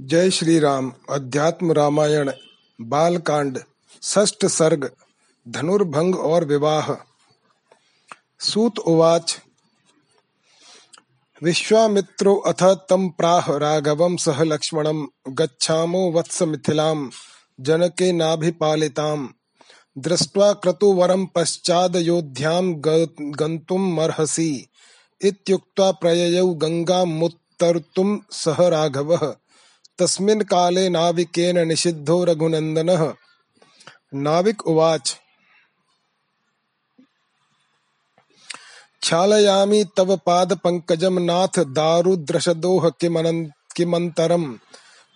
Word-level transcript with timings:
जय 0.00 0.30
श्री 0.30 0.58
राम। 0.58 0.92
अध्यात्म 1.10 1.72
रामायण, 1.72 2.30
बालकांड, 2.80 3.58
षष्ठ 4.02 4.46
सर्ग, 4.46 4.90
धनुर्भंग 5.48 6.16
और 6.16 6.44
विवाह। 6.44 6.92
सूत 8.40 8.78
उवाच, 8.78 9.38
विश्वामित्रो 11.42 12.36
अथ 12.36 12.62
तम 12.62 13.08
प्राह 13.08 13.56
राघवं 13.56 14.16
सह 14.16 14.42
लक्ष्मणं, 14.42 15.06
गच्छामो 15.28 16.12
वत्स 16.12 16.42
मिथिलां, 16.42 17.10
जनके 17.60 18.12
नाभिपालिताम् 18.12 19.28
दृष्ट्वा 19.98 20.52
क्रतुवरं 20.52 21.26
पश्चादयोध्यां 21.26 22.74
गन्तुमर्हसि 23.20 24.66
इत्युक्त्वा 25.24 25.92
प्रययौ 25.92 26.58
सह 28.32 28.68
राघवः। 28.68 29.36
तस्मिन् 29.98 30.42
काले 30.42 30.88
नाविकेन 30.88 31.68
निषिद्धो 31.68 32.24
रघुनन्दनः। 32.24 33.14
नाविक 34.14 34.66
उवाच। 34.66 35.16
क्षालयामि 39.00 39.84
तव 39.96 40.16
पादपङ्कजं 40.16 41.20
नाथ 41.20 41.58
दारुद्रशदोह 41.58 42.92
किमन्तरम् 43.76 44.56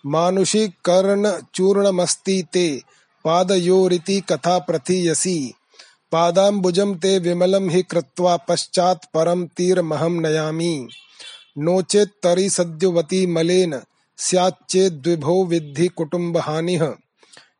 मानुषीकर्णचूर्णमस्ति 0.05 2.43
ते, 2.53 2.81
पादयोरिति 3.25 4.21
कथा 4.21 4.59
प्रथीयसी। 4.59 5.53
पादाम्बुजं 6.11 6.95
ते 6.95 7.19
विमलं 7.19 7.69
हि 7.69 7.83
कृत्वा 7.83 8.37
पश्चात् 8.37 9.05
परं 9.13 9.47
तीरमहं 9.47 10.09
नयामि। 10.09 10.89
नो 11.57 11.81
चेत्तरि 11.81 12.49
सद्यवती 12.49 13.27
मलेन 13.27 13.81
स्याच्चेद्विभो 14.17 15.43
विद्धि 15.45 15.87
कुटुम्बहानिः 15.87 16.83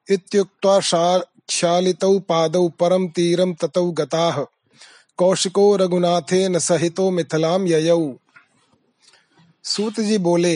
इत्युक्त्वा 0.09 0.79
क्षालितौ 0.79 2.17
पादौ 2.19 2.67
परं 2.69 3.07
तीरं 3.07 3.53
ततौ 3.53 3.85
गताः। 3.91 4.39
कौशिको 5.17 5.75
रघुनाथेन 5.75 6.59
सहितो 6.59 7.09
मिथिलां 7.11 7.59
ययौ। 7.67 8.13
सूत 9.63 9.99
जी 9.99 10.17
बोले, 10.17 10.55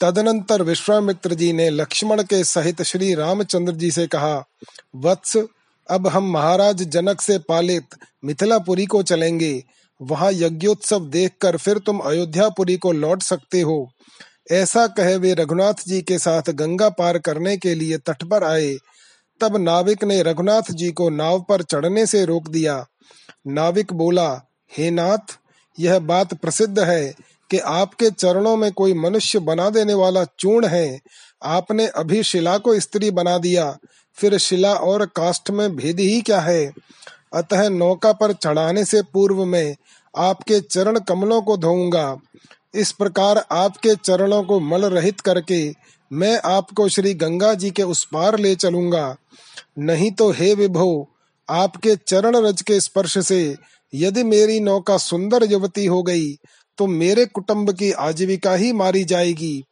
तदनंतर 0.00 0.62
विश्वामित्र 0.62 1.34
जी 1.34 1.52
ने 1.52 1.68
लक्ष्मण 1.70 2.22
के 2.22 2.42
सहित 2.44 2.82
श्री 2.82 3.14
रामचंद्र 3.14 3.72
जी 3.72 3.90
से 3.90 4.06
कहा, 4.06 4.44
वत्स, 4.96 5.36
अब 5.88 6.08
हम 6.08 6.30
महाराज 6.30 6.82
जनक 6.82 7.20
से 7.20 7.38
पालित 7.38 7.94
मिथिलापुरी 8.24 8.86
को 8.86 9.02
चलेंगे। 9.02 9.64
वहाँ 10.00 10.30
यज्ञोत्सव 10.32 11.04
देखकर 11.06 11.56
फिर 11.56 11.78
तुम 11.78 11.98
अयोध्यापुरी 11.98 12.76
को 12.76 12.92
लौट 12.92 13.22
सकते 13.22 13.60
हो। 13.60 13.88
ऐसा 14.52 14.86
कहे 14.86 15.16
वे 15.16 15.34
रघुनाथ 15.34 15.74
जी 15.88 16.02
के 16.02 16.18
साथ 16.18 16.42
गंगा 16.50 16.88
पार 16.88 17.18
करने 17.18 17.56
के 17.56 17.74
लिए 17.74 17.98
तट 17.98 18.24
पर 18.24 18.44
आए। 18.44 18.76
तब 19.40 19.56
नाविक 19.56 20.04
ने 20.04 20.22
रघुनाथ 20.22 20.70
जी 20.70 20.90
को 20.90 21.10
नाव 21.10 21.44
पर 21.48 21.62
चढ़ने 21.62 22.06
से 22.06 22.24
रोक 22.24 22.48
दिया। 22.48 22.86
नाविक 23.46 23.92
बोला, 23.92 24.42
हे 24.78 24.90
नाथ, 24.90 25.38
यह 25.80 25.98
बात 25.98 26.34
प्रसिद्ध 26.34 26.80
है 26.80 27.14
कि 27.50 27.58
आपके 27.58 28.10
चरणों 28.10 28.56
में 28.56 28.72
कोई 28.72 28.94
मनुष्य 28.94 29.38
बना 29.38 29.70
देने 29.70 29.94
वाला 29.94 30.24
चूर्ण 30.24 30.66
है। 30.66 31.00
आपने 31.44 31.86
अभी 31.86 32.22
शिला 32.22 32.58
को 32.58 32.80
स्त्री 32.80 33.10
बना 33.10 33.38
दिया, 33.38 33.78
फिर 34.14 34.38
शिला 34.38 34.74
और 34.74 35.06
काष्ठ 35.06 35.50
में 35.50 35.76
भेद 35.76 36.00
ही 36.00 36.20
क्या 36.20 36.40
है? 36.40 36.72
अतः 37.34 37.68
नौका 37.68 38.12
पर 38.12 38.32
चढ़ाने 38.32 38.84
से 38.84 39.02
पूर्व 39.02 39.44
में 39.44 39.76
आपके 40.16 40.60
चरण 40.60 40.98
कमलों 40.98 41.42
को 41.42 41.56
धोऊँगा। 41.56 42.16
इस 42.76 42.92
प्रकार 42.92 43.44
आपके 43.52 43.94
चरणों 43.96 44.42
को 44.42 44.58
मल 44.60 44.84
रहित 44.90 45.20
करके 45.20 45.60
मैं 46.10 46.38
आपको 46.44 46.88
श्री 46.88 47.12
गंगा 47.14 47.52
जी 47.54 47.70
के 47.70 47.82
उस 47.84 48.04
पार 48.04 48.38
ले 48.38 48.54
चलूँगा। 48.54 49.16
नहीं 49.78 50.10
तो 50.10 50.30
हे 50.30 50.52
विभो, 50.54 51.08
आपके 51.48 51.94
चरण 51.98 52.36
रज 52.38 52.62
के 52.62 52.80
स्पर्श 52.80 53.18
से 53.26 53.56
यदि 53.92 54.22
मेरी 54.24 54.58
नौका 54.60 54.96
सुंदर 54.98 55.44
युवती 55.44 55.86
हो 55.86 56.02
गई 56.02 56.32
तो 56.78 56.86
मेरे 56.86 57.24
कुटुंब 57.26 57.72
की 57.72 57.90
आजीविका 57.92 58.54
ही 58.54 58.72
मारी 58.72 59.04
जाएगी। 59.04 59.62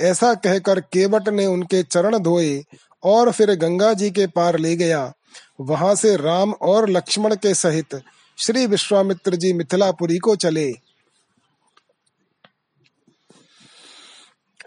ऐसा 0.00 0.32
कहकर 0.34 0.80
केवट 0.82 1.28
ने 1.28 1.46
उनके 1.46 1.82
चरण 1.82 2.18
धोए 2.18 2.62
और 3.02 3.30
फिर 3.32 3.54
गंगा 3.54 3.92
जी 3.92 4.10
के 4.10 4.26
पार 4.26 4.58
ले 4.58 4.74
गया। 4.76 5.12
वहाँ 5.60 5.94
से 5.94 6.14
राम 6.16 6.52
और 6.52 6.88
लक्ष्मण 6.90 7.34
के 7.34 7.54
सहित 7.54 8.00
श्री 8.38 8.66
विश्वामित्र 8.66 9.36
जी 9.36 9.52
मिथिलापुरी 9.52 10.18
को 10.18 10.36
चले। 10.36 10.70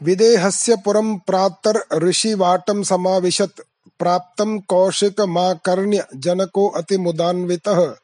विदेहस्य 0.04 0.76
पुरं 0.76 1.18
प्रातर 1.18 1.98
ऋषिवाटं 1.98 2.84
समाविशत्। 2.84 3.62
प्राप्तं 4.00 4.60
कौशिकमाकर्ण्य 4.60 6.06
जनको 6.16 6.70
अतिमुदान्वितः। 6.70 7.96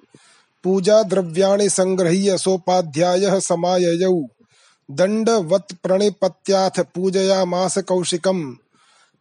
पूजाद्रव्याणि 0.64 1.70
सङ्गृह्य 1.70 2.38
सोपाध्यायः 2.38 3.40
समाययौ। 3.40 4.24
दण्डवत्प्रणिपत्याथ 4.92 6.70
पूजयामास 6.70 7.78
कौशिकम्। 7.78 8.54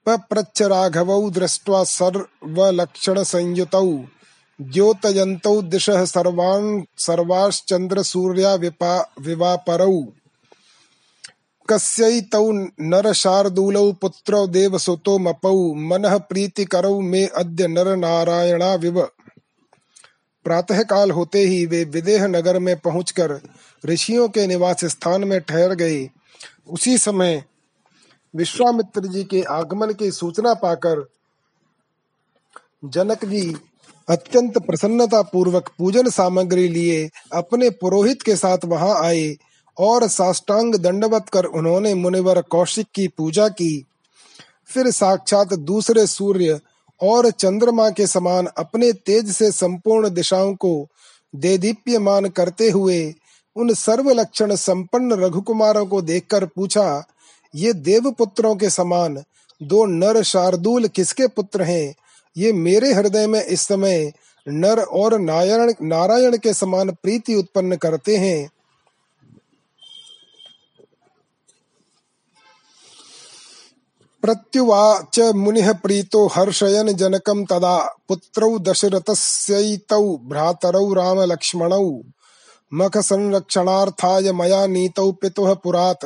पप्रच्छ 0.07 0.63
राघवौ 0.63 1.31
दृष्ट्वा 1.31 1.85
सर्वलक्षणसंयुतौ। 1.85 3.99
द्योतयन्तौ 4.61 5.63
दिशः 5.63 6.05
सर्वान् 6.05 6.83
सर्वाश्चन्द्रसूर्या 6.99 8.55
विवापरौ। 9.21 10.03
कस्यैतौ 11.69 12.51
नरशार्दूलौ 12.81 13.93
पुत्रौ 13.93 14.47
देवसुतो 14.47 15.19
मपौ। 15.19 15.53
मनः 15.75 16.17
प्रीतिकरौ 16.19 16.99
मे 17.01 17.25
अद्य 17.37 17.69
नर 17.69 17.97
नारायणा 17.97 18.75
विव 18.75 19.01
प्रातः 20.47 20.83
काल 20.83 21.11
होते 21.11 21.39
ही 21.39 21.65
वे 21.67 21.85
विदेह 21.85 22.27
नगर 22.27 22.59
में 22.59 22.77
पहुंचकर 22.79 23.41
ऋषियों 23.85 24.29
के 24.29 24.47
निवास 24.47 24.85
स्थान 24.85 25.25
में 25.25 25.41
ठहर 25.41 25.75
गए। 25.75 26.09
उसी 26.69 26.99
समय 26.99 27.43
विश्वामित्र 28.35 29.07
जी 29.07 29.25
के 29.25 29.43
आगमन 29.51 29.93
की 29.93 30.11
सूचना 30.11 30.55
पाकर 30.55 31.05
जनक 32.85 33.25
जी 33.25 33.55
अत्यंत 34.09 34.59
प्रसन्नता 34.59 35.23
पूर्वक 35.23 35.71
पूजन 35.79 36.11
सामग्री 36.11 36.69
लिए 36.69 37.09
अपने 37.33 37.71
पुरोहित 37.71 38.23
के 38.23 38.37
साथ 38.37 38.65
वहाँ 38.65 38.95
आए। 39.05 39.27
और 39.79 40.09
साष्टांग 40.09 40.75
दंडवत 40.75 41.29
कर 41.29 41.45
उन्होंने 41.45 41.95
मुनिवर 41.95 42.43
कौशिक 42.43 42.87
की 42.95 43.09
पूजा 43.09 43.49
की। 43.49 43.87
फिर 44.67 44.91
साक्षात 44.91 45.55
दूसरे 45.55 46.07
सूर्य 46.07 46.61
और 47.03 47.31
चंद्रमा 47.31 47.91
के 47.91 48.07
समान 48.07 48.47
अपने 48.47 48.93
तेज 48.93 49.31
से 49.37 49.53
संपूर्ण 49.53 50.09
दिशाओं 50.09 50.55
को 50.55 50.89
दे 51.35 51.59
देदीप्यमान 51.59 52.29
करते 52.29 52.71
हुए 52.71 53.15
उन 53.57 53.75
सर्व 53.75 54.11
लक्षण 54.11 54.55
संपन्न 54.55 55.13
रघुकुमारों 55.13 55.87
को 55.87 56.03
देखकर 56.03 56.45
पूछा, 56.45 57.05
ये 57.55 57.73
देवपुत्रों 57.73 58.57
के 58.57 58.71
समान 58.71 59.23
दो 59.63 59.85
नर 59.85 60.23
शार्दूल 60.23 60.89
किसके 60.89 61.27
पुत्र 61.27 61.63
हैं? 61.63 61.95
ये 62.37 62.53
मेरे 62.53 62.93
हृदय 62.93 63.27
में 63.27 63.45
इस 63.45 63.61
समय 63.61 64.13
नर 64.49 64.81
और 64.81 65.21
नारायण 65.21 65.73
नारायण 65.83 66.37
के 66.37 66.55
समान 66.55 66.91
प्रीति 66.91 67.35
उत्पन्न 67.35 67.77
करते 67.77 68.17
हैं। 68.17 68.51
प्रत्युवाच 74.25 75.21
मुनिः 75.21 75.73
प्रीतो 75.73 76.27
हर्षयन् 76.27 76.89
जनकं 76.89 77.45
तदा। 77.45 77.97
पुत्रौ 78.09 78.59
दशरथस्यैतौ, 78.59 80.17
भ्रातरौ 80.17 80.93
रामलक्ष्मणौ। 80.93 82.01
मखसंरक्षणार्थाय 82.75 84.33
मया 84.33 84.67
नीतौ 84.67 85.13
पितुः 85.13 85.55
पुरात्। 85.55 86.05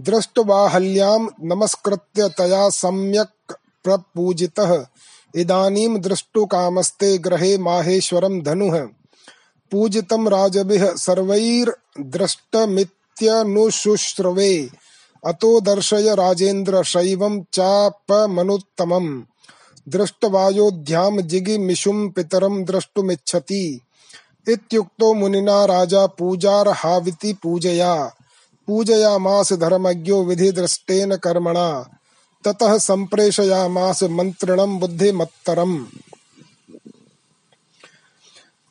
दृष्ट्वाहल्यां 0.00 1.26
नमस्कृत्य 1.42 2.28
तया 2.28 2.68
सम्यक् 2.68 3.52
प्रपूजितः। 3.84 4.86
इदानीं 5.36 6.00
द्रष्टुकामस्ते 6.00 7.18
ग्रहे 7.18 7.58
माहेश्वरं 7.58 8.42
धनुः। 8.42 8.88
पूजितं 9.70 10.28
राजभिः 10.28 10.96
सर्वैर्दृष्टमित् 10.96 12.90
इत्यनुशुश्रवे 13.22 14.70
अतो 15.26 15.60
दर्शय 15.60 16.14
राजेन्द्र 16.14 16.82
शैवं 16.82 17.42
चापमनुत्तमम्। 17.52 19.22
दृष्टवायोध्यां 19.88 21.22
जिगिमिषुं 21.22 22.08
पितरं 22.08 22.64
द्रष्टुमिच्छति। 22.64 23.80
इत्युक्तो 24.48 25.14
मुनिना 25.14 25.64
राजा 25.64 26.06
पूजार्हाविति 26.06 27.32
पूजया। 27.42 28.14
पूजयामास 28.66 29.52
धर्मज्ञो 29.52 30.24
विधिदृष्टेन 30.24 31.16
कर्मणा। 31.16 31.88
ततः 32.44 32.78
संप्रेषयामास 32.78 34.02
मंत्रणम 34.02 34.78
बुद्धिमत्तरम। 34.78 35.86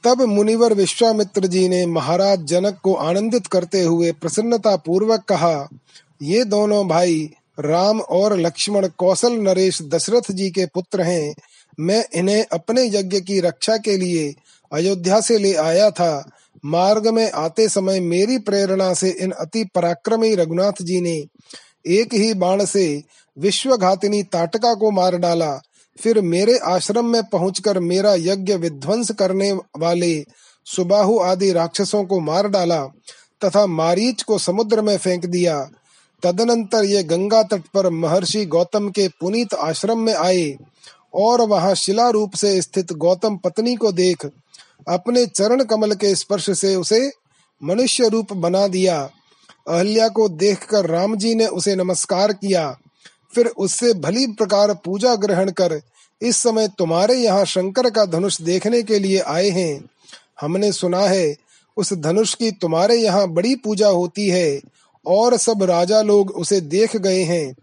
तब 0.03 0.21
मुनिवर 0.21 0.73
विश्वामित्र 0.73 1.47
जी 1.47 1.69
ने 1.69 1.85
महाराज 1.85 2.39
जनक 2.39 2.79
को 2.83 2.93
आनंदित 2.93 3.47
करते 3.47 3.81
हुए 3.81 4.11
प्रसन्नता 4.11 4.75
पूर्वक 4.75 5.23
कहा, 5.23 5.69
ये 6.21 6.43
दोनों 6.43 6.87
भाई, 6.87 7.29
राम 7.59 7.99
और 7.99 8.39
लक्ष्मण 8.39 8.87
कौशल 8.87 9.33
नरेश 9.33 9.81
दशरथ 9.81 10.31
जी 10.31 10.49
के 10.49 10.65
पुत्र 10.65 11.01
हैं। 11.01 11.35
मैं 11.79 12.05
इन्हें 12.13 12.45
अपने 12.51 12.85
यज्ञ 12.85 13.21
की 13.21 13.39
रक्षा 13.39 13.77
के 13.77 13.97
लिए 13.97 14.33
अयोध्या 14.73 15.21
से 15.21 15.37
ले 15.37 15.53
आया 15.53 15.91
था। 15.91 16.29
मार्ग 16.65 17.07
में 17.07 17.31
आते 17.31 17.69
समय 17.69 17.99
मेरी 17.99 18.37
प्रेरणा 18.37 18.93
से 18.93 19.09
इन 19.09 19.31
अति 19.31 19.63
पराक्रमी 19.75 20.35
रघुनाथ 20.35 20.81
जी 20.81 21.01
ने 21.01 21.23
एक 21.87 22.13
ही 22.13 22.33
बाण 22.33 22.65
से 22.65 23.03
विश्वघातिनी 23.37 24.23
ताटका 24.23 24.73
को 24.73 24.91
मार 24.91 25.15
डाला। 25.15 25.61
फिर 25.99 26.21
मेरे 26.21 26.57
आश्रम 26.57 27.05
में 27.05 27.23
पहुंचकर 27.23 27.79
मेरा 27.79 28.13
यज्ञ 28.13 28.55
विध्वंस 28.55 29.11
करने 29.11 29.51
वाले 29.51 30.25
सुबाहु 30.67 31.19
आदि 31.19 31.51
राक्षसों 31.51 32.03
को 32.05 32.19
मार 32.19 32.47
डाला 32.47 32.83
तथा 33.45 33.65
मारीच 33.65 34.21
को 34.23 34.37
समुद्र 34.37 34.81
में 34.81 34.97
फेंक 34.97 35.25
दिया। 35.25 35.59
तदनंतर 36.23 36.83
ये 36.85 37.03
गंगा 37.03 37.43
तट 37.43 37.61
पर 37.73 37.89
महर्षि 37.89 38.45
गौतम 38.45 38.89
के 38.89 39.07
पुनीत 39.07 39.53
आश्रम 39.53 39.99
में 39.99 40.13
आए 40.13 40.57
और 41.15 41.41
वहाँ 41.41 41.75
शिला 41.75 42.09
रूप 42.09 42.33
से 42.33 42.61
स्थित 42.61 42.93
गौतम 42.93 43.37
पत्नी 43.37 43.75
को 43.75 43.91
देख 43.91 44.25
अपने 44.87 45.25
चरण 45.25 45.63
कमल 45.63 45.93
के 45.93 46.15
स्पर्श 46.15 46.49
से 46.59 46.75
उसे 46.75 47.11
मनुष्य 47.63 48.09
रूप 48.09 48.33
बना 48.33 48.67
दिया। 48.67 48.99
अहल्या 49.67 50.07
को 50.09 50.27
देखकर 50.29 50.85
राम 50.85 51.15
जी 51.15 51.33
ने 51.35 51.47
उसे 51.47 51.75
नमस्कार 51.75 52.33
किया। 52.33 52.77
फिर 53.33 53.47
उससे 53.47 53.93
भली 53.93 54.25
प्रकार 54.27 54.73
पूजा 54.85 55.15
ग्रहण 55.15 55.51
कर, 55.51 55.79
इस 56.21 56.37
समय 56.37 56.67
तुम्हारे 56.77 57.15
यहाँ 57.15 57.45
शंकर 57.45 57.89
का 57.89 58.05
धनुष 58.05 58.41
देखने 58.41 58.81
के 58.83 58.99
लिए 58.99 59.19
आए 59.19 59.49
हैं। 59.49 59.89
हमने 60.41 60.71
सुना 60.71 61.01
है, 61.01 61.35
उस 61.77 61.93
धनुष 61.93 62.33
की 62.33 62.51
तुम्हारे 62.51 62.95
यहाँ 62.95 63.27
बड़ी 63.27 63.55
पूजा 63.55 63.87
होती 63.87 64.27
है, 64.29 64.61
और 65.05 65.37
सब 65.37 65.63
राजा 65.63 66.01
लोग 66.01 66.31
उसे 66.31 66.61
देख 66.61 66.95
गए 66.97 67.23
हैं। 67.23 67.55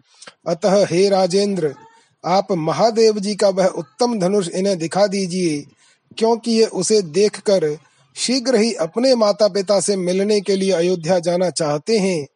अतः 0.47 0.85
हे 0.85 1.09
राजेंद्र, 1.09 1.75
आप 2.25 2.53
महादेव 2.53 3.19
जी 3.19 3.35
का 3.35 3.49
वह 3.49 3.67
उत्तम 3.67 4.19
धनुष 4.19 4.49
इन्हें 4.49 4.79
दिखा 4.79 5.07
दीजिए, 5.07 5.65
क्योंकि 6.19 6.53
ये 6.53 6.65
उसे 6.65 7.03
देखकर 7.03 7.77
शीघ्र 8.17 8.57
ही 8.57 8.73
अपने 8.73 9.15
माता 9.15 9.49
पिता 9.49 9.79
से 9.81 9.97
मिलने 9.97 10.41
के 10.41 10.57
लिए 10.57 10.71
अयोध्या 10.73 11.19
जाना 11.19 11.51
चाहते 11.51 11.99
हैं। 11.99 12.27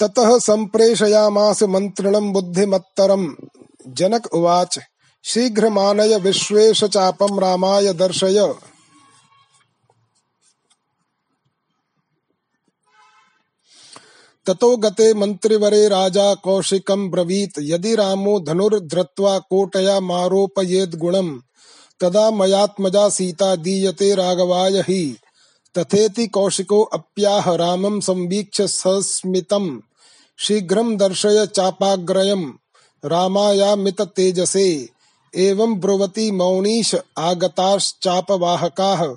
ततः 0.00 0.38
सम्प्रेषयामास 0.38 1.62
मन्त्रणं 1.62 2.32
बुद्धिमत्तरम्। 2.32 3.34
जनक 3.88 4.34
उवाच 4.34 4.78
शीघ्र 5.24 5.68
मानय 5.68 6.16
विश्वेश 6.16 6.84
चापम 6.84 7.40
रामाय 7.40 7.92
दर्शय। 7.92 8.54
ततो 14.46 14.76
गते 14.76 15.14
मन्त्रिवरे 15.14 15.88
राजा 15.88 16.34
कौशिकं 16.34 17.10
ब्रवीत, 17.10 17.52
यदि 17.58 17.94
रामो 17.94 18.40
धनुर्धृत्वा 18.40 19.38
कोटया 19.38 20.00
मारोपयेद् 20.00 20.96
तदा 22.00 22.30
मयात्मजा 22.30 23.08
सीता 23.08 23.56
दीयते 23.56 24.14
राघवाय 24.14 24.80
हि। 24.80 25.16
तथेति 25.78 26.26
कौशिको 26.26 26.82
अप्याह 26.82 27.54
रामं 27.54 28.00
संवीक्ष्य 28.00 28.68
सस्मितम्। 28.68 29.80
शीघ्रं 30.40 30.96
दर्शय 30.96 31.46
चापाग्रयम्। 31.46 32.52
रामायामित 33.04 34.02
तेजसे 34.02 34.88
एवं 35.36 35.80
ब्रुवती 35.80 36.30
मौनीश 36.30 36.94
आगताश्चापवाहकाः। 37.18 39.14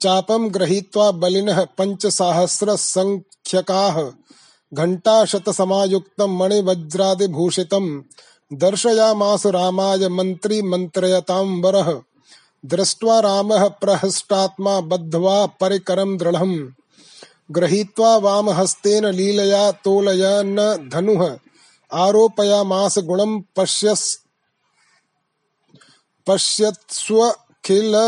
चापं 0.00 0.54
गृहीत्वा 0.54 1.10
बलिनः 1.10 1.66
पञ्चसाहस्रसङ्ख्यकाः। 1.78 4.10
घण्टाशतसमायुक्तं 4.74 6.38
मणिवज्रादिभूषितं 6.38 8.02
दर्शयामास 8.52 9.46
रामाय 9.46 10.08
मन्त्री 10.08 10.62
मन्त्रयतां 10.62 11.46
वरः 11.46 12.00
दृष्ट्वा 12.66 13.20
रामः 13.20 13.68
प्रहष्टात्मा 13.68 14.80
बद्ध्वा 14.80 15.46
परिकरं 15.46 16.16
दृढम्। 16.16 16.68
गृहीत्वा 17.50 18.16
वामहस्तेन 18.16 19.06
लीलया 19.06 19.70
तोलयन् 19.72 20.56
धनुः। 20.90 21.38
आरोपयामास 21.92 22.98
गुणं 22.98 23.40
पश्यस् 23.56 24.16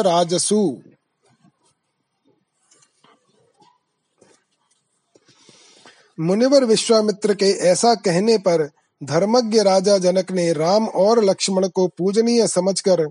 राजसु। 0.02 0.76
मुनिवर 6.18 6.64
विश्वामित्र 6.64 7.34
के 7.34 7.50
ऐसा 7.68 7.94
कहने 7.94 8.38
पर 8.38 8.70
धर्मज्ञ 9.02 9.62
राजा 9.62 9.98
जनक 9.98 10.30
ने 10.30 10.52
राम 10.52 10.88
और 10.88 11.24
लक्ष्मण 11.24 11.68
को 11.68 11.86
पूजनीय 11.88 12.46
समझकर 12.46 13.04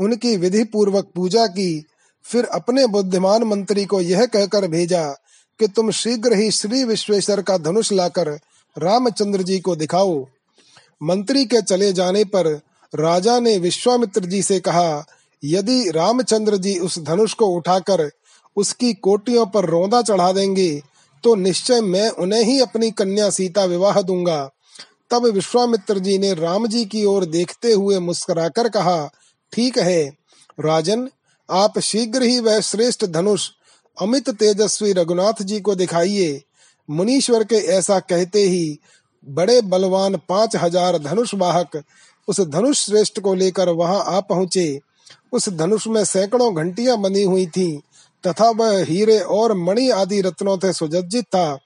उनकी 0.00 0.36
विधि 0.36 0.64
पूर्वक 0.64 1.10
पूजा 1.14 1.46
की, 1.46 1.84
फिर 2.24 2.44
अपने 2.44 2.86
बुद्धिमान 2.86 3.42
मंत्री 3.42 3.84
को 3.84 4.00
यह 4.00 4.26
कहकर 4.26 4.66
भेजा 4.68 5.04
कि 5.62 5.68
तुम 5.68 5.90
शीघ्र 5.92 6.34
ही 6.34 6.50
श्री 6.50 6.84
विश्वेश्वर 6.84 7.40
का 7.42 7.56
धनुष 7.58 7.92
लाकर 7.92 8.28
रामचंद्र 8.76 9.42
जी 9.42 9.58
को 9.60 9.74
दिखाओ। 9.76 10.18
मंत्री 11.02 11.44
के 11.44 11.60
चले 11.62 11.92
जाने 11.92 12.24
पर 12.24 12.48
राजा 12.92 13.38
ने 13.40 13.56
विश्वामित्र 13.58 14.24
जी 14.24 14.42
से 14.42 14.58
कहा, 14.60 15.04
यदि 15.42 15.90
रामचंद्र 15.90 16.56
जी 16.56 16.78
उस 16.78 16.98
धनुष 16.98 17.34
को 17.34 17.46
उठाकर 17.46 18.10
उसकी 18.56 18.92
कोटियों 18.94 19.46
पर 19.46 19.64
रोंदा 19.64 20.02
चढ़ा 20.02 20.32
देंगे 20.32 20.70
तो 21.24 21.34
निश्चय 21.34 21.80
मैं 21.80 22.08
उन्हें 22.10 22.42
ही 22.42 22.60
अपनी 22.60 22.90
कन्या 22.90 23.30
सीता 23.30 23.64
विवाह 23.64 24.02
दूँगा। 24.02 24.50
तब 25.10 25.26
विश्वामित्र 25.26 25.98
जी 25.98 26.18
ने 26.18 26.34
राम 26.34 26.66
जी 26.66 26.84
की 26.84 27.04
ओर 27.04 27.24
देखते 27.24 27.72
हुए 27.72 27.98
मुस्कुराकर 28.00 28.68
कहा, 28.68 29.10
ठीक 29.52 29.78
है, 29.78 30.04
राजन, 30.58 31.08
आप 31.48 31.78
शीघ्र 31.78 32.22
ही 32.22 32.38
वह 32.40 32.60
श्रेष्ठ 32.60 33.04
धनुष 33.06 33.50
अमित 33.96 34.30
तेजस्वी 34.30 34.92
रघुनाथ 34.92 35.42
जी 35.42 35.60
को 35.60 35.74
दिखाइए। 35.74 36.40
मुनीश्वर 36.88 37.44
के 37.44 37.56
ऐसा 37.70 37.98
कहते 38.00 38.42
ही 38.42 38.78
बड़े 39.24 39.60
बलवान 39.62 40.16
पाँच 40.28 40.56
हज़ार 40.56 40.98
धनुष 40.98 41.34
वाहक 41.34 41.82
उस 42.28 42.40
धनुष 42.40 42.84
श्रेष्ठ 42.86 43.20
को 43.20 43.34
लेकर 43.34 43.68
वहाँ 43.68 44.02
आ 44.06 44.20
पहुँचे। 44.20 44.80
उस 45.32 45.48
धनुष 45.48 45.86
में 45.86 46.04
सैकड़ों 46.04 46.54
घंटियाँ 46.56 46.96
बनी 47.00 47.22
हुई 47.22 47.46
थीं, 47.46 47.78
तथा 48.24 48.50
वह 48.50 48.84
हीरे 48.84 49.18
और 49.20 49.54
मणि 49.56 49.88
आदि 49.90 50.20
रत्नों 50.20 50.56
से 50.58 50.72
सुज्जित 50.72 51.24
था। 51.24 51.58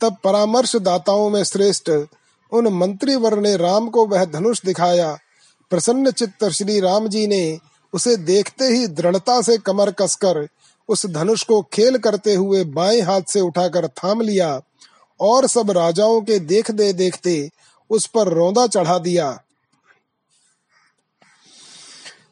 तब 0.00 0.16
परामर्श 0.24 0.76
दाताओं 0.76 1.28
में 1.30 1.42
श्रेष्ठ 1.44 1.90
उन 2.52 2.68
मंत्री 2.68 3.16
वर 3.16 3.38
ने 3.38 3.56
राम 3.56 3.88
को 3.88 4.06
वह 4.06 4.24
धनुष 4.24 4.64
दिखाया। 4.64 5.18
प्रसन्न 5.70 6.10
चित्त 6.10 6.44
श्री 6.44 6.78
राम 6.80 7.08
जी 7.08 7.26
ने 7.26 7.58
उसे 7.92 8.16
देखते 8.16 8.64
ही 8.64 8.86
दृढ़ता 8.86 9.40
से 9.42 9.56
कमर 9.58 9.90
कसकर 9.90 10.46
उस 10.90 11.06
धनुष 11.06 11.42
को 11.42 11.62
खेल 11.62 11.98
करते 11.98 12.34
हुए 12.34 12.64
बाएँ 12.64 13.00
हाथ 13.00 13.22
से 13.28 13.40
उठाकर 13.40 13.88
थाम 13.88 14.20
लिया 14.20 14.60
और 15.20 15.46
सब 15.46 15.70
राजाओं 15.70 16.20
के 16.20 16.38
देख 16.38 16.70
दे 16.70 16.92
देखते 16.92 17.50
उस 17.90 18.06
पर 18.06 18.28
रौंदा 18.28 18.66
चढ़ा 18.66 18.98
दिया। 18.98 19.42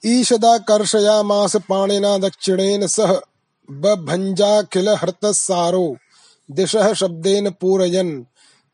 ईशदा 0.07 0.59
कर्षयामास 0.59 1.57
पाणिना 1.57 2.19
दक्षिणेन 2.19 2.87
सह 2.87 3.13
बभंजाखिल 3.69 4.89
हृतसारो 4.89 5.97
दिशः 6.51 6.93
शब्देन 6.93 7.51
पूरयन्, 7.51 8.23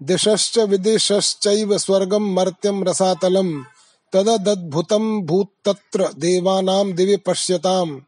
दिशश्च 0.03 0.59
विदिशश्चैव 0.59 1.79
स्वर्गं 1.79 2.35
मर्त्यं 2.35 2.85
रसातलं 2.85 3.63
तदद्भुतं 4.13 5.21
भूत्तत्र 5.23 6.09
देवानां 6.19 6.93
दिवि 6.93 7.17
पश्यताम्। 7.17 8.01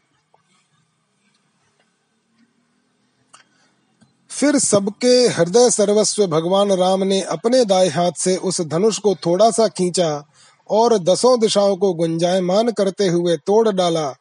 फिर 4.30 4.58
सबके 4.58 5.08
हृदय 5.08 5.70
सर्वस्व 5.70 6.28
भगवान 6.28 6.72
राम 6.72 7.04
ने 7.04 7.22
अपने 7.22 7.66
दाएँ 7.66 7.90
हाथ 7.90 8.12
से 8.18 8.38
उस 8.38 8.62
धनुष 8.62 9.00
को 9.00 9.16
थोड़ा 9.16 9.52
सा 9.52 9.68
खींचा 9.68 10.26
और 10.70 10.98
दसों 10.98 11.40
दिशाओं 11.40 11.78
को 11.78 11.94
गुंजायमान 11.94 12.72
करते 12.72 13.08
हुए 13.08 13.38
तोड़ 13.38 13.70
डाला। 13.70 14.14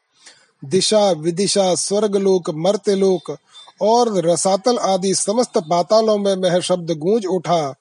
दिशा, 0.64 1.10
विदिशा, 1.10 1.74
स्वर्गलोक, 1.74 2.50
मर्त्यलोक 2.50 3.36
और 3.82 4.26
रसातल 4.26 4.78
आदि 4.78 5.14
समस्त 5.14 5.58
पातालों 5.58 6.18
में 6.18 6.34
वह 6.34 6.60
शब्द 6.60 6.90
गूंज 6.90 7.26
उठा। 7.26 7.74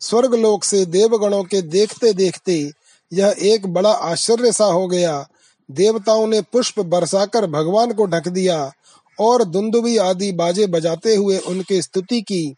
स्वर्गलोक 0.00 0.64
से 0.64 0.86
देवगणों 0.86 1.44
के 1.44 1.62
देखते 1.62 2.12
देखते 2.12 2.72
यह 3.12 3.34
एक 3.38 3.66
बड़ा 3.66 3.92
आश्चर्य 3.92 4.52
सा 4.52 4.64
हो 4.64 4.86
गया। 4.86 5.28
देवताओं 5.70 6.26
ने 6.26 6.40
पुष्प 6.40 6.80
बरसाकर 6.80 7.46
भगवान 7.46 7.92
को 7.92 8.06
ढक 8.06 8.28
दिया 8.28 8.72
और 9.20 9.44
दुंदुबी 9.44 9.96
आदि 9.96 10.32
बाजे 10.32 10.66
बजाते 10.66 11.14
हुए 11.14 11.38
उनकी 11.38 11.82
स्तुति 11.82 12.20
की 12.22 12.56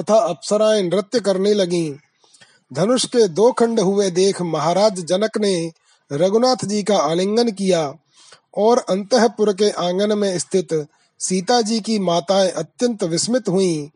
तथा 0.00 0.18
अप्सराएँ 0.18 0.82
नृत्य 0.82 1.20
करने 1.20 1.54
लगीं। 1.54 1.94
धनुष 2.72 3.04
के 3.04 3.28
दो 3.28 3.52
खंड 3.52 3.80
हुए 3.80 4.10
देख 4.10 4.42
महाराज 4.42 5.00
जनक 5.00 5.38
ने 5.38 5.70
रघुनाथ 6.12 6.64
जी 6.64 6.82
का 6.82 6.96
आलिंगन 6.96 7.50
किया 7.50 7.94
और 8.56 8.78
अंतपुर 8.78 9.52
के 9.52 9.70
आँगन 9.70 10.18
में 10.18 10.38
स्थित 10.38 10.86
सीता 11.20 11.60
जी 11.62 11.80
की 11.80 11.98
माताएँ 11.98 12.50
अत्यंत 12.50 13.04
विस्मित 13.04 13.48
हुईं। 13.48 13.88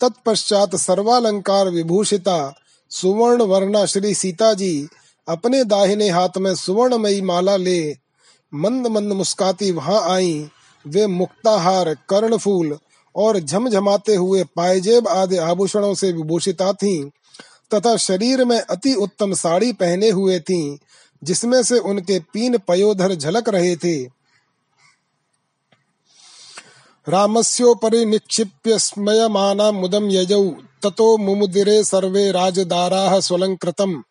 तत्पश्चात 0.00 0.76
सर्वालंकार 0.76 1.68
विभूषिता 1.68 2.54
सुवर्ण 2.90 3.42
वर्णा 3.42 3.84
श्री 3.86 4.14
सीता 4.14 4.54
जी 4.54 4.88
अपने 5.28 5.64
दाहिने 5.64 6.08
हाथ 6.08 6.38
में 6.38 6.54
सुवर्णमयी 6.54 7.20
माला 7.20 7.56
ले 7.56 7.94
मंद 8.54 8.86
मंद 8.86 9.12
मुस्काती 9.12 9.70
वहाँ 9.72 10.00
आई। 10.14 10.50
वे 10.84 11.06
मुक्ताहार 11.06 11.94
कर्णफूल 12.08 12.78
और 13.14 13.38
झमझमाते 13.40 14.14
हुए 14.14 14.44
पायजेब 14.56 15.08
आदि 15.08 15.36
आभूषणों 15.36 15.94
से 15.94 16.12
विभूषिता 16.12 16.72
थीं 16.72 17.04
तथा 17.74 17.96
शरीर 17.96 18.44
में 18.44 18.60
अति 18.60 18.94
उत्तम 18.94 19.32
साड़ी 19.34 19.72
पहने 19.72 20.10
हुए 20.10 20.38
थीं, 20.40 20.76
जिसमें 21.22 21.62
से 21.62 21.78
उनके 21.78 22.18
पीन 22.32 22.58
पयोधर 22.58 23.14
झलक 23.14 23.48
रहे 23.48 23.76
थे। 23.76 24.15
रामस्योपरि 27.08 28.04
निक्षिप्य 28.04 28.78
स्मयमाना 28.78 29.70
मुदम 29.72 30.10
यजौ। 30.10 30.44
ततो 30.82 31.16
मुमुदिरे 31.16 31.84
सर्वे 31.84 32.32
राजदाराः 32.32 33.20
स्वलंकृतम् 33.20 34.02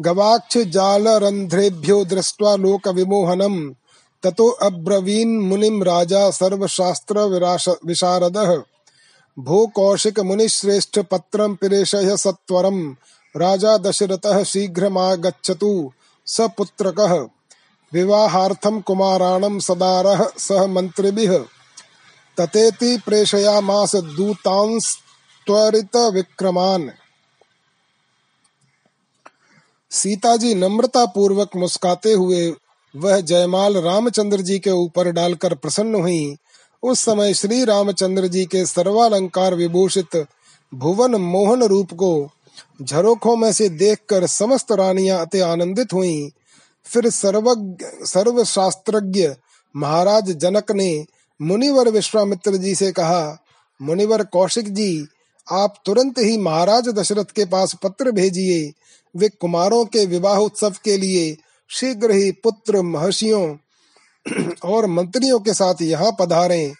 गवाक्ष 0.00 0.58
जाल 0.58 1.08
रंध्रेभ्यो 1.08 2.04
दृष्ट्वा 2.04 2.56
लोक 2.56 2.88
विमोहनम 2.88 3.74
ततो 4.22 4.48
अब्रवीन 4.48 5.38
मुनिम 5.40 5.82
राजा 5.82 6.30
सर्वशास्त्र 6.30 7.18
विशारद। 7.86 8.64
भो 9.38 9.66
कौशिक 9.66 10.20
मुनिश्रेष्ठ 10.20 10.98
पत्रम 10.98 11.54
पिरेशय 11.54 12.16
सत्वरम। 12.16 12.96
राजा 13.36 13.78
दशरथः 13.78 14.44
शीघ्रमागच्छतु। 14.44 15.92
स 16.26 16.40
पुत्रकः। 16.40 17.26
विवाहार्थं 17.94 18.80
कुमाराणं 18.80 19.58
सदारः, 19.58 20.28
सह 20.38 20.66
मन्त्रिभिः। 20.66 21.44
ततेति 22.38 23.02
प्रेषयामास 23.06 23.96
दूतांस्त्वरित 23.96 25.96
विक्रमान 25.96 26.92
सीता 29.90 30.36
जी 30.36 30.54
नम्रता 30.54 31.06
पूर्वक 31.06 31.50
मुस्काते 31.56 32.12
हुए, 32.12 32.52
वह 32.96 33.20
जयमाल 33.20 33.76
रामचंद्र 33.76 34.40
जी 34.40 34.58
के 34.58 34.70
ऊपर 34.70 35.10
डालकर 35.10 35.54
प्रसन्न 35.54 35.94
हुई। 35.94 36.36
उस 36.82 37.00
समय 37.00 37.34
श्री 37.34 37.64
रामचंद्र 37.64 38.26
जी 38.26 38.44
के 38.44 38.66
सर्वालंकार 38.66 39.54
विभूषित 39.54 40.26
भुवन 40.74 41.14
मोहन 41.14 41.62
रूप 41.62 41.92
को 41.92 42.30
झरोखों 42.82 43.36
में 43.36 43.52
से 43.52 43.68
देखकर 43.68 44.26
समस्त 44.26 44.72
रानियाँ 44.72 45.20
अति 45.20 45.40
आनंदित 45.40 45.92
हुईं। 45.92 46.30
फिर 46.84 47.10
सर्वज्ञ, 47.10 47.86
सर्वशास्त्रज्ञ 48.06 49.34
महाराज 49.76 50.30
जनक 50.30 50.72
ने 50.72 51.06
मुनिवर 51.42 51.88
विश्वामित्र 51.88 52.56
जी 52.56 52.74
से 52.74 52.92
कहा, 52.92 53.38
मुनिवर 53.82 54.24
कौशिक 54.24 54.74
जी, 54.74 55.06
आप 55.52 55.74
तुरंत 55.86 56.18
ही 56.18 56.38
महाराज 56.38 56.88
दशरथ 56.88 57.24
के 57.24 57.44
पास 57.44 57.76
पत्र 57.82 58.10
भेजिए। 58.10 58.72
वे 59.16 59.28
कुमारों 59.28 59.84
के 59.84 60.06
विवाह 60.06 60.38
उत्सव 60.38 60.74
के 60.84 60.96
लिए 60.96 61.36
शीघ्र 61.70 62.10
ही 62.10 62.30
पुत्र 62.30 62.82
महर्षियों 62.82 63.56
और 64.64 64.86
मंत्रियों 64.86 65.40
के 65.40 65.54
साथ 65.54 65.74
यहाँ 65.82 66.16
पधारे। 66.20 66.72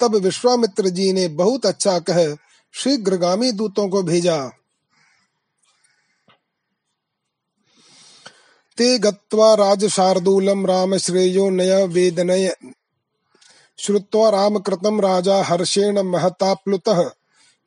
तब 0.00 0.14
विश्वामित्र 0.14 0.88
जी 0.88 1.12
ने 1.12 1.28
बहुत 1.28 1.66
अच्छा 1.66 1.98
कह 1.98 2.36
शीघ्रगामी 2.74 3.52
दूतों 3.52 3.88
को 3.88 4.02
भेजा। 4.02 4.50
ते 8.78 8.98
गत्वा 8.98 9.54
राजशार्दूलम 9.54 10.66
राम 10.66 10.96
श्रेयो 10.96 11.50
नय 11.50 11.86
वेदनय। 11.86 12.56
श्रुत्वा 13.78 14.30
राम 14.30 14.58
कृतम 14.58 15.00
राजा 15.00 15.42
हर्षेण 15.42 16.02
महताप्लुतः 16.02 17.10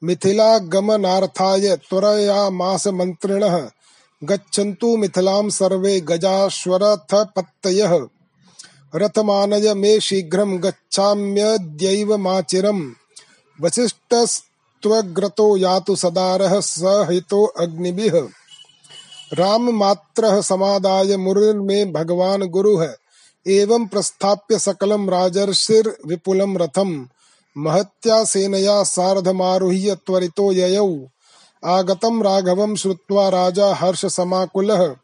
मिथिला 0.03 0.57
गमनार्थाय 0.57 1.75
त्वरयामास 1.75 2.87
मंत्रिणः 2.87 3.69
गच्छन्तु 4.23 4.97
मिथिलां 4.97 5.49
सर्वे 5.49 5.99
गजाश्वरथपत्तयः। 5.99 8.07
रथमानय 8.95 9.73
मे 9.73 9.99
शीघ्रं 9.99 10.63
गच्छाम्यद्यैव 10.63 12.17
माचिरम् 12.17 12.91
वसिष्ठस्त्वग्रतो 13.61 15.57
यातु 15.57 15.95
सदारः 15.95 16.59
सहितो 16.59 17.45
अग्निभिः। 17.45 18.27
राम 19.33 19.69
मात्रः 19.69 20.41
समादाय 20.41 21.17
मुरुर्मे 21.17 21.85
भगवान् 21.85 22.43
गुरुः 22.43 22.87
एवं 23.47 23.87
प्रस्थाप्य 23.87 24.59
सकलं 24.59 25.09
राजर्षिर् 25.09 26.07
विपुलं 26.07 26.57
रथम्। 26.57 27.05
महत्या 27.57 28.23
सेनया 28.23 28.83
सार्धमारुह्य 28.83 29.95
त्वरितो 29.95 30.51
ययौ। 30.51 30.97
आगतं 31.65 32.23
राघवं 32.23 32.75
श्रुत्वा 32.75 33.29
राजा 33.29 33.67
हर्ष 33.67 33.81
हर्षसमाकुलः 33.81 34.95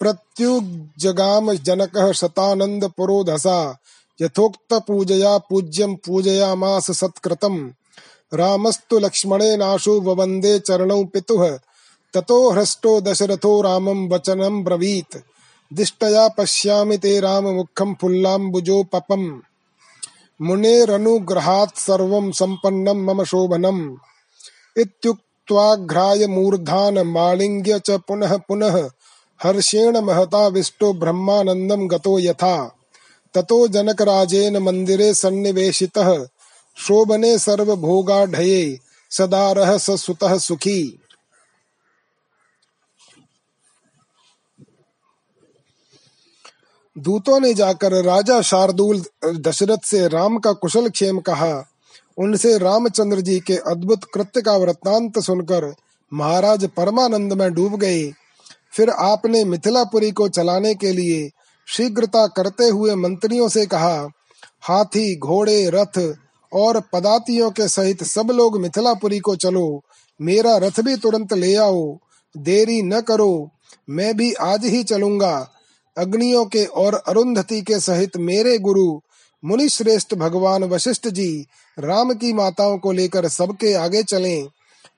प्रत्युजगाम 0.00 1.52
जनकः 1.52 2.12
शतानन्दपुरोधसा 2.12 3.78
यथोक्तपूजया 4.22 5.38
पूज्यं 5.38 5.94
पूजयामास 5.94 6.90
सत्कृतम्। 6.90 7.70
रामस्तु 8.34 8.98
लक्ष्मणेनाशु 8.98 10.00
वंदे 10.00 10.58
चरणौ 10.58 11.04
पितुः। 11.04 11.58
ततो 12.14 12.50
हृष्टो 12.50 13.00
दशरथो 13.00 13.62
रामं 13.62 14.08
वचनं 14.08 14.64
ब्रवीत्। 14.64 15.16
दिष्टया 15.72 16.28
पश्यामि 16.28 16.98
ते 16.98 17.20
राममुखं 17.20 17.94
फुल्लाम्बुजोपपम् 17.94 19.38
मुनेरनुग्रहात् 20.42 21.78
सर्वं 21.78 22.32
सम्पन्नं 22.32 23.04
मम 23.04 23.24
शोभनम्। 23.24 23.96
इत्युक् 24.78 25.18
त्वाघ्राय 25.48 26.26
मूर्धान 26.26 26.98
मालिंग्य 26.98 27.78
च 27.78 27.90
पुनः 27.90 28.36
पुनः 28.36 28.90
हर्षेण 29.42 30.00
महता 30.00 30.46
विष्टो 30.46 30.92
ब्रह्मानंदम 30.92 31.88
गतो 31.88 32.18
यथा। 32.18 32.76
ततो 33.34 33.68
जनकराजेन 33.68 34.56
मंदिरे 34.56 35.14
सन्निवेशितः। 35.14 36.26
शोभने 36.76 37.38
सर्वभोगाढये 37.38 38.78
सदा 39.10 39.52
रह 39.52 39.78
स 39.78 39.90
सुतः 39.90 40.38
सुखी। 40.38 41.00
दूतों 46.98 47.40
ने 47.40 47.54
जाकर 47.54 48.04
राजा 48.04 48.42
शार्दूल 48.42 49.04
दशरथ 49.24 49.78
से 49.84 50.08
राम 50.08 50.38
का 50.38 50.52
कुशल 50.52 50.88
क्षेम 50.88 51.18
कहा। 51.18 51.64
उनसे 52.18 52.58
रामचंद्र 52.58 53.20
जी 53.20 53.40
के 53.40 53.56
अद्भुत 53.56 54.04
कृत्य 54.14 54.42
का 54.42 54.56
वृत्तांत 54.56 55.18
सुनकर 55.18 55.74
महाराज 56.14 56.68
परमानंद 56.68 57.32
में 57.32 57.54
डूब 57.54 57.76
गए। 57.76 58.12
फिर 58.72 58.90
आपने 58.90 59.44
मिथिलापुरी 59.44 60.10
को 60.10 60.28
चलाने 60.28 60.74
के 60.74 60.92
लिए 60.92 61.30
शीघ्रता 61.68 62.26
करते 62.26 62.64
हुए 62.64 62.94
मंत्रियों 62.94 63.48
से 63.48 63.66
कहा, 63.66 64.08
हाथी, 64.60 65.18
घोड़े, 65.18 65.70
रथ 65.74 66.14
और 66.52 66.82
पदातियों 66.92 67.50
के 67.50 67.68
सहित 67.68 68.04
सब 68.04 68.30
लोग 68.30 68.60
मिथिलापुरी 68.60 69.18
को 69.18 69.36
चलो। 69.36 69.84
मेरा 70.20 70.56
रथ 70.56 70.80
भी 70.80 70.96
तुरंत 70.96 71.32
ले 71.32 71.56
आओ। 71.56 71.98
देरी 72.36 72.82
न 72.82 73.00
करो। 73.00 73.50
मैं 73.90 74.16
भी 74.16 74.32
आज 74.32 74.64
ही 74.64 74.82
चलूँगा। 74.82 75.50
अग्नियों 75.98 76.44
के 76.46 76.64
और 76.64 76.94
अरुंधति 76.94 77.62
के 77.62 77.80
सहित 77.80 78.16
मेरे 78.16 78.58
गुरु 78.58 79.00
मुनि 79.44 79.68
श्रेष्ठ 79.68 80.14
भगवान 80.14 80.64
वशिष्ठ 80.64 81.08
जी, 81.08 81.46
राम 81.78 82.12
की 82.12 82.32
माताओं 82.32 82.78
को 82.78 82.92
लेकर 82.92 83.28
सबके 83.28 83.74
आगे 83.74 84.02
चले। 84.02 84.44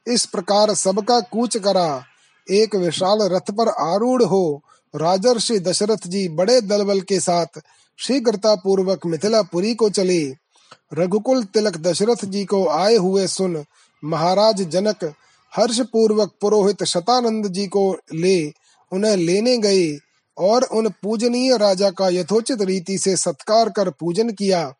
इस 0.09 0.27
प्रकार 0.27 0.75
सबका 0.75 1.21
कूच 1.21 1.57
करा। 1.57 2.05
एक 2.51 2.77
विशाल 2.77 3.19
रथ 3.23 3.51
पर 3.51 3.69
आरूढ़ 3.69 4.23
हो, 4.23 4.63
राजर्षि 4.97 5.59
दशरथ 5.59 6.07
जी 6.07 6.29
बड़े 6.29 6.61
दलबल 6.61 7.01
के 7.01 7.21
साथ 7.21 7.61
शीघ्रता 7.99 8.55
पूर्वक 8.55 9.07
मिथिलापुरी 9.07 9.75
को 9.75 9.91
चले। 9.91 10.35
रघुकुल 10.95 11.45
तिलक 11.45 11.77
दशरथ 11.77 12.25
जी 12.25 12.45
को 12.45 12.69
आए 12.69 12.97
हुए 12.97 13.27
सुन 13.27 13.65
महाराज 14.05 14.63
जनक 14.63 15.15
हर्ष 15.57 15.81
पूर्वक 15.81 16.33
पुरोहित 16.41 16.85
शतानंद 16.85 17.47
जी 17.47 17.67
को 17.67 17.97
ले, 18.15 18.53
उन्हें 18.93 19.17
लेने 19.17 19.59
गए। 19.59 19.99
और 20.39 20.62
उन 20.62 20.89
पूजनीय 20.89 21.57
राजा 21.57 21.91
का 21.91 22.09
यथोचित 22.09 22.62
रीति 22.62 22.99
से 22.99 23.17
सत्कार 23.17 23.69
कर 23.69 23.91
पूजन 23.91 24.31
किया। 24.31 24.75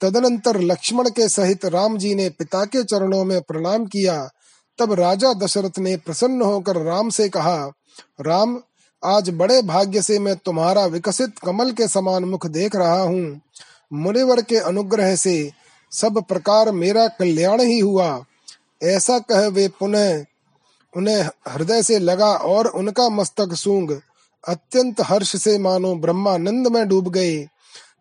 तदनंतर 0.00 0.60
लक्ष्मण 0.60 1.08
के 1.08 1.28
सहित 1.28 1.64
राम 1.64 1.98
जी 1.98 2.14
ने 2.14 2.28
पिता 2.28 2.64
के 2.64 2.84
चरणों 2.84 3.24
में 3.24 3.40
प्रणाम 3.40 3.86
किया। 3.86 4.30
तब 4.78 4.92
राजा 4.92 5.32
दशरथ 5.32 5.78
ने 5.78 5.96
प्रसन्न 5.96 6.42
होकर 6.42 6.76
राम 6.76 7.10
से 7.10 7.28
कहा, 7.28 7.72
राम, 8.20 8.60
आज 9.04 9.30
बड़े 9.30 9.62
भाग्य 9.62 10.02
से 10.02 10.18
मैं 10.18 10.36
तुम्हारा 10.36 10.86
विकसित 10.86 11.38
कमल 11.38 11.72
के 11.72 11.88
समान 11.88 12.24
मुख 12.24 12.46
देख 12.46 12.76
रहा 12.76 13.00
हूँ। 13.00 13.40
मुनिवर 13.92 14.42
के 14.42 14.56
अनुग्रह 14.56 15.16
से 15.16 15.50
सब 15.92 16.22
प्रकार 16.28 16.72
मेरा 16.72 17.08
कल्याण 17.08 17.60
ही 17.60 17.78
हुआ। 17.78 18.24
ऐसा 18.82 19.18
कह 19.18 19.46
वे 19.46 19.68
पुनः, 19.68 20.24
उन्हें 20.96 21.28
हृदय 21.48 21.82
से 21.82 21.98
लगा 21.98 22.32
और 22.32 22.66
उनका 22.66 23.08
मस्तक 23.08 23.54
सूंग 23.54 24.00
अत्यंत 24.48 25.00
हर्ष 25.00 25.36
से 25.36 25.58
मानो 25.58 25.94
ब्रह्मानंद 25.94 26.66
में 26.66 26.88
डूब 26.88 27.08
गए। 27.08 27.46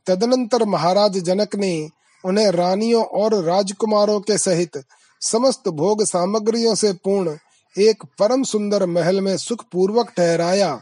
तदनंतर 0.08 0.66
महाराज 0.66 1.18
जनक 1.18 1.56
ने 1.56 1.90
उन्हें 2.26 2.52
रानियों 2.52 3.04
और 3.04 3.44
राजकुमारों 3.44 4.20
के 4.20 4.38
सहित 4.38 4.84
समस्त 5.22 5.70
भोग 5.70 6.04
सामग्रियों 6.04 6.76
से 6.76 6.94
पूर्ण 6.94 7.38
एक 7.80 8.04
परम 8.20 8.44
सुंदर 8.44 8.86
महल 8.86 9.22
में 9.22 9.38
सुख 9.38 9.64
पूर्वक 9.72 10.10
ठहराया। 10.10 10.82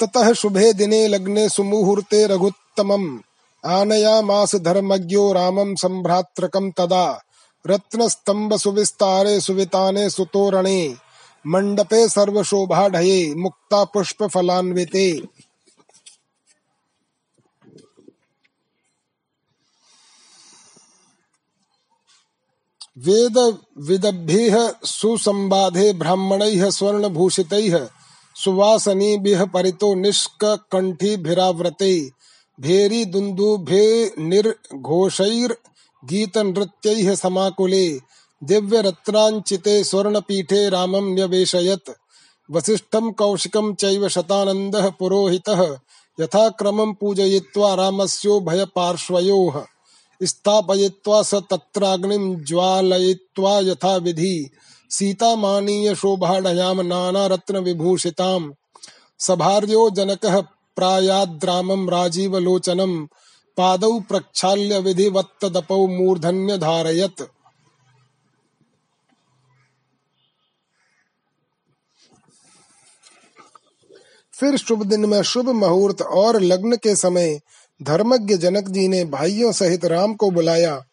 ततः 0.00 0.32
शुभे 0.32 0.72
दिने 0.72 1.08
लग्ने 1.08 1.48
सुमुहूर्ते 1.48 2.26
रघुत्तमम्। 2.26 3.18
आनयामास 3.66 4.56
धर्मज्ञो 4.56 5.32
रामं 5.32 5.74
सम्भ्रात्रकं 5.74 6.70
तदा। 6.70 7.22
रत्नस्तंभ 7.66 8.56
सुविस्तारे 8.56 9.40
सुविताने 9.40 10.10
सुतोरणे। 10.10 11.07
मंडपे 11.46 12.08
सर्वशोभाढये, 12.08 13.34
मुक्ता 13.34 13.84
पुष्प 13.84 14.24
फलान्विते। 14.24 15.22
वेद 22.98 23.58
विदभ्येह 23.78 24.74
सुसंबाधे 24.84 25.92
ब्राह्मणैः, 25.92 26.70
स्वर्णभूषितैः, 26.70 27.88
सुवासनीभिः 28.34 29.44
परितो 29.44 29.94
निष्ककण्ठीभिरावृते 29.94 32.10
भेरी 32.60 33.04
दुन्दुभे 33.04 34.14
निर्घोषैर्गीतनृत्यैः 34.18 37.14
समाकुले। 37.14 38.00
दिव्यरत्नाञ्चिते 38.42 39.84
स्वर्णपीठे 39.84 40.68
रामं 40.68 41.14
न्यवेशयत्। 41.14 41.90
वसिष्ठं 42.50 43.12
कौशिकं 43.12 43.74
चैव 43.74 44.08
शतानन्दः 44.08 44.90
पुरोहितः। 44.90 45.76
यथाक्रमं 46.20 46.94
पूजयित्वा 46.94 47.74
रामस्योभयपार्श्वयोः 47.74 49.64
स्थापयित्वा 50.22 51.22
स 51.22 51.34
तत्राग्निं 51.34 52.44
ज्वालयित्वा 52.44 53.58
यथाविधि। 53.58 54.50
सीतामानीय 54.90 55.94
शोभाढयाम 55.94 56.80
नाना 56.80 57.26
रत्न 57.26 57.56
विभूषिताम 57.56 58.54
सभार्यो 59.18 59.90
जनकः 59.90 60.40
प्रायाद्रामं 60.76 61.88
राजीवलोचनं। 61.88 63.06
पादौ 63.56 64.00
प्रक्षाल्य 64.00 64.78
विधिवत्तदपौ 64.78 65.86
मूर्धन्य 65.86 66.58
फिर 74.40 74.56
शुभ 74.56 74.86
दिन 74.86 75.06
में 75.06 75.22
शुभ 75.22 75.48
मुहूर्त 75.48 76.02
और 76.02 76.40
लग्न 76.40 76.76
के 76.76 76.96
समय 76.96 77.40
धर्मज्ञ 77.82 78.34
जनक 78.34 78.68
जी 78.68 78.88
ने 78.88 79.04
भाइयों 79.04 79.52
सहित 79.52 79.84
राम 79.84 80.14
को 80.14 80.30
बुलाया 80.30 80.84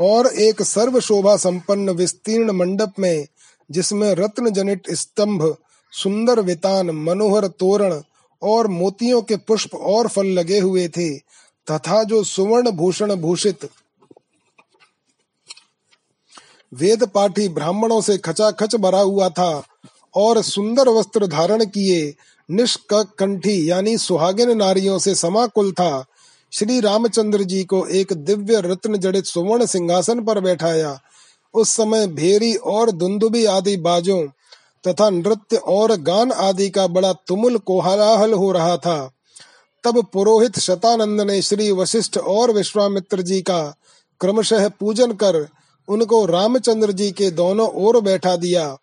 और 0.00 0.26
एक 0.26 0.62
सर्व 0.62 1.00
शोभा 1.00 1.36
संपन्न 1.36 1.90
विस्तीर्ण 1.90 2.52
मंडप 2.52 2.92
में, 2.98 3.26
जिसमें 3.70 4.14
रत्न 4.14 4.50
जनित 4.50 4.82
स्तंभ, 4.90 5.56
सुंदर 5.92 6.40
वितान, 6.40 6.90
मनोहर 6.90 7.46
तोरण 7.46 8.00
और 8.42 8.66
मोतियों 8.66 9.22
के 9.22 9.36
पुष्प 9.36 9.74
और 9.74 10.08
फल 10.08 10.26
लगे 10.26 10.58
हुए 10.58 10.88
थे, 10.88 11.18
तथा 11.70 12.02
जो 12.02 12.24
सुवर्ण 12.24 12.70
भूषण 12.70 13.14
भूषित। 13.14 13.68
वेद 16.74 17.04
पाठी 17.04 17.48
ब्राह्मणों 17.48 18.00
से 18.00 18.18
खचाखच 18.18 18.76
भरा 18.76 19.00
हुआ 19.00 19.28
था। 19.28 19.62
और 20.16 20.42
सुंदर 20.42 20.88
वस्त्र 20.88 21.26
धारण 21.26 21.64
किए 21.64 22.14
निष्कंठी 22.50 23.70
यानी 23.70 23.98
सुहागिन 23.98 24.56
नारियों 24.56 24.98
से 24.98 25.14
समाकुल 25.14 25.72
था। 25.72 26.04
श्री 26.52 26.80
रामचंद्र 26.80 27.42
जी 27.42 27.64
को 27.64 27.86
एक 27.86 28.12
दिव्य 28.12 28.60
रत्न 28.60 28.96
जड़ित 28.96 29.24
सुवर्ण 29.24 29.66
सिंहासन 29.66 30.24
पर 30.24 30.40
बैठाया। 30.40 30.98
उस 31.54 31.70
समय 31.70 32.06
भेरी 32.06 32.54
और 32.54 32.90
दुंदुबी 32.90 33.44
आदि 33.44 33.76
बाजों 33.76 34.26
तथा 34.88 35.10
नृत्य 35.10 35.56
और 35.56 35.96
गान 35.96 36.32
आदि 36.32 36.68
का 36.70 36.86
बड़ा 36.86 37.12
तुमुल 37.12 37.58
कोहलाहल 37.58 38.32
हो 38.32 38.52
रहा 38.52 38.76
था। 38.76 39.10
तब 39.84 40.06
पुरोहित 40.12 40.58
शतानंद 40.58 41.20
ने 41.20 41.42
श्री 41.42 41.70
वशिष्ठ 41.72 42.18
और 42.18 42.52
विश्वामित्र 42.52 43.22
जी 43.22 43.40
का 43.42 43.62
क्रमशः 44.20 44.68
पूजन 44.68 45.12
कर 45.12 45.46
उनको 45.88 46.24
रामचंद्र 46.26 46.92
जी 46.92 47.10
के 47.10 47.30
दोनों 47.30 47.68
ओर 47.68 48.00
बैठा 48.00 48.36
दिया। 48.36 48.76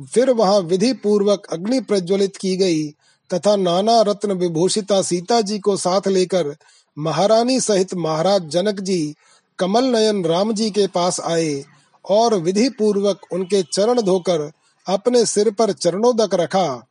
फिर 0.00 0.30
वहाँ 0.30 0.60
विधि 0.60 0.92
पूर्वक 0.92 1.46
अग्नि 1.52 1.80
प्रज्वलित 1.80 2.36
की 2.36 2.56
गई 2.56 2.88
तथा 3.30 3.56
नाना 3.56 4.00
रत्न 4.00 4.32
विभूषिता 4.32 5.02
सीता 5.02 5.40
जी 5.40 5.58
को 5.58 5.76
साथ 5.76 6.08
लेकर 6.08 6.56
महारानी 6.98 7.60
सहित 7.60 7.94
महाराज 7.94 8.42
जनक 8.42 8.80
जी, 8.80 9.14
कमल 9.58 9.84
नयन 9.84 10.24
राम 10.24 10.52
जी 10.52 10.70
के 10.70 10.86
पास 10.86 11.20
आए 11.20 11.64
और 12.10 12.34
विधि 12.34 12.68
पूर्वक 12.68 13.20
उनके 13.32 13.62
चरण 13.62 14.00
धोकर 14.02 14.50
अपने 14.88 15.26
सिर 15.26 15.50
पर 15.50 15.72
चरणोदक 15.72 16.34
रखा। 16.34 16.86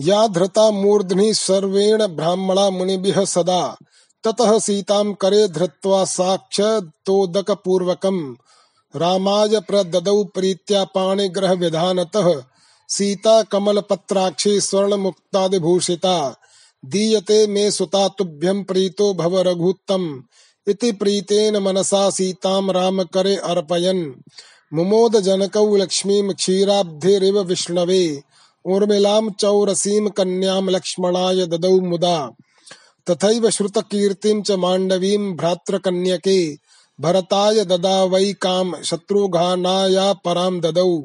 या 0.00 0.26
धृता 0.26 0.70
मूर्धनि 0.70 1.34
सर्वेण 1.34 2.06
ब्राह्मणा 2.06 2.70
मुनिभिः 2.70 3.24
सदा, 3.24 3.76
ततः 4.24 4.58
सीतां 4.58 5.14
करे 5.14 5.48
धृत्वा 5.48 6.04
साक्षतोदक 6.04 7.50
पूर्वकम् 7.50 8.34
रामाय 8.96 9.60
प्रददौ 9.60 10.24
प्रीत्या 10.24 10.84
पाणिग्रह 10.84 11.52
विधानतः। 11.52 12.42
सीता 12.88 13.42
कमल 13.42 13.80
पत्राक्षी 13.80 14.60
स्वर्ण 14.60 14.94
मुक्तादिभूषिता 14.94 16.36
दीयते 16.84 17.46
मे 17.46 17.70
सुता 17.70 18.08
तुभ्यं 18.08 18.64
प्रीतो 18.64 19.14
भव 19.14 19.40
रघुत्तम। 19.40 20.22
इति 20.68 20.92
प्रीतेन 20.92 21.56
मनसा 21.56 22.10
सीतां 22.10 22.72
राम 22.72 23.02
करे 23.02 23.36
अर्पयन्। 23.36 24.12
मुमोद 24.74 25.20
जनकौ 25.20 25.76
लक्ष्मीं 25.76 26.34
क्षीराब्धिरिव 26.34 27.40
विष्णवे। 27.40 28.22
ऊर्मिलां 28.66 29.30
चौरसीं 29.30 30.08
कन्यां 30.08 30.70
लक्ष्मणाय 30.70 31.46
ददौ 31.46 31.80
मुदा। 31.80 32.30
तथैव 33.10 33.50
श्रुतकीर्तिं 33.50 34.42
च 34.42 34.50
माण्डवीं 34.50 35.36
भरताय 37.00 37.64
ददा 37.64 38.04
वै 38.04 38.32
काम 38.32 38.82
शत्रुघ्नाया 38.82 40.12
परां 40.12 40.60
ददौ। 40.60 41.02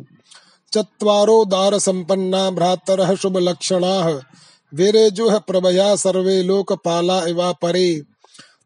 चत्वारो 0.74 1.46
दारसम्पन्ना 1.46 2.52
भ्रातरः 2.52 3.16
शुभलक्षणाः। 3.16 4.20
विरेजुः 4.74 5.40
प्रभया 5.40 5.96
सर्वे 5.96 6.44
लोकपाला 6.44 7.26
इवा 7.26 7.52
परे। 7.52 8.02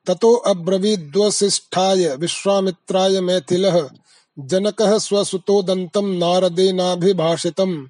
ततो 0.05 0.33
अब्रवीद्वसिष्ठाय 0.33 2.15
विश्वामित्राय 2.15 3.21
मैथिलः। 3.21 3.89
जनकः 4.39 4.97
स्वसुतोदन्तं 4.97 6.17
नारदेनाभिभाषितं 6.17 7.87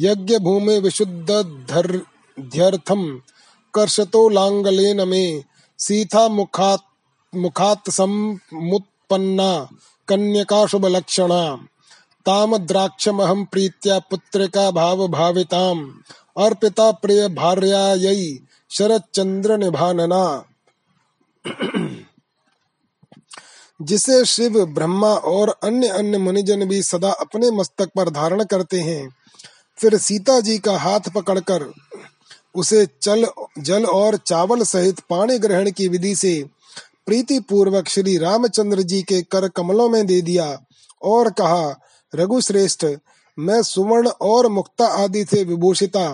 यज्ञभूमे 0.00 0.78
विशुद्धध्यर्थं 0.78 3.20
कर्षतो 3.74 4.28
लाङ्गलेन 4.28 5.08
मे। 5.08 5.44
सीता 5.78 6.28
मुखात 7.32 7.90
समुत्पन्ना 7.90 9.50
कन्यका 10.08 10.66
शुभ 10.66 10.86
लक्षणा 10.86 11.44
ताम 12.26 12.56
द्राक्षमहं 12.56 13.44
प्रीत्या 13.44 13.98
पुत्रिका 13.98 14.70
भाव 14.70 15.06
भाविताम 15.08 15.84
अर्पिता 16.36 16.90
प्रिय 16.92 17.28
भार्यायै 17.28 18.38
चंद्र 18.70 19.56
निभानना 19.56 20.24
जिसे 23.80 24.24
शिव, 24.24 24.64
ब्रह्मा 24.64 25.08
और 25.08 25.48
अन्य 25.62 25.88
अन्य 25.88 26.18
मुनिजन 26.18 26.64
भी 26.68 26.82
सदा 26.82 27.10
अपने 27.10 27.50
मस्तक 27.50 27.90
पर 27.96 28.10
धारण 28.10 28.44
करते 28.44 28.80
हैं, 28.80 29.08
फिर 29.78 29.96
सीता 29.98 30.40
जी 30.40 30.58
का 30.58 30.78
हाथ 30.78 31.08
पकड़कर 31.14 31.72
उसे 32.54 32.86
चल, 33.02 33.26
जल 33.58 33.84
और 33.84 34.16
चावल 34.16 34.62
सहित 34.62 35.00
पानी 35.00 35.38
ग्रहण 35.38 35.70
की 35.70 35.88
विधि 35.88 36.14
से 36.16 36.34
प्रीति 37.06 37.38
पूर्वक 37.40 37.88
श्री 37.88 38.16
रामचंद्र 38.18 38.82
जी 38.82 39.02
के 39.02 39.20
कर 39.22 39.48
कमलों 39.48 39.88
में 39.88 40.04
दे 40.06 40.20
दिया 40.22 40.46
और 41.02 41.30
कहा 41.30 41.80
रघु 42.12 42.40
श्रेष्ठ 42.40 42.84
मैं 43.38 43.62
सुवर्ण 43.62 44.08
और 44.22 44.48
मुक्ता 44.48 44.86
आदि 44.94 45.24
से 45.24 45.42
विभूषिता, 45.44 46.06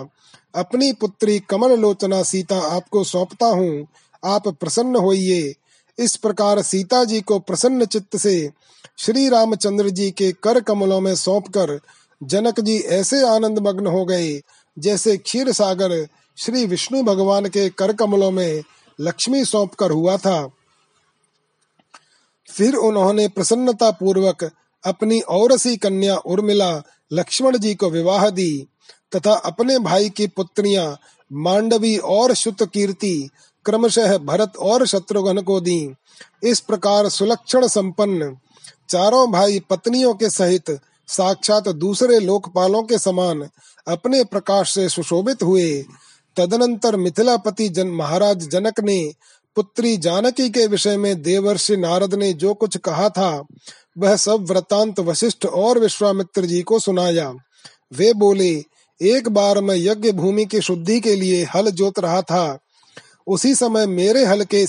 अपनी 0.55 0.91
पुत्री 0.93 1.39
कमल 1.39 1.79
लोचना 1.79 2.21
सीता 2.23 2.59
आपको 2.67 3.03
सौंपता 3.03 3.45
हूँ। 3.45 3.87
आप 4.23 4.47
प्रसन्न 4.47 4.95
होइए। 4.95 5.53
इस 5.97 6.15
प्रकार 6.15 6.61
सीता 6.61 7.03
जी 7.03 7.21
को 7.21 7.39
प्रसन्न 7.39 7.85
चित्त 7.85 8.17
से 8.17 8.51
श्री 8.97 9.27
रामचंद्र 9.29 9.89
जी 9.89 10.09
के 10.11 10.31
कर 10.43 10.59
कमलों 10.59 10.99
में 11.01 11.15
सौंपकर 11.15 11.79
जनक 12.21 12.59
जी 12.59 12.77
ऐसे 12.77 13.25
आनंद 13.27 13.59
मग्न 13.59 13.87
हो 13.87 14.05
गए, 14.05 14.41
जैसे 14.77 15.17
क्षीर 15.17 15.51
सागर 15.51 16.05
श्री 16.37 16.65
विष्णु 16.65 17.03
भगवान 17.03 17.45
के 17.45 17.69
कर 17.69 17.93
कमलों 17.93 18.31
में 18.31 18.63
लक्ष्मी 18.99 19.43
सौंप 19.45 19.73
कर 19.73 19.91
हुआ 19.91 20.17
था। 20.17 20.49
फिर 22.49 22.75
उन्होंने 22.75 23.27
प्रसन्नता 23.27 23.91
पूर्वक 23.91 24.43
अपनी 24.83 25.19
औरसी 25.19 25.75
कन्या 25.77 26.15
उर्मिला 26.15 26.71
लक्ष्मण 27.13 27.57
जी 27.57 27.73
को 27.75 27.89
विवाह 27.89 28.29
दी, 28.29 28.67
तथा 29.15 29.33
अपने 29.33 29.77
भाई 29.79 30.09
की 30.09 30.27
पुत्रियाँ 30.27 30.97
मांडवी 31.31 31.97
और 31.97 32.33
शुत 32.33 32.63
कीर्ति, 32.63 33.29
क्रमशः 33.65 34.17
भरत 34.17 34.57
और 34.57 34.85
शत्रुघ्न 34.87 35.41
को 35.41 35.59
दी। 35.61 35.93
इस 36.43 36.59
प्रकार 36.59 37.09
सुलक्षण 37.09 37.67
संपन्न 37.67 38.35
चारों 38.89 39.31
भाई 39.31 39.59
पत्नियों 39.59 40.13
के 40.13 40.29
सहित 40.29 40.79
साक्षात 41.07 41.67
दूसरे 41.69 42.19
लोकपालों 42.19 42.83
के 42.83 42.97
समान 42.97 43.47
अपने 43.87 44.23
प्रकाश 44.23 44.73
से 44.73 44.87
सुशोभित 44.89 45.43
हुए। 45.43 45.85
तदनंतर 46.37 46.95
मिथिलापति 46.95 47.69
जन 47.69 47.87
महाराज 47.87 48.47
जनक 48.49 48.79
ने 48.79 49.13
पुत्री 49.59 49.97
जानकी 49.97 50.49
के 50.49 50.67
विषय 50.67 50.97
में 50.97 51.21
देवर्षि 51.21 51.77
नारद 51.77 52.15
ने 52.15 52.33
जो 52.33 52.53
कुछ 52.53 52.77
कहा 52.77 53.09
था, 53.09 53.43
वह 53.97 54.15
सब 54.15 54.45
वृतांत 54.51 54.99
वशिष्ठ 54.99 55.45
और 55.45 55.79
विश्वामित्र 55.79 56.45
जी 56.45 56.61
को 56.61 56.79
सुनाया। 56.79 57.33
वे 57.93 58.13
बोले, 58.13 58.63
एक 59.01 59.29
बार 59.29 59.61
मैं 59.61 59.75
यज्ञ 59.75 60.11
भूमि 60.11 60.45
की 60.45 60.61
शुद्धि 60.61 60.99
के 60.99 61.15
लिए 61.15 61.43
हल 61.43 61.71
जोत 61.71 61.99
रहा 61.99 62.21
था। 62.21 62.59
उसी 63.27 63.55
समय 63.55 63.87
मेरे 63.87 64.25
हल 64.25 64.43
के 64.43 64.65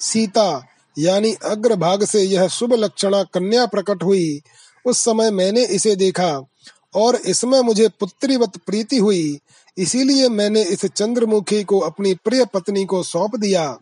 सीता, 0.00 0.66
यानी 0.98 1.34
अग्रभाग 1.44 2.04
से 2.04 2.22
यह 2.22 2.48
शुभ 2.48 2.72
लक्षणा 2.72 3.22
कन्या 3.22 3.66
प्रकट 3.66 4.02
हुई। 4.02 4.40
उस 4.86 4.98
समय 4.98 5.30
मैंने 5.30 5.64
इसे 5.64 5.96
देखा 5.96 6.42
और 6.94 7.16
इसमें 7.16 7.60
मुझे 7.60 7.88
पुत्रीवत 7.88 8.52
प्रीति 8.66 8.96
हुई। 8.96 9.38
इसीलिए 9.78 10.28
मैंने 10.28 10.62
इस 10.62 10.86
चंद्रमुखी 10.86 11.64
को 11.64 11.78
अपनी 11.78 12.14
प्रिय 12.14 12.44
पत्नी 12.44 12.84
को 12.84 13.02
सौंप 13.02 13.36
दिया। 13.36 13.78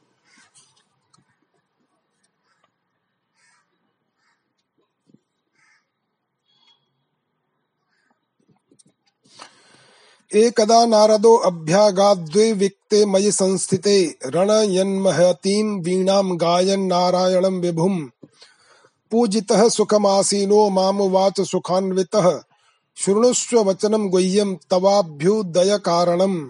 एकदा 10.35 10.87
नारदो 10.87 11.37
अभ्यागाद्विक्ते 11.37 13.07
मयि 13.07 13.33
संस्थिते। 13.33 14.19
रणयन्महतीं 14.27 15.81
वीणां 15.81 16.41
गायन् 16.41 16.89
नारायणं 16.89 17.61
विभुम्। 17.61 18.09
पूजितः 19.11 19.69
सुखमासीनो 19.69 20.71
मामुवाच 20.71 21.41
सुखान्वितः। 21.41 22.41
शृणुष्व 22.97 23.61
वचनं 23.61 24.09
गुह्यं 24.09 24.55
तवाभ्युदयकारणम्। 24.55 26.47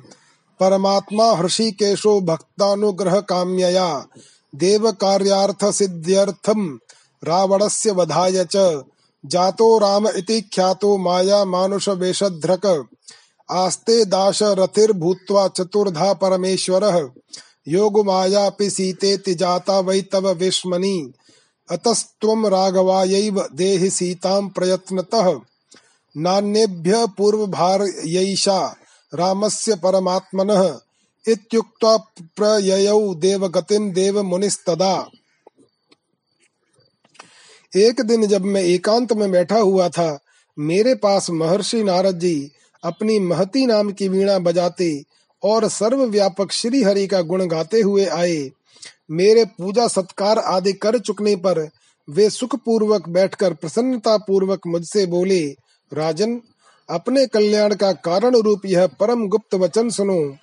परमात्मा 0.61 1.25
हृषिकेशो 1.25 2.21
भक्तानुग्रहकाम्यया। 2.21 4.07
देवकार्यार्थसिद्ध्यर्थं 4.55 6.79
रावणस्य 7.25 7.91
वधाय 7.91 8.45
च। 8.45 8.83
जातो 9.27 9.79
राम 9.79 10.09
इति 10.09 10.41
ख्यातो 10.41 10.97
माया 10.97 11.45
मानुषवेषधृक् 11.45 12.87
आस्ते 13.51 14.05
दाश 14.05 14.43
भूत्वा 14.91 15.49
चतुर्धा 15.49 16.13
परमेश्वरः। 16.13 17.09
योगमायापि 17.69 18.71
सीतेति 18.71 19.35
जाता 19.35 19.81
वै 19.81 20.01
तव 20.01 20.31
विस्मनि 20.31 21.13
अतस्त्वं 21.71 22.49
राघवायैव 22.49 23.49
देहि 23.55 23.91
सीतां 23.91 24.49
प्रयत्नतः। 24.49 25.41
नान्येभ्य 26.17 27.07
पूर्वभार्यैषा 27.19 28.77
रामस्य 29.15 29.75
परमात्मनः। 29.75 30.79
इत्युक्त्वा 31.29 31.97
प्रययौ 32.23 33.15
देवगतिं 33.15 33.93
देवमुनिस्तदा। 33.93 35.09
एक 37.77 38.01
दिन 38.01 38.27
जब 38.27 38.45
मैं 38.45 38.63
एकांत 38.63 39.13
में 39.13 39.31
बैठा 39.31 39.59
हुआ 39.59 39.89
था, 39.89 40.19
मेरे 40.59 40.95
पास 40.95 41.31
महर्षि 41.31 41.83
नारद 41.85 42.19
जी 42.19 42.51
अपनी 42.83 43.19
महती 43.19 43.67
नाम 43.67 43.91
की 43.93 44.09
वीणा 44.09 44.39
बजाते 44.39 45.03
और 45.45 45.69
सर्वव्यापक 45.69 46.53
श्री 46.53 46.83
हरि 46.83 47.07
का 47.07 47.21
गुण 47.23 47.47
गाते 47.47 47.81
हुए 47.81 48.05
आए। 48.05 48.51
मेरे 49.11 49.45
पूजा 49.45 49.89
सत्कार 49.89 50.39
आदि 50.39 50.73
कर 50.73 50.99
चुकने 50.99 51.37
पर 51.37 51.69
वे 52.09 52.31
सुख 52.31 52.57
पूर्वक 52.57 53.09
बैठकर 53.09 53.55
प्रसन्नता 53.55 54.17
पूर्वक 54.17 54.61
मुझसे 54.67 55.07
बोले, 55.07 55.47
राजन, 55.93 56.41
अपने 56.91 57.27
कल्याण 57.27 57.75
का 57.75 57.93
कारण 57.93 58.37
रूप 58.37 58.67
यह 58.67 58.87
परम 58.87 59.27
गुप्त 59.29 59.55
वचन 59.55 59.91
सुनो। 59.91 60.37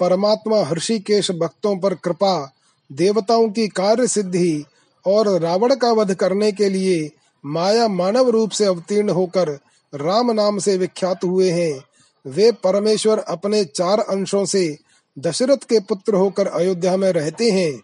परमात्मा 0.00 0.62
हर्षिकेश 0.62 1.30
भक्तों 1.30 1.76
पर 1.78 1.94
कृपा, 1.94 2.52
देवताओं 2.92 3.48
की 3.48 3.68
कार्य 3.68 4.06
सिद्धि 4.06 4.64
और 5.06 5.40
रावण 5.40 5.74
का 5.74 5.92
वध 5.92 6.14
करने 6.14 6.52
के 6.52 6.68
लिए 6.68 7.10
माया 7.46 7.88
मानव 7.88 8.28
रूप 8.28 8.50
से 8.50 8.64
अवतीर्ण 8.64 9.10
होकर 9.10 9.58
राम 9.96 10.30
नाम 10.30 10.58
से 10.58 10.76
विख्यात 10.76 11.24
हुए 11.24 11.50
हैं। 11.50 11.84
वे 12.26 12.52
परमेश्वर 12.52 13.18
अपने 13.18 13.64
चार 13.64 14.00
अंशों 14.00 14.44
से 14.44 14.78
दशरथ 15.18 15.56
के 15.56 15.80
पुत्र 15.80 16.14
होकर 16.14 16.46
अयोध्या 16.46 16.96
में 16.96 17.12
रहते 17.12 17.50
हैं। 17.50 17.80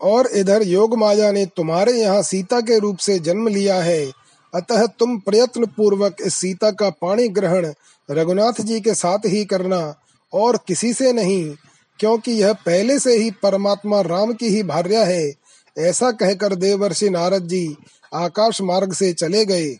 और 0.00 0.26
इधर 0.26 0.62
योग 0.62 0.98
माया 0.98 1.32
ने 1.32 1.46
तुम्हारे 1.46 1.92
यहाँ 1.92 2.22
सीता 2.22 2.60
के 2.60 2.78
रूप 2.78 2.96
से 2.98 3.18
जन्म 3.18 3.48
लिया 3.48 3.82
है। 3.82 4.12
अतः 4.54 4.86
तुम 4.86 5.18
प्रयत्न 5.18 5.66
पूर्वक 5.66 6.16
इस 6.20 6.34
सीता 6.34 6.70
का 6.70 6.90
पाणी 6.90 7.28
ग्रहण 7.28 7.72
रघुनाथ 8.10 8.60
जी 8.60 8.80
के 8.80 8.94
साथ 8.94 9.18
ही 9.26 9.44
करना। 9.44 9.94
और 10.32 10.58
किसी 10.66 10.92
से 10.92 11.12
नहीं, 11.12 11.54
क्योंकि 11.98 12.32
यह 12.32 12.52
पहले 12.52 12.98
से 12.98 13.16
ही 13.16 13.30
परमात्मा 13.30 14.00
राम 14.00 14.32
की 14.32 14.46
ही 14.46 14.62
भार्या 14.62 15.04
है। 15.04 15.34
ऐसा 15.78 16.10
कहकर 16.10 16.54
देवर्षि 16.54 17.10
नारद 17.10 17.48
जी 17.48 17.76
आकाश 18.14 18.60
मार्ग 18.60 18.92
से 18.92 19.12
चले 19.12 19.44
गए। 19.44 19.78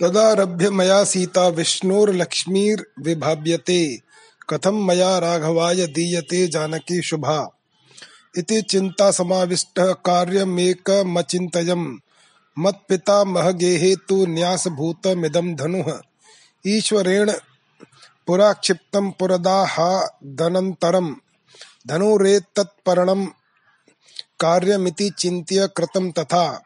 तदारभ्य 0.00 0.70
मया 0.70 1.04
सीता 1.04 1.48
विष्णुर्लक्ष्मीर 1.48 2.86
विभाव्यते 3.00 3.98
कथम 4.50 4.86
मया 4.86 5.18
राघवाय 5.18 5.86
दीयते 5.86 6.46
जानकी 6.46 7.02
शुभा। 7.02 7.58
इति 8.38 8.62
चिंता 8.62 9.10
समाविष्ट 9.10 9.74
कार्यमेकमचिन्तयम्। 9.78 11.98
मत्पितामहगेहे 12.58 13.96
तु 13.96 14.26
न्यासभूतमिदं 14.26 15.54
धनुः। 15.54 16.00
ईश्वरेण 16.66 17.32
पुरा 18.26 18.52
क्षिप्तं 18.52 19.10
पुरदाहादनन्तरं 19.10 21.14
धनुरेतत्परणं 21.86 23.26
कार्यमिति 24.40 25.10
चिन्त्य 25.18 25.68
कृतं 25.76 26.10
तथा। 26.10 26.62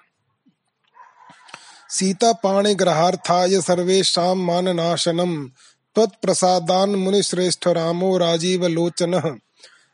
सीतापाणिग्रहार्थाय 1.90 3.60
सर्वेषां 3.60 4.34
माननाशनं। 4.34 5.48
त्वत्प्रसादान् 5.94 6.96
मुनिश्रेष्ठ 6.96 7.68
रामो 7.68 8.18
राजीवलोचनः। 8.18 9.36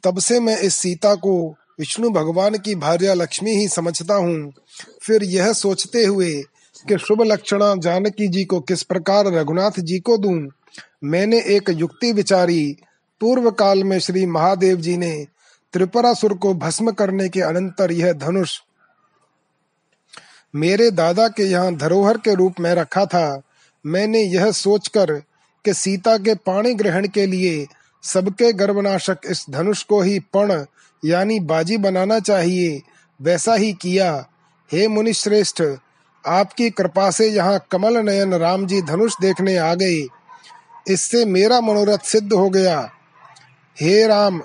तब 0.04 0.18
से 0.18 0.40
मैं 0.40 0.58
इस 0.58 0.74
सीता 0.74 1.14
को 1.14 1.34
विष्णु 1.78 2.10
भगवान 2.10 2.58
की 2.58 2.74
भार्या 2.74 3.14
लक्ष्मी 3.14 3.50
ही 3.50 3.68
समझता 3.68 4.14
हूँ। 4.14 4.52
फिर 5.02 5.22
यह 5.22 5.52
सोचते 5.52 6.04
हुए 6.04 6.42
कि 6.88 6.98
शुभ 6.98 7.22
लक्षणा 7.22 7.74
जानकी 7.74 8.28
जी 8.28 8.44
को 8.44 8.60
किस 8.60 8.82
प्रकार 8.82 9.26
रघुनाथ 9.26 9.80
जी 9.80 9.98
को 9.98 10.16
दूँ? 10.16 10.48
मैंने 11.04 11.40
एक 11.40 11.70
युक्ति 11.70 12.12
विचारी। 12.12 12.76
पूर्व 13.20 13.50
काल 13.50 13.84
में 13.84 13.98
श्री 13.98 14.26
महादेव 14.26 14.76
जी 14.76 14.96
ने 14.96 15.26
त्रिपुरासुर 15.72 16.34
को 16.34 16.54
भस्म 16.54 16.90
करने 16.90 17.28
के 17.28 17.40
अनंतर 17.40 17.92
यह 17.92 18.12
धनुष 18.12 18.60
मेरे 20.54 20.90
दादा 20.90 21.28
के 21.28 21.42
यहाँ 21.42 21.74
धरोहर 21.76 22.16
के 22.16 22.34
रूप 22.34 22.60
में 22.60 22.74
रखा 22.74 23.06
था। 23.06 23.42
मैंने 23.86 24.22
यह 24.22 24.50
सोचकर 24.50 25.12
कि 25.64 25.74
सीता 25.74 26.18
के 26.18 26.34
पाणी 26.34 26.74
ग्रहण 26.74 27.08
के 27.08 27.26
लिए 27.26 27.66
सबके 28.02 28.52
गर्भनाशक 28.52 29.18
इस 29.30 29.44
धनुष 29.50 29.82
को 29.82 30.00
ही 30.00 30.18
पण 30.18 30.64
यानी 31.04 31.40
बाजी 31.40 31.76
बनाना 31.76 32.18
चाहिए, 32.20 32.82
वैसा 33.20 33.54
ही 33.54 33.72
किया। 33.72 34.26
हे 34.70 34.88
मुनि 34.88 35.12
श्रेष्ठ 35.12 35.62
आपकी 36.24 36.70
कृपा 36.70 37.10
से 37.10 37.28
यहाँ 37.28 37.66
कमल 37.70 37.96
नयन 37.96 38.34
राम 38.34 38.66
जी 38.66 38.82
धनुष 38.82 39.14
देखने 39.20 39.56
आ 39.56 39.74
गए। 39.74 40.06
इससे 40.88 41.24
मेरा 41.24 41.60
मनोरथ 41.60 41.98
सिद्ध 41.98 42.32
हो 42.32 42.48
गया। 42.50 42.90
हे 43.76 44.06
राम, 44.06 44.42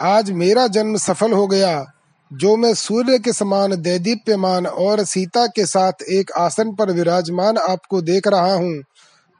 आज 0.00 0.30
मेरा 0.30 0.66
जन्म 0.66 0.96
सफल 0.96 1.32
हो 1.32 1.46
गया, 1.46 1.84
जो 2.32 2.56
मैं 2.56 2.74
सूर्य 2.74 3.18
के 3.18 3.32
समान 3.32 3.74
दैदीप्यमान 3.82 4.66
और 4.66 5.04
सीता 5.04 5.46
के 5.46 5.66
साथ 5.66 6.02
एक 6.02 6.32
आसन 6.32 6.74
पर 6.74 6.90
विराजमान 6.90 7.58
आपको 7.58 8.02
देख 8.02 8.28
रहा 8.28 8.54
हूँ। 8.54 8.82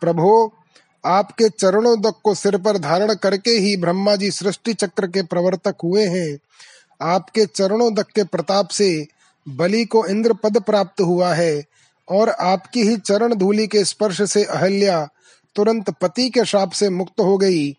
प्रभो 0.03 0.53
आपके 1.05 1.49
चरणों 1.49 1.97
तक 1.97 2.15
को 2.25 2.35
सिर 2.35 2.57
पर 2.57 2.79
धारण 2.79 3.15
करके 3.15 3.51
ही 3.51 3.77
ब्रह्मा 3.77 4.17
जी 4.17 4.31
सृष्टि 4.31 4.75
चक्र 4.75 5.07
के 5.07 5.23
प्रवर्तक 5.23 5.75
हुए 5.85 6.07
हैं। 6.07 6.39
आपके 7.03 7.47
चरणों 7.47 7.95
तक 7.95 8.07
के 8.07 8.25
प्रताप 8.25 8.69
से 8.69 9.07
बलि 9.49 9.85
को 9.85 10.07
इंद्र 10.07 10.33
पद 10.33 10.61
प्राप्त 10.61 11.01
हुआ 11.01 11.35
है 11.35 11.65
और 12.09 12.29
आपकी 12.29 12.83
ही 12.83 12.97
चरण 12.97 13.35
धूलि 13.35 13.67
के 13.67 13.85
स्पर्श 13.85 14.23
से 14.23 14.45
अहल्या 14.45 15.09
तुरंत 15.57 15.91
पति 15.91 16.31
के 16.31 16.45
श्राप 16.45 16.71
से 16.71 16.89
मुक्त 16.91 17.21
हो 17.21 17.39
गई। 17.39 17.77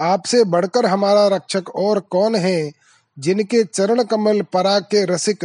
आपसे 0.00 0.44
बढ़कर 0.44 0.86
हमारा 0.86 1.26
रक्षक 1.28 1.68
और 1.68 2.00
कौन 2.00 2.36
है 2.36 2.72
जिनके 3.18 3.64
चरण 3.64 4.02
कमल 4.02 4.42
पराग 4.42 4.82
के 4.82 5.04
रसिक 5.04 5.44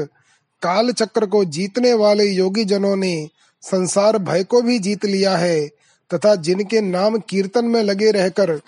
काल 0.62 0.91
चक्र 0.91 1.26
को 1.26 1.46
जीतने 1.46 1.94
वाले 1.94 2.26
योगी 2.26 2.65
जनों 2.65 2.96
ने 2.96 3.30
संसार 3.62 4.17
भय 4.17 4.44
को 4.44 4.62
भी 4.62 4.80
जीत 4.80 5.06
लिया 5.06 5.38
है? 5.38 5.70
तथा 6.13 6.36
जिनके 6.36 6.82
नाम 6.82 7.17
कीर्तन 7.17 7.65
में 7.65 7.84
लगे 7.84 8.12
रहकर 8.12 8.62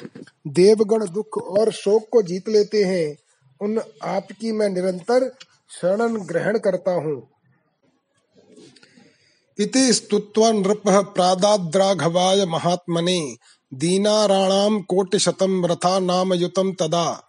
देवगण 0.47 1.05
दुख 1.05 1.37
और 1.37 1.71
शोक 1.71 2.07
को 2.11 2.21
जीत 2.21 2.49
लेते 2.49 2.83
हैं, 2.83 3.17
उन 3.61 3.81
आपकी 4.03 4.51
मैं 4.51 4.69
निरंतर 4.69 5.35
शरण 5.81 6.17
ग्रहण 6.17 6.57
करता 6.57 6.91
हूँ। 6.91 7.29
इति 9.59 9.93
स्तुत्वा 9.93 10.51
नृपः 10.51 11.01
प्रादाद्राघवाय 11.01 12.45
महात्मने, 12.45 13.35
दीनाराणां 13.73 14.81
कोटिशतं 14.81 15.67
रथा 15.67 15.99
नाम 15.99 16.33
युतं 16.33 16.73
तदा। 16.73 17.23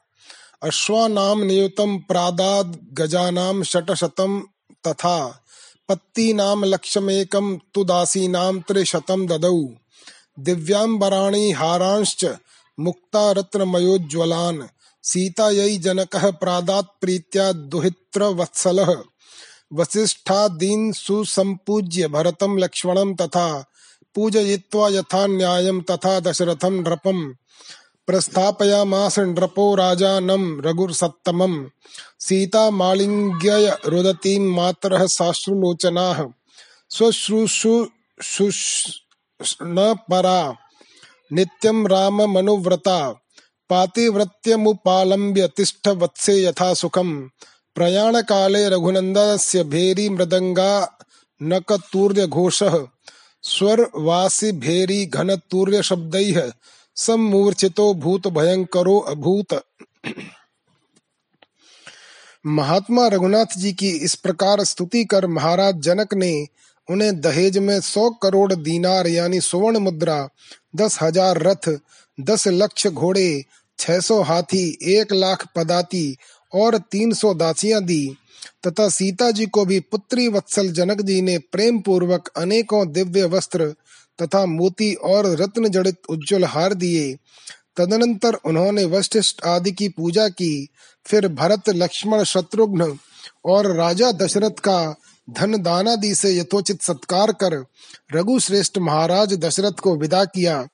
अश्वानां 0.62 1.44
नियुतं 1.44 1.98
प्रादाद् 1.98 2.94
गजानां 2.94 3.62
शतशतं 3.62 4.40
तथा। 4.86 5.40
पत्तीनां 5.88 6.64
लक्षमेकं 6.64 7.58
तु 7.74 7.84
दासीनां 7.84 8.60
त्रिशतं 8.60 9.26
ददौ। 9.26 9.68
दिव्याम्बराणि 10.38 11.52
हारांश्च 11.52 12.26
मुक्ता 12.80 13.32
रत्नमयोज्ज्वलान् 13.32 14.62
सीतायै 15.02 15.76
जनकः 15.76 16.30
प्रादात् 16.30 17.00
प्रीत्या 17.00 17.52
दुहित्रवत्सलः। 17.52 18.96
वसिष्ठादीन् 19.72 20.92
सुसम्पूज्य 20.92 22.08
भरतं 22.08 22.58
लक्ष्मणं 22.58 23.14
तथा 23.14 23.64
पूजयित्वा 24.14 24.88
यथा 24.88 25.26
न्यायं 25.26 25.80
तथा 25.80 26.20
दशरथं 26.20 26.72
नृपम् 26.72 27.32
प्रस्थापयामास 28.06 29.18
नृपो 29.18 29.74
राजानं 29.74 30.62
रघुसत्तमम्। 30.62 31.66
सीता 32.20 32.70
मालिङ्ग्यय 32.70 33.76
रुदतीं 33.86 34.40
मातरः 34.40 35.06
साश्रुलोचनाः 35.06 36.24
स्वश्रूषुषुष्णपरा 39.42 40.56
नित्यं 41.32 41.86
राममनुव्रता 41.86 43.12
पातिव्रत्यमुपालम्ब्य 43.70 45.48
तिष्ठ 45.56 45.88
वत्से 45.88 46.44
यथा 46.44 46.74
सुखम्। 46.74 47.28
प्रयाणकाले 47.74 48.68
रघुनन्दनस्य 48.68 49.64
भेरी 49.64 50.08
मृदङ्गा 50.08 50.98
नकतूर्यघोषः। 51.42 52.86
स्वर्वासि 53.42 54.52
भेरी 54.52 55.06
घनतूर्यशब्दैः 55.06 56.52
सम्मूर्छितो 56.96 57.94
भूत 57.94 58.28
भयंकरो 58.28 58.98
अभूत। 58.98 59.64
महात्मा 62.46 63.06
रघुनाथ 63.06 63.58
जी 63.58 63.72
की 63.72 63.88
इस 63.88 64.14
प्रकार 64.14 64.64
स्तुति 64.64 65.04
कर 65.04 65.26
महाराज 65.26 65.74
जनक 65.74 66.14
ने 66.14 66.46
उन्हें 66.88 67.20
दहेज 67.20 67.58
में 67.58 67.80
सौ 67.80 68.08
करोड़ 68.22 68.54
दीनार 68.54 69.06
यानी 69.06 69.40
सुवर्ण 69.40 69.78
मुद्रा, 69.78 70.28
दस 70.76 70.98
हज़ार 71.02 71.42
रथ, 71.42 71.68
दस 72.18 72.48
लक्ष 72.48 72.86
घोड़े, 72.86 73.44
छह 73.78 74.00
सौ 74.00 74.20
हाथी, 74.22 74.66
एक 74.82 75.12
लाख 75.12 75.46
पदाती 75.56 76.16
और 76.52 76.78
तीन 76.90 77.12
सौ 77.12 77.32
दासियाँ 77.34 77.82
दी। 77.84 78.16
तथा 78.66 78.88
सीता 78.88 79.30
जी 79.30 79.46
को 79.46 79.64
भी 79.64 79.78
पुत्री 79.82 80.26
वत्सल 80.28 80.70
जनक 80.72 81.00
जी 81.00 81.20
ने 81.22 81.38
प्रेम 81.52 81.78
पूर्वक 81.78 82.28
अनेकों 82.36 82.86
दिव्य 82.92 83.24
वस्त्र 83.24 83.74
तथा 84.18 84.44
मोती 84.46 84.92
और 85.04 85.26
रत्न 85.36 85.68
जड़ित 85.68 85.96
उज्जवल 86.10 86.44
हार 86.44 86.74
दिए। 86.74 87.12
तदनंतर 87.76 88.34
उन्होंने 88.44 88.84
वशिष्ठ 88.84 89.44
आदि 89.44 89.72
की 89.72 89.88
पूजा 89.88 90.28
की। 90.28 90.68
फिर 91.06 91.28
भरत, 91.28 91.68
लक्ष्मण, 91.68 92.22
शत्रुघ्न 92.24 92.96
और 93.44 93.74
राजा 93.76 94.10
दशरथ 94.12 94.60
का 94.60 94.94
धन 95.30 95.62
दानादि 95.62 96.14
से 96.14 96.38
यथोचित 96.38 96.82
सत्कार 96.82 97.32
कर 97.32 97.64
रघु 98.14 98.38
श्रेष्ठ 98.38 98.78
महाराज 98.78 99.34
दशरथ 99.34 99.80
को 99.82 99.96
विदा 99.96 100.24
किया। 100.24 100.66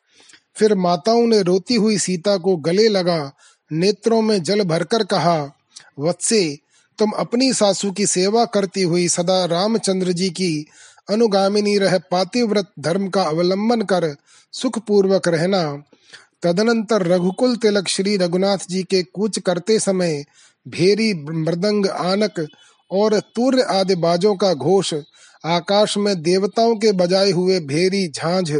फिर 0.56 0.74
माताओं 0.74 1.26
ने 1.26 1.42
रोती 1.42 1.74
हुई 1.74 1.98
सीता 1.98 2.36
को 2.36 2.56
गले 2.56 2.88
लगा, 2.88 3.32
नेत्रों 3.72 4.22
में 4.22 4.42
जल 4.42 4.62
भरकर 4.62 5.04
कहा, 5.04 5.52
वत्से, 5.98 6.58
तुम 6.98 7.10
अपनी 7.10 7.52
सासू 7.52 7.90
की 7.90 8.06
सेवा 8.06 8.44
करती 8.44 8.82
हुई 8.82 9.08
सदा 9.08 9.44
रामचंद्र 9.44 10.12
जी 10.12 10.30
की 10.30 10.66
अनुगामिनी 11.10 11.78
रह 11.78 11.98
पातिव्रत 11.98 12.66
धर्म 12.78 13.08
का 13.08 13.22
अवलंबन 13.22 13.82
कर 13.82 14.16
सुख 14.52 14.78
पूर्वक 14.78 15.28
रहना। 15.28 15.82
तदनंतर 16.42 17.06
रघुकुल 17.06 17.56
तिलक 17.56 17.88
श्री 17.88 18.16
रघुनाथ 18.16 18.58
जी 18.70 18.82
के 18.82 19.02
कूच 19.02 19.38
करते 19.38 19.78
समय 19.78 20.24
भेरी 20.68 21.14
मृदंग 21.14 21.86
आनक 21.86 22.46
और 22.90 23.20
तूर्य 23.20 23.62
आदि 23.62 23.94
बाजों 23.94 24.36
का 24.36 24.54
घोष, 24.54 24.94
आकाश 25.44 25.96
में 25.96 26.22
देवताओं 26.22 26.76
के 26.76 26.92
बजाए 26.92 27.30
हुए 27.30 27.60
भेरी 27.60 28.08
झांझ 28.08 28.52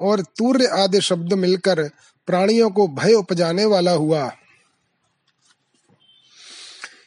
और 0.00 0.20
तूर्य 0.20 0.66
आदि 0.66 1.00
शब्द 1.00 1.32
मिलकर 1.32 1.90
प्राणियों 2.26 2.70
को 2.70 2.88
भय 2.88 3.12
उपजाने 3.12 3.64
वाला 3.64 3.92
हुआ। 3.92 4.32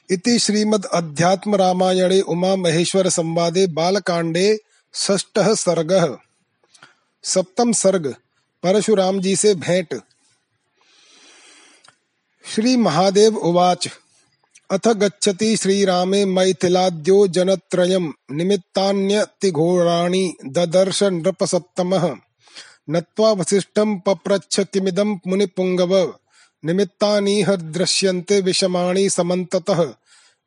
इति 0.10 0.40
श्रीमद् 0.40 0.86
अध्यात्म 0.86 1.56
रामायणे 1.56 2.22
उमा 2.22 2.56
महेश्वर 2.56 3.10
संवादे 3.10 3.68
बालकांडे 3.68 4.60
षष्ठः 4.96 5.54
सर्गः। 5.54 6.18
सप्तम 7.24 7.72
सर्ग, 7.72 8.16
परशुराम 8.64 9.22
जी 9.22 9.36
से 9.36 9.56
भेंट। 9.56 10.02
श्री 12.46 12.76
महादेव 12.78 13.38
उवाच। 13.38 13.88
अथ 14.72 14.88
गच्छति 14.88 15.58
श्रीरामे 15.58 16.26
मैथिलाद्यो 16.26 17.28
जनत्रयम्। 17.28 18.12
निमित्तान्यतिघोराणि 18.32 20.34
ददर्श 20.46 21.04
नृपसप्तमः। 21.04 22.16
नत्वा 22.90 23.32
वसिष्ठं 23.32 24.00
पप्रच्छ 24.00 24.60
किमिदं 24.60 25.20
मुनिपुङ्गव। 25.28 26.14
निमित्तानीह 26.66 27.56
दृश्यन्ते 27.56 28.42
विषमाणि 28.42 29.10
समन्ततः। 29.10 29.94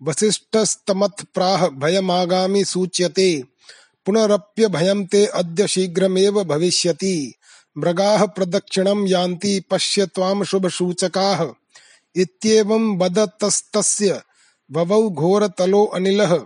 वसिष्ठस्तमत् 0.03 1.25
प्राह 1.35 1.69
भयमागामि 1.69 2.65
सूच्यते। 2.65 3.45
पुनरप्यभयं 4.07 5.07
ते 5.07 5.27
अद्य 5.27 5.67
शीघ्रमेव 5.67 6.45
भविष्यति। 6.45 7.35
मृगाः 7.79 8.27
प्रदक्षिणं 8.27 9.09
यान्ति 9.09 9.63
पश्य 9.71 10.07
त्वां 10.07 10.45
शुभसूचकाः। 10.45 11.64
इत्येवं 12.17 12.99
वदतस्तस्य 12.99 14.23
ववौ 14.73 15.11
घोरतलो 15.11 15.85
अनिलः। 15.85 16.41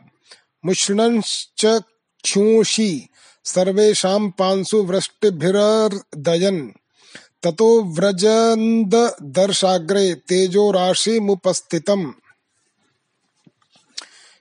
मुष्णश्च 0.64 1.66
क्षूषि, 2.24 3.08
सर्वेषां 3.44 4.30
पांसु 4.30 4.82
वृष्टिभिरर्दयन्। 4.82 6.68
ततो 7.42 7.82
व्रजन्द 7.82 9.16
दर्शाग्रे 9.22 10.14
तेजो 10.14 10.70
राशि 10.70 11.20
मुपस्थितम 11.20 12.14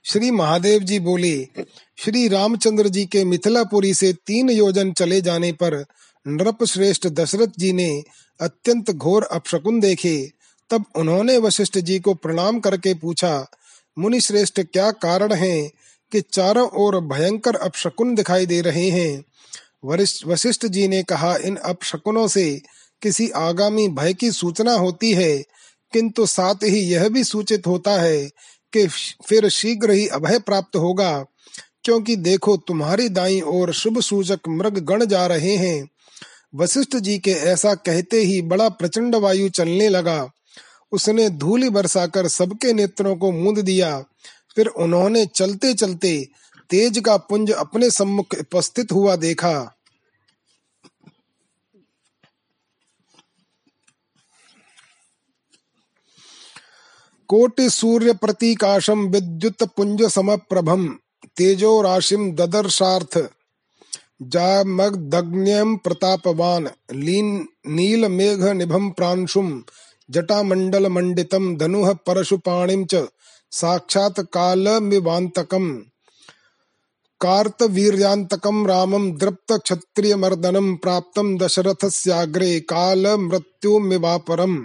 श्री 0.04 0.30
महादेव 0.30 0.80
जी 0.80 0.98
बोले, 0.98 1.48
श्री 1.96 2.28
रामचंद्र 2.28 2.88
जी 2.88 3.06
के 3.06 3.24
मिथिलापुरी 3.24 3.94
से 3.94 4.12
तीन 4.12 4.50
योजन 4.50 4.92
चले 4.92 5.20
जाने 5.20 5.52
पर 5.52 5.84
नृप 6.26 6.64
श्रेष्ठ 6.64 7.06
दशरथ 7.06 7.46
जी 7.58 7.72
ने 7.72 8.02
अत्यंत 8.40 8.90
घोर 8.90 9.22
अपशकुन 9.22 9.80
देखे। 9.80 10.30
तब 10.70 10.84
उन्होंने 10.96 11.36
वशिष्ठ 11.38 11.78
जी 11.78 11.98
को 11.98 12.14
प्रणाम 12.14 12.60
करके 12.60 12.94
पूछा 12.94 13.46
मुनि 13.96 14.20
श्रेष्ठ 14.20 14.60
क्या 14.62 14.90
कारण 14.90 15.32
है 15.32 15.70
कि 16.12 16.20
चारों 16.20 16.68
ओर 16.76 17.00
भयंकर 17.00 17.56
अपशकुन 17.56 18.14
दिखाई 18.14 18.46
दे 18.46 18.60
रहे 18.60 18.88
हैं? 18.90 19.24
वशिष्ठ 19.84 20.66
जी 20.66 20.86
ने 20.88 21.02
कहा, 21.02 21.36
इन 21.36 21.56
अपशकुनों 21.56 22.26
से 22.28 22.62
किसी 23.02 23.28
आगामी 23.30 23.88
भय 23.88 24.14
की 24.14 24.30
सूचना 24.30 24.72
होती 24.72 25.12
है, 25.12 25.36
किंतु 25.92 26.26
साथ 26.26 26.54
ही 26.54 26.80
यह 26.80 27.08
भी 27.08 27.24
सूचित 27.24 27.66
होता 27.66 28.00
है 28.00 28.24
कि 28.72 28.86
फिर 29.26 29.48
शीघ्र 29.48 29.90
ही 29.90 30.06
अभय 30.06 30.38
प्राप्त 30.38 30.76
होगा, 30.76 31.24
क्योंकि 31.84 32.16
देखो 32.16 32.56
तुम्हारी 32.56 33.08
दाई 33.08 33.40
ओर 33.40 33.72
शुभ 33.72 34.00
सूचक 34.00 34.48
मृग 34.48 34.78
गण 34.78 35.04
जा 35.04 35.26
रहे 35.26 35.56
हैं। 35.56 35.88
वशिष्ठ 36.54 36.96
जी 36.96 37.18
के 37.18 37.30
ऐसा 37.30 37.74
कहते 37.74 38.20
ही 38.20 38.42
बड़ा 38.42 38.68
प्रचंड 38.68 39.14
वायु 39.14 39.48
चलने 39.48 39.88
लगा। 39.88 40.30
उसने 40.92 41.28
धूलि 41.30 41.70
बरसाकर 41.70 42.28
सबके 42.28 42.72
नेत्रों 42.72 43.16
को 43.16 43.32
मूंद 43.32 43.58
दिया। 43.58 43.98
फिर 44.56 44.66
उन्होंने 44.66 45.26
चलते 45.26 45.74
चलते 45.74 46.28
तेज 46.70 46.98
का 46.98 47.16
पुंज 47.16 47.50
अपने 47.50 47.90
सम्मुख 47.90 48.34
उपस्थित 48.40 48.92
हुआ 48.92 49.16
देखा। 49.16 49.74
कोटि 57.28 57.70
सूर्य 57.70 58.12
प्रतीकाशम 58.12 59.00
विद्युत 59.06 59.62
पुंज 59.62 60.02
सम 60.02 60.36
प्रभम 60.36 60.88
तेजो 61.36 61.80
राशिम 61.82 62.32
ददर्शार्थ। 62.32 63.18
जामग्दग्न्यम 64.22 65.76
प्रतापवान। 65.76 66.70
लीन 66.92 67.48
नील 67.66 68.08
मेघ 68.08 68.44
निभम 68.44 68.90
प्रांशुम 68.90 69.62
जटामंडल 70.08 70.86
मंडितम 70.86 71.54
धनुः 71.56 71.92
परशुपाणिम 72.06 72.84
च 72.92 73.04
साक्षात 73.52 74.20
कालमिवांतकम 74.32 75.68
कार्तवीर्यान्तकं 77.20 78.66
रामं 78.66 79.10
दृप्त 79.18 79.52
क्षत्रिय 79.64 80.14
मर्दनम 80.16 80.74
प्राप्तम 80.76 81.36
दशरथस्याग्रे 81.38 82.58
काल 82.68 83.06
मृत्युमिवापरम् 83.20 84.58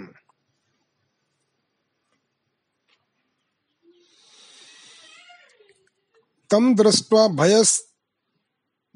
तम 6.50 6.74
दृष्ट्वा 6.74 7.26
भयस 7.34 7.70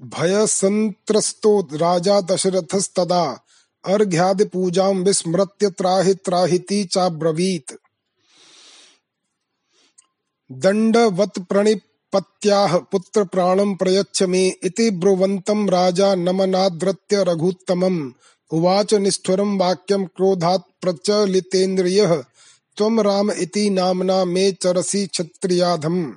भयसंत्रस्तो 0.00 1.52
राजा 1.76 2.20
दशरथस्तदा 2.20 3.22
अर्घ्यादि 3.88 4.44
पूजां 4.44 4.94
विस्मृत्य 4.94 5.70
त्राहि 5.70 6.14
त्राहिति 6.14 6.85
चाब्रवीत्। 6.85 7.72
दण्डवत् 10.53 11.38
पुत्र 12.92 13.24
प्राणं 13.24 13.74
प्रयच्छ 13.74 14.22
मे 14.22 14.48
इति 14.62 14.90
ब्रुवन्तं 14.90 15.68
राजा 15.68 16.14
नमनाद्रत्य 16.14 17.24
रघुत्तमम्। 17.24 18.12
उवाच 18.51 18.94
निष्ठुरं 18.94 19.59
वाक्यं 19.59 20.05
क्रोधात् 20.05 20.83
प्रचलितेन्द्रियः। 20.83 22.24
त्वं 22.77 23.03
राम 23.03 23.31
इति 23.31 23.70
नामना 23.70 24.24
मे 24.24 24.53
चरसि 24.53 25.07
क्षत्रियाधम्। 25.07 26.12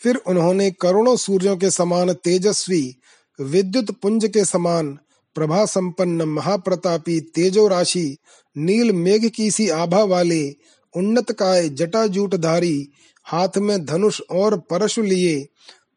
फिर 0.00 0.16
उन्होंने 0.16 0.70
करोड़ों 0.70 1.16
सूर्यों 1.16 1.56
के 1.56 1.70
समान 1.70 2.12
तेजस्वी, 2.12 2.96
विद्युत 3.40 3.90
पुंज 3.90 4.26
के 4.26 4.44
समान 4.44 4.98
प्रभा 5.36 5.64
संपन्न 5.64 6.22
महाप्रतापी 6.22 7.20
तेजो 7.20 7.68
राशि 7.68 8.16
नील 8.56 8.92
मेघ 8.92 9.28
की 9.28 9.50
सी 9.50 9.68
आभा 9.68 10.02
वाले, 10.02 10.56
उन्नत 10.96 11.32
काय 11.32 11.68
जटाजूटधारी, 11.68 12.88
हाथ 13.24 13.58
में 13.58 13.84
धनुष 13.84 14.20
और 14.30 14.58
परशु 14.58 15.02
लिए, 15.02 15.48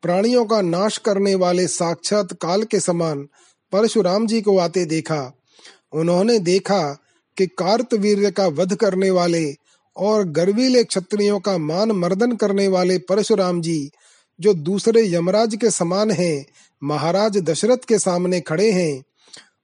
प्राणियों 0.02 0.46
का 0.46 0.62
नाश 0.62 0.98
करने 0.98 1.36
वाले 1.36 1.68
साक्षात 1.68 2.34
काल 2.34 2.64
के 2.64 2.80
समान 2.80 3.28
परशुराम 3.72 4.28
जी 4.28 4.42
को 4.42 4.58
आते 4.58 4.86
देखा। 4.86 5.34
उन्होंने 5.94 6.40
देखा 6.40 6.98
कि 7.38 7.48
कार्तवीर्य 7.48 8.32
का 8.32 8.48
वध 8.48 8.76
करने 8.76 9.12
वाले 9.12 9.56
और 9.98 10.24
गर्वीले 10.24 10.84
क्षत्रियों 10.84 11.40
का 11.40 11.58
मान 11.58 11.92
मर्दन 11.92 12.32
करने 12.32 12.68
वाले 12.68 12.98
परशुराम 12.98 13.62
जी, 13.62 13.92
जो 14.40 14.54
दूसरे 14.54 15.14
यमराज 15.14 15.56
के 15.56 15.72
समान 15.72 16.12
हैं, 16.12 16.46
महाराज 16.84 17.38
दशरथ 17.38 17.86
के 17.88 18.00
सामने 18.00 18.42
खड़े 18.42 18.72
हैं 18.72 19.04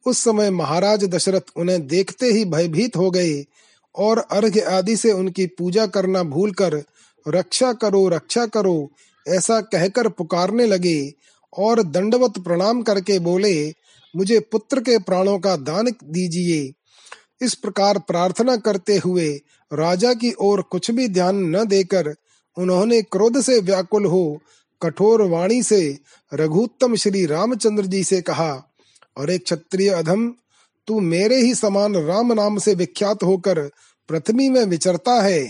उस 0.06 0.24
समय 0.24 0.50
महाराज 0.50 1.04
दशरथ 1.06 1.52
उन्हें 1.58 1.86
देखते 1.88 2.26
ही 2.26 2.46
भयभीत 2.46 2.98
हो 2.98 3.10
गए 3.12 3.44
और 3.96 4.20
अर्घ्य 4.20 4.62
आदि 4.62 4.96
से 4.98 5.12
उनकी 5.12 5.46
पूजा 5.48 5.86
करना 5.88 6.24
भूलकर, 6.24 6.84
रक्षा 7.26 7.74
करो 7.74 8.08
रक्षा 8.10 8.46
करो, 8.46 8.92
ऐसा 9.26 9.60
कहकर 9.62 10.10
पुकारने 10.10 10.66
लगे 10.66 11.14
और 11.54 11.82
दंडवत 11.84 12.40
प्रणाम 12.40 12.82
करके 12.82 13.20
बोले, 13.20 13.74
मुझे 14.16 14.40
पुत्र 14.40 14.80
के 14.80 14.98
प्राणों 14.98 15.40
का 15.40 15.56
दान 15.56 15.86
दीजिए। 16.04 16.74
इस 17.42 17.54
प्रकार 17.54 18.00
प्रार्थना 18.00 18.56
करते 18.58 18.98
हुए 18.98 19.30
राजा 19.72 20.14
की 20.14 20.34
ओर 20.42 20.62
कुछ 20.62 20.92
भी 20.92 21.08
ध्यान 21.08 21.44
न 21.56 21.66
देकर 21.66 22.14
उन्होंने 22.58 23.02
क्रोध 23.02 23.42
से 23.42 23.60
व्याकुल 23.60 24.06
हो 24.06 24.42
कठोर 24.82 25.22
वाणी 25.22 25.64
से 25.64 25.98
रघुत्तम 26.32 26.96
श्री 26.96 27.26
रामचंद्र 27.26 27.86
जी 27.86 28.04
से 28.04 28.22
कहा 28.22 28.52
अरे 29.18 29.38
क्षत्रिय 29.38 29.90
अधम, 29.90 30.28
तू 30.88 31.00
मेरे 31.02 31.38
ही 31.38 31.54
समान 31.56 31.96
राम 31.98 32.34
नाम 32.34 32.58
से 32.58 32.74
विख्यात 32.76 33.24
होकर 33.24 33.60
पृथ्वी 34.10 34.50
में 34.50 34.66
विचरता 34.66 35.22
है। 35.22 35.44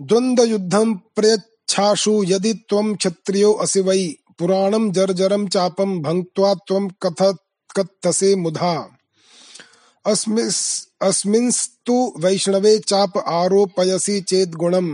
द्वंद्व 0.00 0.42
युद्धम 0.44 0.94
प्रयच्छाशु 1.16 2.22
यदि 2.26 2.52
तम 2.70 2.94
क्षत्रियो 2.94 3.52
असि 3.52 3.80
वै 3.80 3.98
पुराणम 4.38 4.90
जर्जरम 4.92 5.46
चापम 5.48 5.98
भंक्त्वा 6.00 6.54
त्वम 6.54 6.88
कथ 7.02 7.22
कत्तसे 7.76 8.34
मुधा। 8.36 8.74
अस्मिंस्तु 11.02 11.96
वैष्णवे 12.18 12.78
चाप 12.78 13.18
आरोपयसि 13.18 14.20
चेत 14.20 14.50
गुणम 14.54 14.88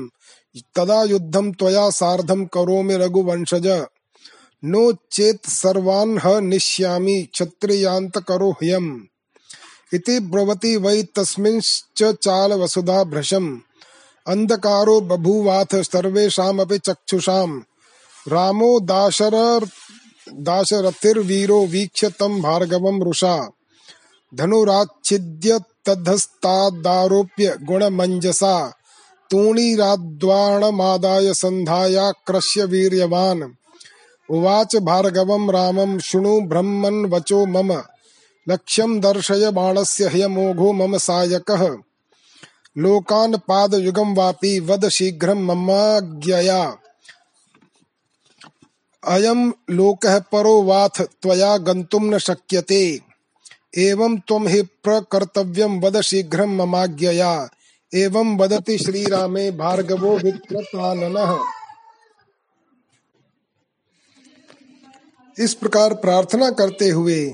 तदा 0.76 1.02
युद्धम 1.02 1.52
त्वया 1.52 1.88
सार्धम 1.90 2.44
करोमि 2.46 2.96
रघुवंशज। 2.96 3.66
नो 4.64 4.94
चेत 5.12 5.46
सर्वान् 5.46 6.18
ह 6.18 6.40
निश्यामि 6.40 7.28
इति 9.94 10.20
ब्रवति 10.20 10.76
वै 10.76 11.02
तस्मिंश्च 11.02 12.02
चाल 12.02 12.52
वसुधा 12.52 13.04
भृशम 13.04 13.60
अंधकारो 14.26 15.00
बभूवाथ 15.00 15.66
सर्वेषामपि 15.74 16.78
चक्षुषाम। 16.78 17.64
रामो 18.28 18.80
दाशर, 18.80 19.66
दाशरथिर्वीरो 20.32 21.66
वीक्ष्य 21.66 22.10
तम 22.10 22.42
भार्गवम 22.42 23.02
रुषा 23.02 23.50
धनुराच्छिद्य 24.34 25.60
तद्धस्तादारोप्य 25.86 27.58
गुणमञ्जसा। 27.62 28.74
तूणीराद्वाणमादाय 29.30 31.34
सन्धायाक्रश्य 31.34 32.64
वीर्यवान्। 32.64 33.42
उवाच 34.30 34.76
भार्गवं 34.76 35.52
रामं, 35.52 35.98
शृणु 35.98 36.40
ब्रह्मन् 36.40 37.06
वचो 37.06 37.46
मम। 37.46 37.82
लक्ष्यं 38.48 39.00
दर्शय 39.00 39.50
बाणस्य 39.50 40.04
ह्यमोघो 40.04 40.72
मम 40.72 40.96
सायकः। 40.96 41.76
लोकान् 42.78 43.36
पादयुगं 43.36 44.14
वापि 44.14 44.60
वद 44.60 44.88
शीघ्रं 44.88 45.44
ममाज्ञया। 45.44 46.76
अयं 49.06 49.52
लोकः 49.70 50.18
परो 50.18 50.62
वाथ 50.62 51.02
त्वया 51.02 51.56
गन्तुं 51.56 52.00
न 52.00 52.18
शक्यते। 52.18 53.00
एवं 53.78 54.16
त्वं 54.16 54.48
हि 54.48 54.62
प्रकर्तव्यं 54.62 55.80
वद 55.80 56.00
शीघ्रं 56.00 56.56
ममाज्ञया। 56.56 57.48
एवं 57.94 58.36
वदति 58.36 58.78
श्रीरामे 58.78 59.50
भार्गवो 59.50 60.16
विक्रताननः 60.16 61.38
इस 65.36 65.54
प्रकार 65.54 65.94
प्रार्थना 65.94 66.50
करते 66.50 66.88
हुए 66.88 67.24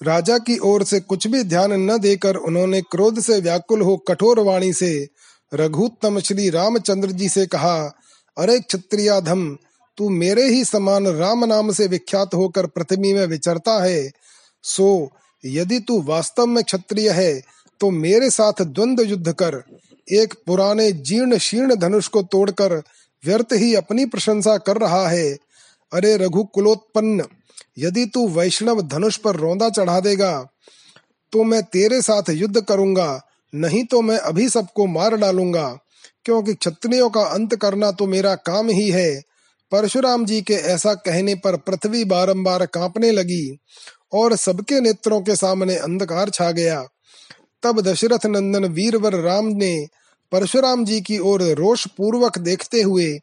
राजा 0.00 0.36
की 0.38 0.56
ओर 0.58 0.84
से 0.84 1.00
कुछ 1.00 1.26
भी 1.26 1.42
ध्यान 1.42 1.72
न 1.82 1.98
देकर 1.98 2.36
उन्होंने 2.36 2.80
क्रोध 2.82 3.20
से 3.20 3.40
व्याकुल 3.40 3.82
हो 3.82 3.96
कठोर 4.08 4.40
वाणी 4.40 4.72
से 4.72 4.90
रघुत्तम 5.52 6.18
श्री 6.20 6.48
रामचंद्र 6.50 7.10
जी 7.10 7.28
से 7.28 7.46
कहा, 7.46 7.76
अरे 8.36 8.58
क्षत्रियाधम, 8.60 9.56
तू 9.98 10.08
मेरे 10.10 10.46
ही 10.48 10.64
समान 10.64 11.06
राम 11.08 11.44
नाम 11.44 11.70
से 11.72 11.86
विख्यात 11.86 12.34
होकर 12.34 12.66
पृथ्वी 12.66 13.12
में 13.12 13.26
विचरता 13.26 13.82
है, 13.84 14.10
सो 14.64 15.10
यदि 15.44 15.78
तू 15.80 16.00
वास्तव 16.02 16.46
में 16.46 16.62
क्षत्रिय 16.64 17.10
है 17.10 17.40
तो 17.80 17.90
मेरे 17.90 18.30
साथ 18.30 18.62
द्वंद्व 18.62 19.02
युद्ध 19.02 19.32
कर, 19.32 19.62
एक 20.08 20.34
पुराने 20.46 20.90
जीर्ण 20.92 21.38
शीर्ण 21.38 21.76
धनुष 21.76 22.08
को 22.08 22.22
तोड़कर 22.22 22.82
व्यर्थ 23.24 23.52
ही 23.52 23.74
अपनी 23.74 24.04
प्रशंसा 24.06 24.56
कर 24.58 24.78
रहा 24.78 25.06
है। 25.08 25.30
अरे 25.92 26.16
रघुकुलोत्पन्न, 26.16 27.24
यदि 27.78 28.04
तू 28.06 28.26
वैष्णव 28.30 28.82
धनुष 28.84 29.16
पर 29.16 29.36
रौंदा 29.36 29.68
चढ़ा 29.70 30.00
देगा 30.00 30.32
तो 31.32 31.44
मैं 31.44 31.62
तेरे 31.64 32.00
साथ 32.02 32.28
युद्ध 32.30 32.60
करूँगा, 32.60 33.20
नहीं 33.52 33.84
तो 33.84 34.00
मैं 34.02 34.18
अभी 34.18 34.48
सबको 34.48 34.86
मार 34.86 35.16
डालूँगा, 35.16 35.66
क्योंकि 36.24 36.54
क्षत्रियों 36.54 37.08
का 37.10 37.22
अंत 37.28 37.54
करना 37.56 37.90
तो 37.92 38.06
मेरा 38.06 38.34
काम 38.46 38.68
ही 38.70 38.88
है। 38.90 39.20
परशुराम 39.72 40.24
जी 40.26 40.40
के 40.42 40.54
ऐसा 40.54 40.94
कहने 40.96 41.34
पर 41.36 41.56
पृथ्वी 41.58 42.04
बारंबार 42.04 42.64
कांपने 42.68 43.10
लगी, 43.12 43.56
और 44.12 44.36
सबके 44.36 44.80
नेत्रों 44.80 45.20
के 45.22 45.36
सामने 45.36 45.76
अंधकार 45.78 46.30
छा 46.30 46.50
गया। 46.52 46.82
तब 47.62 47.80
दशरथ 47.82 48.26
नंदन 48.26 48.64
वीरवर 48.66 49.14
राम 49.20 49.46
ने 49.54 49.74
परशुराम 50.32 50.84
जी 50.84 51.00
की 51.00 51.18
ओर 51.18 51.42
रोष 51.42 51.86
पूर्वक 51.86 52.38
देखते 52.38 52.82
हुए 52.82 53.18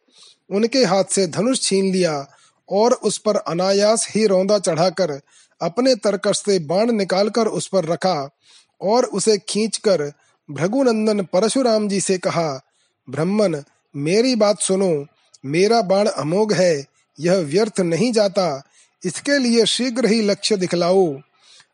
उनके 0.51 0.85
हाथ 0.85 1.03
से 1.03 1.27
धनुष 1.27 1.61
छीन 1.61 1.93
लिया 1.93 2.27
और 2.71 2.93
उस 2.93 3.17
पर 3.17 3.35
अनायास 3.35 4.07
ही 4.09 4.25
रौंदा 4.25 4.59
चढ़ाकर 4.59 5.21
अपने 5.61 5.95
तरकश 5.95 6.37
से 6.37 6.59
बाण 6.59 6.91
निकालकर 6.91 7.47
उस 7.47 7.67
पर 7.67 7.85
रखा 7.85 8.29
और 8.81 9.05
उसे 9.05 9.37
खींचकर 9.37 10.11
भृगुनंदन 10.51 11.21
परशुराम 11.23 11.89
जी 11.89 12.01
से 12.01 12.17
कहा, 12.17 12.61
ब्रह्मन, 13.09 13.63
मेरी 13.95 14.35
बात 14.35 14.59
सुनो। 14.59 15.05
मेरा 15.45 15.81
बाण 15.81 16.07
अमोघ 16.07 16.53
है, 16.53 16.85
यह 17.19 17.33
व्यर्थ 17.33 17.79
नहीं 17.79 18.13
जाता। 18.13 18.63
इसके 19.05 19.37
लिए 19.37 19.65
शीघ्र 19.65 20.05
ही 20.05 20.21
लक्ष्य 20.21 20.57
दिखलाओ। 20.57 21.17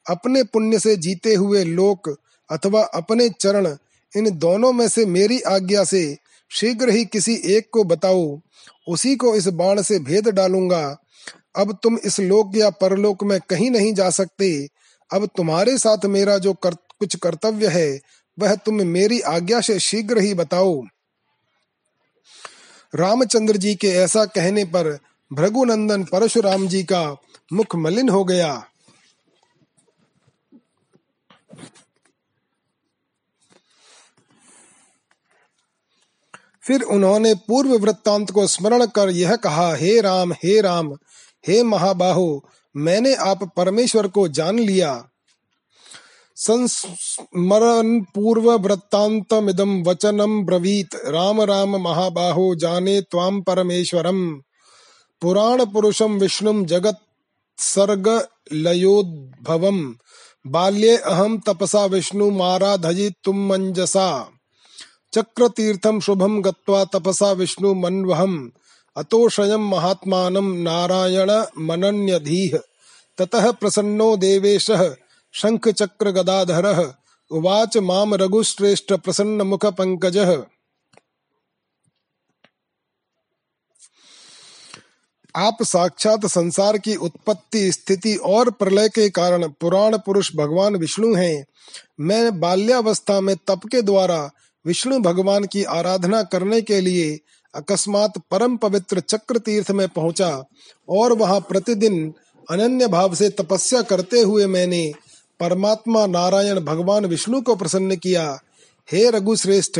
अपने 0.09 0.43
पुण्य 0.43 0.79
से 0.79 0.95
जीते 0.95 1.33
हुए 1.33 1.63
लोक 1.63 2.17
अथवा 2.51 2.83
अपने 2.83 3.29
चरण 3.29 3.75
इन 4.15 4.29
दोनों 4.39 4.71
में 4.73 4.87
से 4.87 5.05
मेरी 5.05 5.39
आज्ञा 5.41 5.83
से 5.83 6.17
शीघ्र 6.51 6.89
ही 6.89 7.05
किसी 7.05 7.35
एक 7.45 7.69
को 7.71 7.83
बताओ 7.83 8.39
उसी 8.87 9.15
को 9.15 9.35
इस 9.35 9.47
बाण 9.47 9.81
से 9.81 9.99
भेद 9.99 10.27
डालूँगा। 10.27 10.97
अब 11.55 11.77
तुम 11.83 11.97
इस 11.97 12.19
लोक 12.19 12.51
या 12.55 12.69
परलोक 12.69 13.23
में 13.23 13.39
कहीं 13.49 13.71
नहीं 13.71 13.93
जा 13.93 14.09
सकते। 14.09 14.67
अब 15.13 15.25
तुम्हारे 15.37 15.77
साथ 15.77 16.05
मेरा 16.05 16.37
जो 16.37 16.53
कर, 16.53 16.73
कुछ 16.99 17.15
कर्तव्य 17.15 17.67
है 17.67 17.99
वह 18.37 18.55
तुम 18.55 18.81
मेरी 18.87 19.19
आज्ञा 19.21 19.61
से 19.61 19.79
शीघ्र 19.79 20.17
ही 20.17 20.33
बताओ। 20.33 20.81
रामचंद्र 22.93 23.57
जी 23.57 23.75
के 23.75 23.87
ऐसा 23.87 24.25
कहने 24.25 24.63
पर 24.65 24.97
भृगुनंदन 25.31 26.03
परशुराम 26.03 26.67
जी 26.67 26.83
का 26.83 27.17
मुख 27.53 27.75
मलिन 27.75 28.09
हो 28.09 28.23
गया। 28.23 28.65
फिर 36.67 36.81
उन्होंने 36.81 37.33
पूर्व 37.33 37.77
वृत्तांत 37.77 38.31
को 38.31 38.47
स्मरण 38.47 38.85
कर 38.85 39.09
यह 39.09 39.35
कहा, 39.35 39.75
हे 39.75 40.01
राम 40.01 40.33
हे 40.33 40.61
राम, 40.61 40.93
हे 41.47 41.63
महाबाहो, 41.63 42.43
मैंने 42.77 43.15
आप 43.15 43.53
परमेश्वर 43.57 44.07
को 44.07 44.27
जान 44.27 44.59
लिया। 44.59 45.05
संस्मरण 46.35 48.01
पूर्व 48.01 48.51
वृत्तांतमिदम 48.51 49.83
वचनम 49.83 50.45
ब्रवीत। 50.45 50.95
राम 50.95 51.41
राम, 51.41 51.75
महाबाहो, 51.75 52.55
जाने 52.55 53.01
त्वाम 53.01 53.41
परमेश्वरम। 53.41 54.41
पुराण 55.21 55.65
पुरुषम 55.65 56.19
विष्णुम 56.19 56.65
जगत 56.65 56.97
सर्ग 57.57 58.27
लयोद्भवम 58.53 59.95
बाल्ये 60.47 60.97
अहम 60.97 61.39
तपसा 61.39 61.85
विष्णु 61.85 62.31
माराधयि 62.31 63.13
तुम 63.23 63.47
मंजसा 63.47 64.29
चक्रतीर्थम 65.13 65.99
शुभम 65.99 66.41
गत्वा 66.41 66.85
तपसा 66.85 67.31
विष्णु 67.31 67.73
मनवहम 67.73 68.51
अतोषयम 68.95 69.69
महात्मानं 69.69 70.63
नारायण 70.63 71.31
मनन्यधीः 71.59 72.57
ततः 73.17 73.51
प्रसन्नो 73.51 74.17
देवेशः 74.17 74.95
गदाधरः 76.03 76.93
उवाच 77.31 77.77
माम 77.77 78.15
रघुश्रेष्ठ 78.15 78.93
प्रसन्न 78.93 79.41
मुख 79.41 79.65
पंकजः 79.65 80.43
आप 85.35 85.57
साक्षात 85.63 86.25
संसार 86.25 86.77
की 86.77 86.95
उत्पत्ति, 86.95 87.71
स्थिति 87.71 88.15
और 88.15 88.49
प्रलय 88.51 88.89
के 88.89 89.09
कारण 89.09 89.47
पुराण 89.47 89.97
पुरुष 89.97 90.35
भगवान 90.35 90.75
विष्णु 90.75 91.13
हैं। 91.15 91.45
मैं 91.99 92.39
बाल्यावस्था 92.39 93.21
में 93.21 93.35
तप 93.47 93.61
के 93.71 93.81
द्वारा 93.81 94.31
विष्णु 94.67 94.99
भगवान 94.99 95.45
की 95.45 95.63
आराधना 95.63 96.21
करने 96.23 96.61
के 96.61 96.79
लिए 96.81 97.19
अकस्मात 97.53 98.17
परम 98.31 98.57
पवित्र 98.57 98.99
चक्र 98.99 99.37
तीर्थ 99.37 99.71
में 99.71 99.87
पहुँचा 99.89 100.29
और 100.89 101.13
वहाँ 101.13 101.39
प्रतिदिन 101.39 102.13
अनन्य 102.47 102.87
भाव 102.87 103.15
से 103.15 103.29
तपस्या 103.29 103.81
करते 103.81 104.21
हुए 104.21 104.45
मैंने 104.45 104.91
परमात्मा 105.39 106.05
नारायण 106.05 106.59
भगवान 106.59 107.05
विष्णु 107.05 107.41
को 107.41 107.55
प्रसन्न 107.55 107.95
किया। 107.95 108.27
हे 108.89 109.09
रघु 109.09 109.35
श्रेष्ठ 109.35 109.79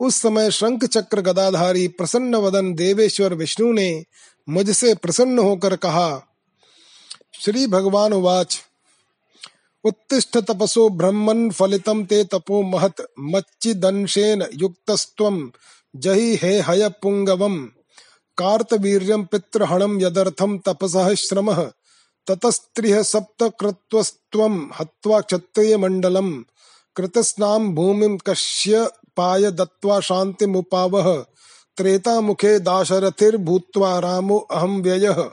उस 0.00 0.16
समय 0.16 0.50
शंख 0.50 0.84
चक्र 0.84 1.20
गदाधारी 1.20 1.86
प्रसन्न 1.88 2.34
वदन 2.34 2.72
देवेश्वर 2.74 3.34
विष्णु 3.34 3.72
ने 3.72 4.04
मुझसे 4.48 4.94
प्रसन्न 4.94 5.38
होकर 5.38 5.76
कहा, 5.76 6.08
श्री 7.34 7.66
भगवान 7.66 8.12
वाच 8.12 8.58
उत्तिष्ठ 9.84 10.38
तपसो 10.38 10.88
ब्रह्मन् 10.88 11.50
फलितं 11.50 12.04
ते 12.04 12.24
तपो 12.24 12.62
महत्, 12.62 13.00
मच्चिदंशेन 13.20 14.46
युक्तस्त्वं। 14.54 15.50
जहि 15.96 16.36
हे 16.42 16.60
हय 16.60 16.88
पुङ्गवम् 16.88 17.66
कार्तवीर्यं 18.38 19.24
पितृहणं 19.24 20.00
यदर्थं 20.00 20.58
तपसः 20.58 21.14
श्रमः। 21.14 21.72
ततस्त्रिः 22.26 23.02
सप्तकृत्वस्त्वं 23.02 24.70
हत्वा 24.80 25.20
क्षत्रियमण्डलम्। 25.20 26.42
कृतस्नां 26.96 27.74
भूमिं 27.74 28.18
कश्यपाय 28.18 29.50
दत्त्वा 29.50 30.00
शान्तिमुपावह। 30.00 31.24
त्रेतामुखे 31.76 32.58
दाशरथिर्भूत्वा 32.58 33.98
रामो 33.98 34.38
अहं 34.38 34.82
व्ययः। 34.82 35.30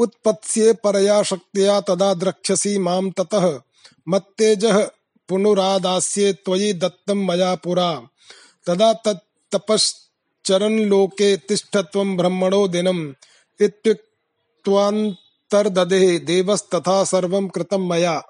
उत्पत्स्ये 0.00 0.72
परया 0.72 1.22
शक्तिया 1.22 1.80
तदा 1.80 2.14
द्रक्ष्यसि 2.14 2.78
माँ 2.78 3.10
ततः। 3.10 3.60
मत्तेजः 4.08 4.90
पुनरादास्ये 5.28 6.32
त्वयि 6.32 6.72
दत्तं 6.72 7.14
मया 7.14 7.54
पुरा। 7.54 8.08
तदा 8.66 8.92
तत्तपश्चरन् 8.92 10.80
लोके 10.80 11.36
तिष्ठ 11.36 11.76
त्वं 11.76 12.16
ब्रह्मणो 12.16 12.68
दिनम्। 12.68 13.12
देवस्तथा 16.18 17.04
सर्वं 17.04 17.48
कृतं 17.48 17.88
मया। 17.88 18.22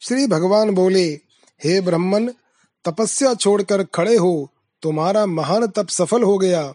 श्री 0.00 0.26
भगवान 0.26 0.70
बोले, 0.70 1.04
हे 1.64 1.80
ब्रह्मन, 1.80 2.28
तपस्या 2.84 3.34
छोड़कर 3.34 3.84
खड़े 3.84 4.16
हो, 4.16 4.50
तुम्हारा 4.82 5.26
महान 5.26 5.66
तप 5.66 5.88
सफल 5.88 6.22
हो 6.22 6.38
गया। 6.38 6.74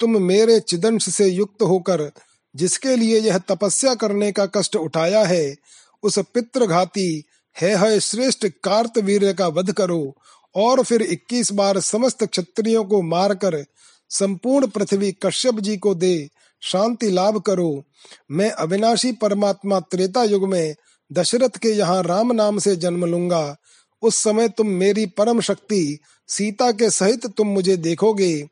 तुम 0.00 0.22
मेरे 0.22 0.60
चिदंश 0.60 1.08
से 1.08 1.26
युक्त 1.26 1.62
होकर, 1.62 2.10
जिसके 2.56 2.96
लिए 2.96 3.20
यह 3.20 3.38
तपस्या 3.38 3.94
करने 3.94 4.32
का 4.32 4.46
कष्ट 4.46 4.76
उठाया 4.76 5.24
है, 5.24 5.56
उस 6.02 6.18
पितृघाती, 6.18 7.24
है 7.56 7.76
है 7.76 8.00
श्रेष्ठ 8.00 8.46
कार्तवीर्य 8.46 9.34
का 9.34 9.48
वध 9.48 9.72
करो, 9.72 10.16
और 10.54 10.82
फिर 10.82 11.02
21 11.02 11.52
बार 11.52 11.80
समस्त 11.80 12.24
क्षत्रियों 12.24 12.84
को 12.84 13.02
मारकर, 13.02 13.64
संपूर्ण 14.10 14.66
पृथ्वी 14.66 15.12
कश्यप 15.12 15.60
जी 15.60 15.76
को 15.76 15.94
दे, 15.94 16.28
शांति 16.60 17.10
लाभ 17.10 17.40
करो। 17.40 17.84
मैं 18.30 18.50
अविनाशी 18.50 19.12
परमात्मा 19.12 19.80
त्रेता 19.80 20.24
युग 20.24 20.48
में 20.48 20.74
दशरथ 21.12 21.58
के 21.58 21.68
यहाँ 21.68 22.02
राम 22.02 22.32
नाम 22.32 22.58
से 22.58 22.76
जन्म 22.76 23.04
लूँगा। 23.04 23.56
उस 24.02 24.16
समय 24.16 24.48
तुम 24.48 24.66
मेरी 24.66 25.06
परम 25.06 25.40
शक्ति, 25.40 25.98
सीता 26.28 26.72
के 26.72 26.90
सहित 26.90 27.26
तुम 27.26 27.46
मुझे 27.46 27.76
देखोगे। 27.76 28.48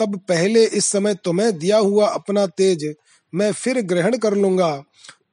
तब 0.00 0.18
पहले 0.28 0.64
इस 0.64 0.84
समय 0.84 1.14
तुम्हें 1.14 1.58
दिया 1.58 1.78
हुआ 1.78 2.08
अपना 2.08 2.46
तेज 2.46 2.94
मैं 3.34 3.52
फिर 3.52 3.80
ग्रहण 3.80 4.16
कर 4.16 4.34
लूँगा। 4.34 4.82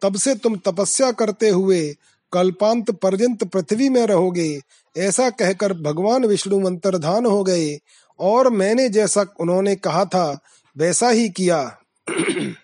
तब 0.01 0.16
से 0.16 0.36
तुम 0.36 0.55
तपस्या 0.55 1.11
करते 1.11 1.49
हुए 1.49 1.95
कल्पांत 2.34 2.91
पर्यंत 2.91 3.43
पृथ्वी 3.43 3.89
में 3.89 4.07
रहोगे। 4.07 4.61
ऐसा 4.97 5.30
कहकर 5.30 5.74
भगवान 5.74 6.26
विष्णु 6.26 6.59
मंत्रधान 6.59 7.26
हो 7.26 7.43
गए 7.43 7.80
और 8.20 8.49
मैंने 8.49 8.89
जैसा 8.89 9.26
उन्होंने 9.39 9.76
कहा 9.76 10.05
था, 10.05 10.39
वैसा 10.78 11.09
ही 11.09 11.30
किया। 11.30 11.78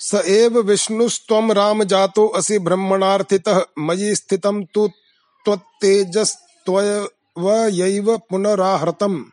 स 0.00 0.14
एव 0.14 0.58
विष्णुस्त्वं 0.60 1.52
राम 1.52 1.84
जातो 1.84 2.26
असि 2.26 2.58
ब्रह्मणार्थितः 2.58 3.64
मयि 3.78 4.14
स्थितं 4.14 4.64
तु 4.64 4.90
त्वत्तेजस्त्वयैव 7.38 8.16
पुनराहृतम्। 8.16 9.24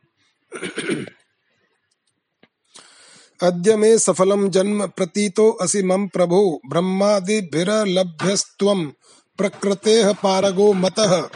अद्य 3.44 3.76
मे 3.76 4.00
सफलं 4.00 4.50
जन्म 4.50 4.88
प्रतीतो 4.88 5.52
असि 5.52 5.84
मम 5.84 6.08
प्रभो 6.08 6.62
ब्रह्मादिभिरलभ्यस्त्वं 6.70 8.92
प्रकृतेः 9.38 10.14
पारगो 10.14 10.74
मतः। 10.74 11.30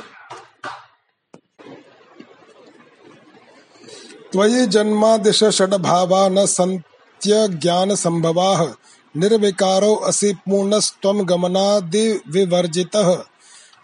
त्वयि 4.32 4.68
जन्मादिश 4.68 5.44
षड्भावा 5.44 6.30
न 6.30 6.46
सन्त्यज्ञानसम्भवाः, 6.46 8.74
निर्विकारो 9.18 9.96
असि 9.96 10.34
पूर्णस्त्वं 10.34 11.30
गमनादिविवर्जितः। 11.30 13.24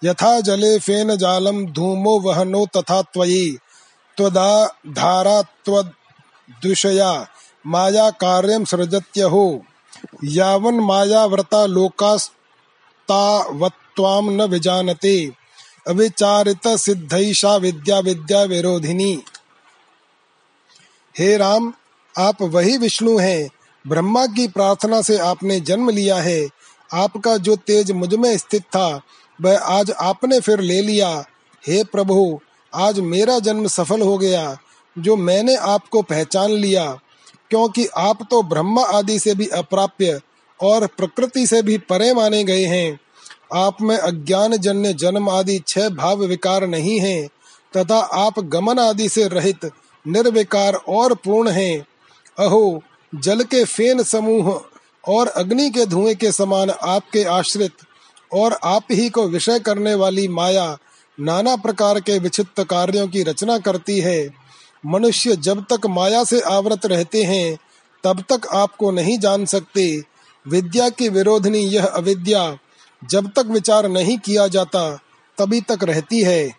यथा 0.03 0.41
जले 0.41 0.79
फेन 0.79 1.15
जालम 1.15 1.65
धूमो 1.65 2.19
वहनो 2.19 2.65
तथा 2.65 3.01
त्वयि। 3.01 3.57
त्वदा 4.17 4.77
धारा 4.87 5.41
त्वद्विषया 5.41 7.27
माया 7.67 8.09
कार्यम 8.09 8.65
सृजत्य 8.65 9.21
हो 9.21 9.63
यावन 10.23 10.73
मायाव्रता 10.73 11.65
लोकास्तावत्वाम 11.65 14.29
न 14.29 14.41
विजानते। 14.41 15.31
अविचारित 15.87 16.67
सिद्धैषा 16.67 17.55
विद्या 17.55 17.99
विद्या 17.99 18.43
विरोधिनी। 18.43 19.23
हे 21.17 21.37
राम, 21.37 21.73
आप 22.17 22.41
वही 22.41 22.77
विष्णु 22.77 23.17
हैं। 23.17 23.49
ब्रह्मा 23.87 24.25
की 24.25 24.47
प्रार्थना 24.47 25.01
से 25.01 25.17
आपने 25.17 25.59
जन्म 25.59 25.89
लिया 25.89 26.15
है। 26.15 26.49
आपका 26.93 27.37
जो 27.37 27.55
तेज 27.55 27.91
मुझमें 27.91 28.37
स्थित 28.37 28.61
था 28.61 29.01
वह 29.41 29.57
आज 29.57 29.91
आपने 29.91 30.39
फिर 30.39 30.59
ले 30.59 30.81
लिया। 30.81 31.25
हे 31.67 31.83
प्रभु, 31.83 32.39
आज 32.75 32.99
मेरा 32.99 33.39
जन्म 33.39 33.67
सफल 33.67 34.01
हो 34.01 34.17
गया, 34.17 34.57
जो 34.97 35.15
मैंने 35.15 35.55
आपको 35.55 36.01
पहचान 36.01 36.51
लिया। 36.51 36.99
क्योंकि 37.49 37.85
आप 37.85 38.27
तो 38.31 38.43
ब्रह्मा 38.43 38.83
आदि 38.83 39.19
से 39.19 39.35
भी 39.35 39.47
अप्राप्य 39.47 40.21
और 40.61 40.87
प्रकृति 40.87 41.47
से 41.47 41.61
भी 41.61 41.77
परे 41.77 42.13
माने 42.13 42.43
गए 42.43 42.65
हैं। 42.65 42.99
आप 43.53 43.81
में 43.81 43.97
अज्ञान 43.97 44.57
जन्य 44.57 44.93
जन्म 44.93 45.29
आदि 45.29 45.63
छह 45.67 45.89
भाव 45.89 46.23
विकार 46.23 46.67
नहीं 46.67 46.99
हैं, 46.99 47.29
तथा 47.77 47.99
आप 47.99 48.39
गमन 48.39 48.79
आदि 48.79 49.09
से 49.09 49.27
रहित 49.27 49.71
निर्विकार 50.07 50.73
और 50.73 51.13
पूर्ण 51.13 51.49
हैं। 51.49 51.85
अहो, 52.39 52.83
जल 53.15 53.43
के 53.43 53.65
फेन 53.65 54.03
समूह 54.03 54.61
और 55.07 55.27
अग्नि 55.27 55.69
के 55.69 55.85
धुएँ 55.85 56.15
के 56.15 56.31
समान 56.31 56.69
आपके 56.69 57.23
आश्रित 57.23 57.73
और 58.33 58.59
आप 58.63 58.83
ही 58.91 59.09
को 59.09 59.27
विषय 59.27 59.59
करने 59.59 59.95
वाली 59.95 60.27
माया 60.27 60.77
नाना 61.19 61.55
प्रकार 61.55 61.99
के 61.99 62.19
विचित्र 62.19 62.63
कार्यों 62.63 63.07
की 63.07 63.23
रचना 63.23 63.57
करती 63.57 63.99
है। 63.99 64.29
मनुष्य 64.85 65.35
जब 65.35 65.65
तक 65.73 65.85
माया 65.85 66.23
से 66.23 66.41
आवृत 66.41 66.85
रहते 66.85 67.23
हैं, 67.23 67.57
तब 68.03 68.23
तक 68.31 68.47
आपको 68.53 68.91
नहीं 68.91 69.19
जान 69.19 69.45
सकते। 69.45 70.03
विद्या 70.47 70.89
की 70.89 71.09
विरोधनी 71.09 71.59
यह 71.59 71.85
अविद्या 71.85 72.57
जब 73.09 73.27
तक 73.27 73.45
विचार 73.45 73.87
नहीं 73.87 74.17
किया 74.17 74.47
जाता, 74.47 74.99
तभी 75.37 75.61
तक 75.61 75.79
रहती 75.83 76.21
है। 76.21 76.51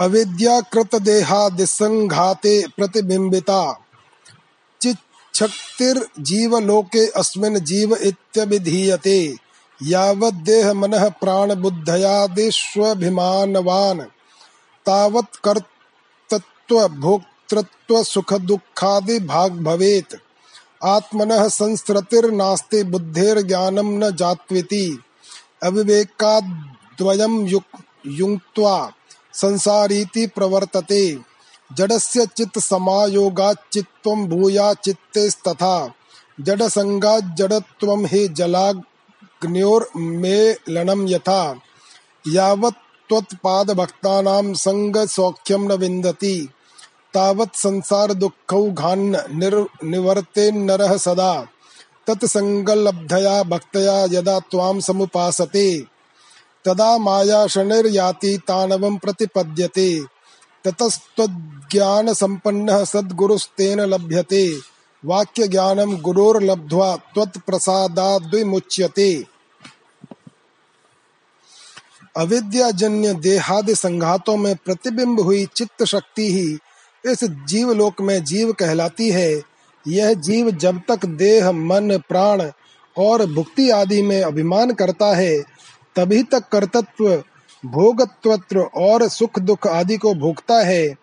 अविद्याकृत 0.00 0.94
देहादिसंघाते 0.94 2.66
प्रतिबिंबिता। 2.76 3.84
चिच्छक्तिर्जीवलोके 5.34 7.10
अस्मिन् 7.10 7.58
जीव 7.58 7.96
इत्यभिधीयते। 7.96 9.36
यावद्देह 9.82 10.72
मनः 10.72 11.08
प्राण 11.08 11.54
बुद्धयादिष्वभिमानवान् 11.54 14.00
तावत् 14.86 15.36
कर्तृत्व 15.44 16.88
भोक्तृत्व 16.88 18.02
सुख 18.04 18.34
दुखादि 18.34 19.18
भाग 19.18 19.52
भवेत् 19.52 20.14
आत्मनः 20.84 21.48
संस्कृतिर्नास्ति 21.48 22.82
बुद्धेर्ज्ञानं 22.82 23.98
न 23.98 24.16
जात्विति। 24.16 24.98
अविवेकाद्वयं 25.62 27.48
युक्त्वा 28.06 28.92
संसारीति 29.34 30.26
प्रवर्तते। 30.26 31.31
जडस्य 31.78 32.26
चित्त 32.26 32.58
समायोगाच्चित्त्वं 32.58 34.26
भूया 34.26 34.74
चित्तेस्तथा। 34.74 35.94
जड 36.40 36.62
संगा 36.62 36.68
संगाज्जडत्वं 36.68 38.06
हि 38.06 38.28
जलाग्न्योर्मेलनं 38.28 41.08
यथा। 41.08 41.56
यावत् 42.28 43.08
त्वत्पादभक्तानां 43.08 44.54
सङ्गसौख्यं 44.54 45.58
न 45.58 45.72
विन्दति। 45.72 46.48
तावत् 47.14 47.56
संसार 47.56 48.12
दुःखौ 48.12 48.70
घान्न 48.70 49.22
निर 49.30 49.66
निवर्तेन्नरः 49.84 50.96
सदा। 50.96 51.46
तत्सङ्गलब्धया 52.06 53.42
भक्तया 53.42 54.04
यदा 54.04 54.38
त्वां 54.38 54.80
समुपासते। 54.80 55.84
तदा 56.64 56.98
माया 56.98 57.46
शनिर्याति 57.46 58.40
तानवं 58.48 58.96
प्रतिपद्यते। 58.96 60.11
ततस्त्वज्ञान 60.64 62.14
संपन्न 62.14 62.84
सद्गुरुस्तेन 62.84 63.80
लभ्यते। 63.80 64.58
वाक्य 65.04 65.48
ज्ञानम 65.48 65.96
गुरोर्लब्ध्वा 65.96 66.96
त्वत्प्रसादाद्विमुच्यते। 66.96 69.26
अविद्याजन्य 72.16 73.14
देहादि 73.14 73.74
संघातों 73.74 74.36
में 74.36 74.56
प्रतिबिंब 74.56 75.20
हुई 75.20 75.46
चित्त 75.46 75.84
शक्ति 75.84 76.32
ही 76.32 76.58
इस 77.12 77.24
जीवलोक 77.24 78.00
में 78.00 78.24
जीव 78.24 78.52
कहलाती 78.52 79.10
है। 79.10 79.42
यह 79.88 80.12
जीव 80.12 80.50
जब 80.50 80.80
तक 80.88 81.04
देह, 81.04 81.52
मन, 81.52 82.02
प्राण 82.08 82.50
और 82.98 83.26
भुक्ति 83.26 83.70
आदि 83.70 84.02
में 84.02 84.22
अभिमान 84.22 84.70
करता 84.70 85.16
है, 85.16 85.42
तभी 85.96 86.22
तक 86.22 86.48
कर्तत्व 86.48 87.24
भोगत्व 87.64 88.60
और 88.60 89.08
सुख 89.08 89.38
दुख 89.38 89.66
आदि 89.66 89.96
को 89.96 90.14
भोगता 90.14 90.60
है। 90.64 90.94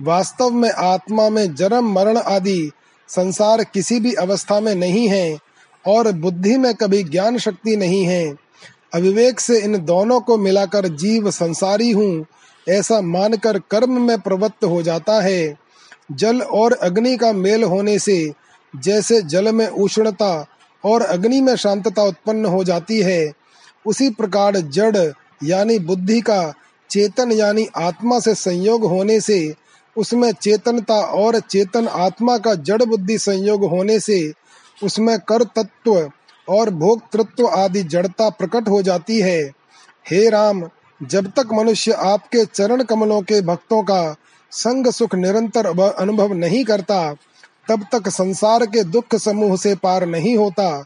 वास्तव 0.00 0.50
में 0.50 0.70
आत्मा 0.70 1.28
में 1.28 1.54
जन्म, 1.54 1.92
मरण 1.92 2.18
आदि 2.18 2.70
संसार 3.08 3.64
किसी 3.64 4.00
भी 4.00 4.12
अवस्था 4.14 4.60
में 4.60 4.74
नहीं 4.74 5.08
है 5.08 5.38
और 5.84 6.12
बुद्धि 6.12 6.56
में 6.56 6.74
कभी 6.74 7.02
ज्ञान 7.02 7.38
शक्ति 7.38 7.76
नहीं 7.76 8.04
है। 8.04 8.34
अविवेक 8.94 9.40
से 9.40 9.58
इन 9.60 9.78
दोनों 9.84 10.20
को 10.20 10.36
मिलाकर 10.38 10.88
जीव 10.88 11.30
संसारी 11.30 11.90
हूँ, 11.90 12.26
ऐसा 12.66 13.00
मानकर 13.00 13.58
कर्म 13.70 14.00
में 14.00 14.20
प्रवृत्त 14.20 14.64
हो 14.64 14.82
जाता 14.82 15.20
है। 15.20 15.56
जल 16.12 16.40
और 16.42 16.72
अग्नि 16.72 17.16
का 17.16 17.32
मेल 17.32 17.64
होने 17.64 17.98
से 17.98 18.32
जैसे 18.76 19.20
जल 19.22 19.52
में 19.52 19.66
उष्णता 19.66 20.46
और 20.84 21.02
अग्नि 21.02 21.40
में 21.40 21.54
शांतता 21.56 22.02
उत्पन्न 22.02 22.44
हो 22.44 22.62
जाती 22.64 23.00
है, 23.02 23.32
उसी 23.86 24.10
प्रकार 24.10 24.56
जड़ 24.56 24.96
यानी 25.44 25.78
बुद्धि 25.78 26.20
का 26.20 26.54
चेतन 26.90 27.32
यानी 27.32 27.66
आत्मा 27.76 28.20
से 28.20 28.34
संयोग 28.34 28.84
होने 28.84 29.20
से, 29.20 29.54
उसमें 29.96 30.32
चेतनता 30.32 30.94
और 30.94 31.40
चेतन 31.40 31.88
आत्मा 31.88 32.38
का 32.38 32.54
जड़ 32.54 32.82
बुद्धि 32.82 33.18
संयोग 33.18 33.64
होने 33.64 34.00
से, 34.00 34.32
उसमें 34.84 35.18
कर 35.18 35.42
तत्व 35.42 36.10
और 36.48 36.70
भोक्तृत्व 36.70 37.46
आदि 37.46 37.82
जड़ता 37.82 38.30
प्रकट 38.30 38.68
हो 38.68 38.82
जाती 38.82 39.20
है। 39.20 39.42
हे 40.10 40.28
राम, 40.28 40.68
जब 41.02 41.26
तक 41.26 41.48
मनुष्य 41.52 41.92
आपके 41.92 42.44
चरण 42.44 42.82
कमलों 42.82 43.22
के 43.22 43.40
भक्तों 43.40 43.82
का 43.82 44.16
संग 44.50 44.86
सुख 44.86 45.14
निरंतर 45.14 45.66
अनुभव 45.92 46.32
नहीं 46.32 46.64
करता, 46.64 47.14
तब 47.68 47.86
तक 47.92 48.08
संसार 48.08 48.66
के 48.66 48.84
दुख 48.84 49.14
समूह 49.14 49.56
से 49.56 49.74
पार 49.74 50.06
नहीं 50.06 50.36
होता। 50.36 50.84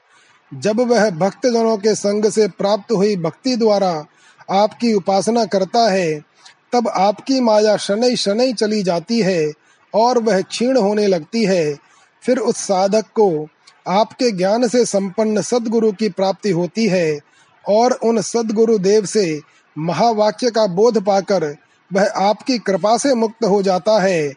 जब 0.55 0.81
वह 0.81 1.11
भक्त 1.11 1.47
जनों 1.47 1.77
के 1.77 1.95
संग 1.95 2.25
से 2.31 2.49
प्राप्त 2.49 2.93
हुई 2.93 3.17
भक्ति 3.17 3.57
द्वारा 3.57 4.05
आपकी 4.51 4.93
उपासना 4.95 5.45
करता 5.45 5.91
है, 5.91 6.21
तब 6.73 6.89
आपकी 6.89 7.41
माया 7.41 7.77
शनै 7.77 8.17
शनै 8.17 8.53
चली 8.53 8.83
जाती 8.83 9.21
है 9.21 9.53
और 9.95 10.19
वह 10.19 10.41
क्षीण 10.41 10.77
होने 10.77 11.07
लगती 11.07 11.45
है। 11.45 11.79
फिर 12.23 12.39
उस 12.39 12.57
साधक 12.57 13.05
को 13.15 13.49
आपके 13.89 14.31
ज्ञान 14.31 14.69
से 14.69 14.85
संपन्न 14.85 15.43
सदगुरु 15.43 15.93
की 15.93 16.09
प्राप्ति 16.09 16.51
होती 16.51 16.89
है 16.89 17.21
और 17.69 17.93
उन 17.93 18.21
सदगुरु 18.21 18.79
देव 18.79 19.05
से 19.05 19.41
महावाक्य 19.79 20.51
का 20.51 20.67
बोध 20.67 21.05
पाकर 21.05 21.57
वह 21.93 22.13
आपकी 22.17 22.59
कृपा 22.59 22.97
से 22.97 23.15
मुक्त 23.15 23.45
हो 23.45 23.63
जाता 23.63 24.01
है। 24.01 24.33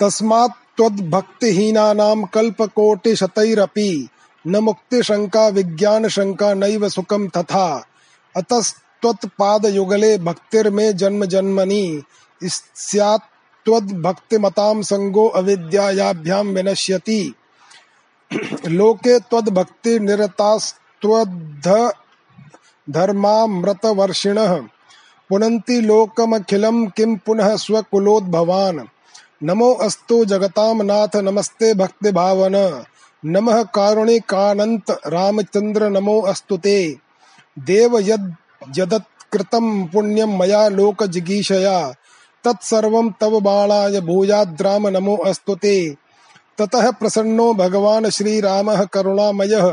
तस्मात् 0.00 0.52
त्वद्भक्तिहीनानां 0.76 2.24
कल्पकोटिशतैरपि 2.24 4.08
न 4.46 4.56
मुक्ति 4.56 5.02
शंका, 5.02 5.48
विज्ञान 5.48 6.08
शंका 6.08 6.54
नैव 6.54 6.88
सुखम 6.88 7.28
तथा। 7.28 7.86
अतस्त्वत्पादयुगले 8.36 10.18
भक्तिर्मे 10.18 10.92
जन्म 10.92 11.24
जन्मनि। 11.24 12.02
स्यात् 12.42 13.22
त्वद्भक्तिमतां 13.64 14.82
संगो 14.82 15.28
अविद्यायाभ्यां 15.28 16.44
विनश्यति। 16.44 17.34
लोके 18.66 19.18
त्वद्भक्तिनिरतास्त्वद्ध 19.18 21.92
धर्मामृतवर्षिणः 22.90 24.62
पुनन्ति 25.28 25.80
किं 26.90 27.16
पुनः 27.16 27.56
स्वकुलोद्भवान्। 27.56 28.80
नमो 29.42 29.72
अस्तु 29.72 30.24
जगतां 30.24 30.84
नाथ, 30.84 31.16
नमस्ते 31.16 31.74
भक्ति 31.74 32.12
भावन 32.12 32.84
नमः 33.24 33.62
कारुणिकानंत 33.62 34.90
रामचंद्र 34.90 35.88
नमो 35.88 36.20
अस्तु 36.20 36.56
ते। 36.56 36.96
देव 37.58 37.98
यद 37.98 38.34
यदत्कृतं 38.78 39.86
पुण्यं 39.86 40.38
मया 40.38 40.68
लोक 40.68 41.04
जिगीषया 41.04 41.94
तत्सर्वं 42.44 43.10
तव 43.20 43.40
बाणाय 43.40 44.00
भूयाद्राम 44.00 44.88
नमो 44.88 45.16
अस्तु 45.16 45.54
ते। 45.54 45.90
ततः 46.58 46.90
प्रसन्नो 46.90 47.54
भगवान् 47.54 48.10
श्रीरामः 48.10 48.84
करुणामयः, 48.84 49.70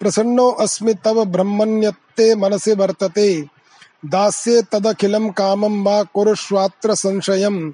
प्रसन्नो 0.00 0.50
अस्मि 0.50 0.94
तव 0.94 1.24
ब्रह्मण्यत्ते 1.24 2.34
मनसि 2.34 2.72
वर्तते। 2.72 3.44
दास्ये 4.06 4.62
तदखिलं 4.62 5.30
कामं 5.30 5.84
वा 5.84 6.02
कुरुष्वात्र 6.02 6.94
संशयम्। 6.94 7.72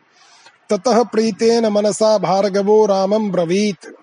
ततः 0.70 1.02
प्रीतेन 1.02 1.66
मनसा 1.66 2.18
भार्गवो 2.18 2.86
रामं 2.86 3.30
ब्रवीत। 3.30 3.96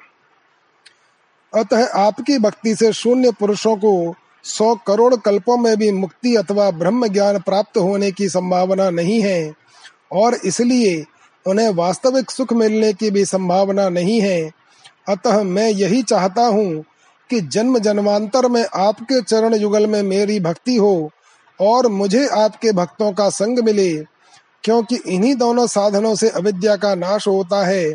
अतः 1.54 1.88
आपकी 1.98 2.38
भक्ति 2.38 2.76
से 2.76 2.92
शून्य 2.94 3.32
पुरुषों 3.32 3.76
को 3.76 4.16
सौ 4.46 4.74
करोड़ 4.88 5.16
कल्पों 5.16 5.58
में 5.58 5.76
भी 5.78 5.92
मुक्ति 5.92 6.36
अथवा 6.36 6.70
ब्रह्म 6.72 7.08
ज्ञान 7.08 7.40
प्राप्त 7.40 7.78
होने 7.78 8.12
की 8.12 8.28
संभावना 8.30 8.90
नहीं 8.90 9.22
है, 9.22 9.54
और 10.12 10.36
इसलिए 10.36 11.04
उन्हें 11.46 11.70
वास्तविक 11.70 12.32
सुख 12.32 12.54
मिलने 12.54 12.92
की 12.94 13.10
भी 13.12 13.24
संभावना 13.26 13.88
नहीं 13.90 14.20
है। 14.22 14.52
अतः 15.10 15.44
मैं 15.44 15.70
यही 15.70 16.02
चाहता 16.04 16.46
हूँ 16.46 16.84
कि 17.30 17.40
जन्म 17.42 17.78
जन्मांतर 17.80 18.48
में 18.48 18.66
आपके 18.66 19.22
चरण 19.22 19.56
युगल 19.56 19.88
में 19.88 20.02
मेरी 20.04 20.40
भक्ति 20.40 20.76
हो 20.76 21.10
और 21.60 21.88
मुझे 21.88 22.28
आपके 22.28 22.72
भक्तों 22.72 23.12
का 23.12 23.30
संग 23.30 23.60
मिले, 23.60 23.94
क्योंकि 24.64 24.96
इन्हीं 25.08 25.36
दोनों 25.36 25.66
साधनों 25.68 26.14
से 26.16 26.30
अविद्या 26.30 26.76
का 26.76 26.94
नाश 26.96 27.28
होता 27.28 27.66
है। 27.66 27.92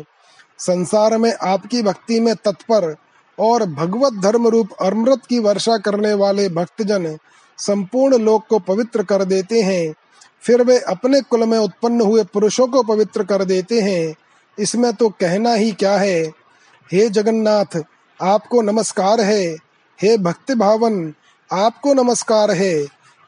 संसार 0.59 1.17
में 1.17 1.33
आपकी 1.33 1.81
भक्ति 1.83 2.19
में 2.19 2.33
तत्पर 2.35 2.95
और 3.39 3.65
भगवत 3.65 4.13
धर्म 4.13 4.47
रूप 4.47 4.69
अमृत 4.81 5.21
की 5.29 5.39
वर्षा 5.39 5.77
करने 5.77 6.13
वाले 6.13 6.49
भक्तजन 6.49 7.17
संपूर्ण 7.57 8.17
लोक 8.17 8.47
को 8.49 8.59
पवित्र 8.59 9.03
कर 9.03 9.23
देते 9.23 9.61
हैं। 9.61 9.93
फिर 10.41 10.61
वे 10.61 10.79
अपने 10.79 11.21
कुल 11.21 11.43
में 11.43 11.57
उत्पन्न 11.57 12.01
हुए 12.01 12.23
पुरुषों 12.23 12.67
को 12.67 12.83
पवित्र 12.83 13.23
कर 13.23 13.43
देते 13.43 13.81
हैं। 13.81 14.15
इसमें 14.59 14.93
तो 14.93 15.09
कहना 15.09 15.53
ही 15.53 15.71
क्या 15.71 15.97
है? 15.97 16.23
हे 16.91 17.09
जगन्नाथ, 17.09 17.83
आपको 18.21 18.61
नमस्कार 18.61 19.21
है। 19.21 19.55
हे 20.01 20.17
भक्ति 20.17 20.55
भावन 20.55 21.13
आपको 21.53 21.93
नमस्कार 21.93 22.51
है। 22.51 22.73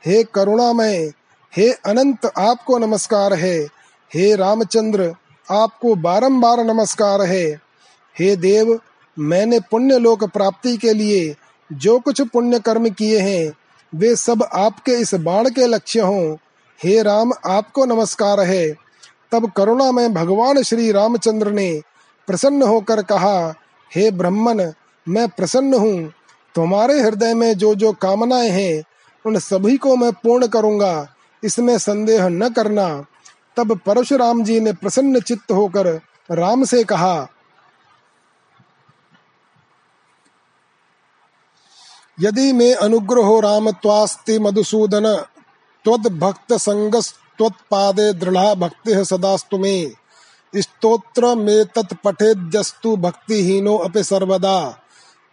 हे 0.06 0.24
करुणामय, 0.24 1.14
हे 1.58 1.72
अनंत, 1.72 2.26
आपको 2.38 2.78
नमस्कार 2.78 3.34
है। 3.34 3.60
हे 4.14 4.36
रामचंद्र, 4.36 5.16
आपको 5.52 5.96
बारंबार 5.96 6.60
नमस्कार 6.60 7.22
है। 7.22 7.62
हे 8.20 8.36
देव 8.36 8.80
मैंने 9.20 9.60
पुण्य 9.60 10.00
लोक 10.00 10.24
प्राप्ति 10.24 10.78
के 10.78 10.94
लिए 10.94 11.36
जो 11.74 12.00
कुछ 12.00 12.22
पुण्य 12.22 12.60
कर्म 12.60 12.90
किए 12.90 13.20
हैं, 13.20 13.54
वे 13.96 14.16
सब 14.16 14.44
आपके 14.54 14.92
इस 14.92 15.14
बाण 15.14 15.50
के 15.50 15.68
लक्ष्य 15.68 16.00
हों। 16.00 16.38
हे 16.84 17.04
राम, 17.04 17.32
आपको 17.46 17.86
नमस्कार 17.86 18.40
है। 18.40 18.76
तब 19.32 19.52
करुणा 19.52 19.92
में 19.92 20.14
भगवान 20.14 20.64
श्री 20.64 20.92
रामचंद्र 20.92 21.52
ने 21.52 21.82
प्रसन्न 22.28 22.64
होकर 22.64 23.04
कहा, 23.04 23.54
हे 23.96 24.12
ब्रह्मन, 24.12 24.74
मैं 25.10 25.28
प्रसन्न 25.28 25.74
हूँ। 25.74 26.14
तुम्हारे 26.56 27.02
हृदय 27.02 27.34
में 27.34 27.54
जो 27.54 27.76
जो 27.76 27.94
कामनाएँ 27.94 28.50
हैं, 28.50 28.84
उन 29.26 29.40
सभी 29.40 29.78
को 29.78 29.96
मैं 29.96 30.12
पूर्ण 30.12 30.48
करूँगा। 30.48 31.14
इसमें 31.44 31.78
संदेह 31.78 32.28
न 32.28 32.50
करना। 32.50 33.06
तब 33.58 33.80
परशुराम 33.86 34.44
जी 34.44 34.60
ने 34.60 34.74
प्रसन्न 34.74 35.20
चित्त 35.20 35.52
होकर 35.52 36.02
राम 36.32 36.64
से 36.64 36.84
कहा 36.84 37.28
यदि 42.20 42.54
मे 42.54 42.74
अनुग्रहो 42.74 43.40
राम 43.40 43.72
त्वास्ति 43.72 44.40
मधुसूदन, 44.40 45.26
त्वद 45.84 46.20
भक्त 46.20 46.54
संगस्त्वत्पादे 46.54 48.14
दृढ़ा 48.14 48.54
भक्ति 48.54 49.06
सदास्तु 49.06 49.58
मे। 49.58 49.92
स्तोत्र 50.56 51.36
मे 51.36 51.64
तत्पठेद्यस्तु 51.64 52.98
भक्तिहीनो 52.98 53.78
अपि 53.78 54.04
सर्वदा। 54.04 54.80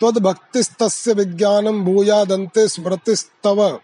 त्वद 0.01 0.19
भक्तिस्तस्य 0.19 1.13
विज्ञानम 1.13 1.85
भूयादन्ते 1.85 2.69
स्मृतिस्तव। 2.69 3.81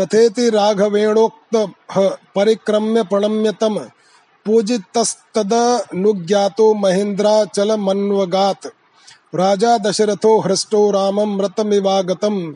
तथेति 0.00 0.50
राघवेणोक्त 0.50 1.72
परिक्रम्य 2.34 3.02
प्रणम्य 3.02 3.52
तम 3.52 3.86
पूजितस्तदनुज्ञातो 4.46 6.74
महेन्द्राचलमन्वगात्। 6.74 8.66
राजा 9.34 9.78
दशरथो 9.78 10.40
हृष्टो 10.40 10.90
रामं 10.90 11.40
रतमिवागतम् 11.40 12.54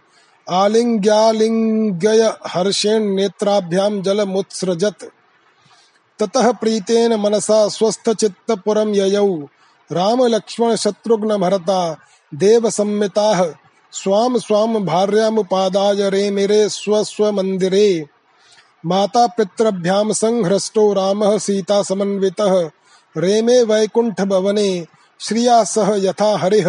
आलिङ्ग्यालिङ्ग्य 0.48 2.34
हर्षेण 2.46 3.02
नेत्राभ्यां 3.14 4.02
जलमुत्सृजत्। 4.02 5.04
ततः 6.18 6.52
प्रीतेन 6.52 7.14
मनसा 7.14 7.68
स्वस्थचित्तपुरं 7.68 8.94
ययौ। 8.94 9.26
राम 9.92 10.22
लक्ष्मण 10.26 10.76
शत्रुघ्न 10.76 11.36
भरता 11.36 11.96
देव 12.34 12.70
सम्मिताः 12.70 13.44
स्वाम 13.92 14.38
स्वाम 14.38 14.78
भार्यामुपादाय 14.86 16.10
रे 16.10 16.30
मेरे 16.30 16.68
स्व 16.68 17.04
स्व 17.04 17.32
मंदिरे 17.32 18.06
माता 18.86 19.26
पितृभ्याम 19.26 20.12
संहृष्टो 20.12 21.38
सीता 21.38 21.82
समन्वितः 21.82 22.70
रेमे 23.16 23.62
वैकुंठ 23.62 24.20
भवने 24.20 24.86
श्रिया 25.20 25.62
सह 25.64 25.90
यथा 25.98 26.36
हरिह 26.38 26.68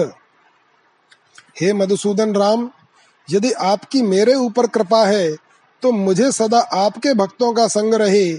हे 1.61 1.71
मधुसूदन 1.73 2.33
राम, 2.35 2.69
यदि 3.27 3.51
आपकी 3.51 4.01
मेरे 4.03 4.33
ऊपर 4.35 4.67
कृपा 4.67 5.05
है 5.05 5.31
तो 5.83 5.91
मुझे 5.91 6.31
सदा 6.31 6.59
आपके 6.59 7.13
भक्तों 7.13 7.51
का 7.53 7.67
संग 7.67 7.93
रहे 7.93 8.33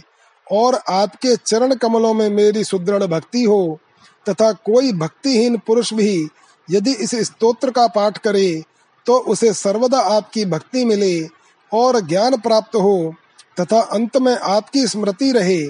और 0.47 0.75
आपके 0.91 1.35
चरण 1.37 1.75
कमलों 1.75 2.13
में 2.15 2.29
मेरी 2.31 2.65
सुदृढ़ 2.65 3.05
भक्ति 3.05 3.43
हो, 3.45 3.79
तथा 4.27 4.53
कोई 4.53 4.93
भक्तिहीन 4.93 5.57
पुरुष 5.67 5.93
भी 5.95 6.29
यदि 6.69 6.93
इस 6.95 7.15
स्तोत्र 7.25 7.71
का 7.71 7.87
पाठ 7.89 8.19
करे 8.19 8.63
तो 9.07 9.19
उसे 9.29 9.53
सर्वदा 9.55 10.01
आपकी 10.11 10.45
भक्ति 10.47 10.85
मिले 10.85 11.27
और 11.73 12.01
ज्ञान 12.01 12.37
प्राप्त 12.41 12.77
हो, 12.77 13.15
तथा 13.61 13.81
अंत 13.93 14.17
में 14.17 14.37
आपकी 14.37 14.87
स्मृति 14.87 15.33
रहे। 15.33 15.63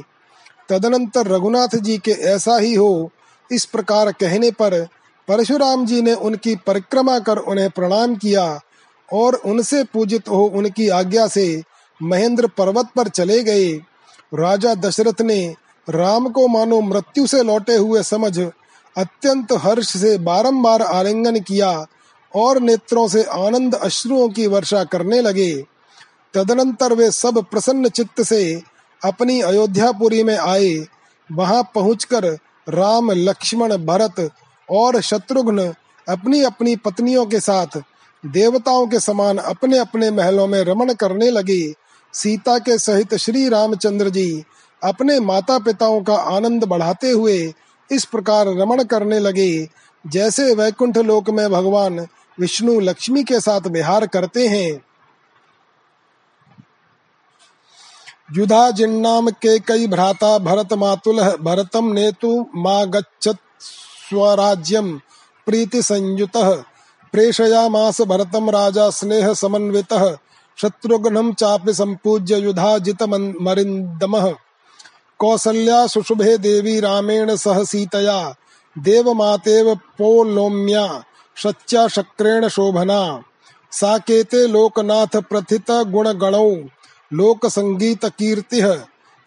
तदनंतर 0.69 1.27
रघुनाथ 1.27 1.77
जी 1.79 1.99
के 1.99 2.11
ऐसा 2.11 2.57
ही 2.59 2.75
हो 2.75 3.11
इस 3.53 3.65
प्रकार 3.65 4.13
कहने 4.13 4.51
पर 4.51 4.87
परशुराम 5.29 5.87
जी 5.87 6.03
ने 6.03 6.15
उनकी 6.15 6.55
परिक्रमा 6.57 7.19
कर 7.19 7.39
उन्हें 7.39 7.71
प्रणाम 7.71 8.17
किया 8.17 8.61
और 9.13 9.35
उनसे 9.35 9.85
पूजित 9.85 10.29
हो 10.29 10.45
उनकी 10.45 10.89
आज्ञा 10.89 11.27
से 11.27 11.63
महेंद्र 12.03 12.47
पर्वत 12.47 12.89
पर 12.97 13.09
चले 13.09 13.43
गए। 13.43 13.73
राजा 14.35 14.75
दशरथ 14.75 15.21
ने, 15.21 15.55
राम 15.91 16.29
को 16.29 16.49
मानो 16.49 16.81
मृत्यु 16.81 17.27
से 17.27 17.43
लौटे 17.43 17.77
हुए 17.77 18.03
समझ 18.03 18.39
अत्यंत 18.97 19.53
हर्ष 19.53 19.97
से 19.97 20.19
बारंबार 20.19 20.83
आलिंगन 20.83 21.41
किया 21.41 21.87
और 22.35 22.61
नेत्रों 22.61 23.09
से 23.09 23.23
आनंद 23.23 23.75
अश्रुओं 23.75 24.29
की 24.29 24.47
वर्षा 24.47 24.85
करने 24.85 25.21
लगे। 25.21 25.65
तदनंतर 26.35 26.93
वे 26.93 27.11
सब 27.11 27.45
प्रसन्न 27.51 27.89
चित्त 27.89 28.23
से 28.23 28.63
अपनी 29.05 29.41
अयोध्यापुरी 29.41 30.23
में 30.23 30.37
आए। 30.37 30.87
वहाँ 31.33 31.63
पहुंचकर 31.75 32.39
राम, 32.69 33.11
लक्ष्मण, 33.11 33.77
भरत 33.77 34.31
और 34.71 35.01
शत्रुघ्न 35.01 35.73
अपनी 36.09 36.43
अपनी 36.43 36.77
पत्नियों 36.77 37.27
के 37.27 37.41
साथ 37.41 37.83
देवताओं 38.27 38.87
के 38.87 39.01
समान 39.01 39.39
अपने 39.39 39.79
अपने 39.79 40.11
महलों 40.11 40.47
में 40.47 40.61
रमण 40.65 40.93
करने 40.93 41.31
लगे। 41.31 41.75
सीता 42.13 42.59
के 42.59 42.79
सहित 42.79 43.15
श्री 43.15 43.49
रामचंद्र 43.49 44.11
जी 44.11 44.45
अपने 44.83 45.21
माता 45.21 45.59
पिताओं 45.59 46.03
का 46.03 46.15
आनंद 46.15 46.65
बढ़ाते 46.65 47.11
हुए 47.11 47.55
इस 47.91 48.05
प्रकार 48.05 48.47
रमण 48.47 48.83
करने 48.85 49.19
लगे। 49.19 49.69
जैसे 50.07 50.55
वैकुंठ 50.55 50.99
लोक 50.99 51.31
में 51.31 51.51
भगवान 51.51 52.07
विष्णु 52.41 52.81
लक्ष्मी 52.81 53.25
के 53.25 53.41
साथ 53.41 53.67
विहार 53.67 54.07
करते 54.07 54.49
हैं 54.49 54.83
युधा 58.33 58.71
जिन्नाम 58.71 59.31
के 59.31 59.59
कई 59.59 59.87
भ्राता 59.87 60.39
भरत 60.39 60.73
मातुल, 60.73 61.21
भरतम 61.21 61.85
नेतु 61.85 62.47
मा 62.57 62.85
गच्छत 62.85 63.37
स्वराज्यम 63.59 65.01
प्रीति 65.47 65.83
संयुत। 65.83 66.37
प्रेषयामास 67.13 68.01
भरतम 68.01 68.51
राजा 68.51 68.91
स्नेह 68.91 69.35
समन्वितः। 69.35 70.17
शत्रुघ्नं 70.57 71.33
चापि 71.33 71.75
सम्पूज्य 71.75 72.37
युधाजित 72.37 73.03
मरिन्दमः। 73.43 74.35
कौसल्या 75.19 75.87
सुशुभे 75.87 76.39
देवी 76.39 76.81
रामेण 76.81 77.37
सह 77.37 77.65
सीतया। 77.65 78.35
देवमातेव 78.79 79.75
पोलोम्या, 79.75 81.05
शच्या 81.37 81.89
शक्रेण 81.89 82.49
शोभना। 82.49 83.23
साकेते 83.73 84.49
लोकनाथ 84.49 85.17
प्रथित 85.17 85.71
गुणगणौ। 85.71 86.55
लोक 87.13 87.47
संगीत 87.47 88.05
कीर्तिः 88.19 88.75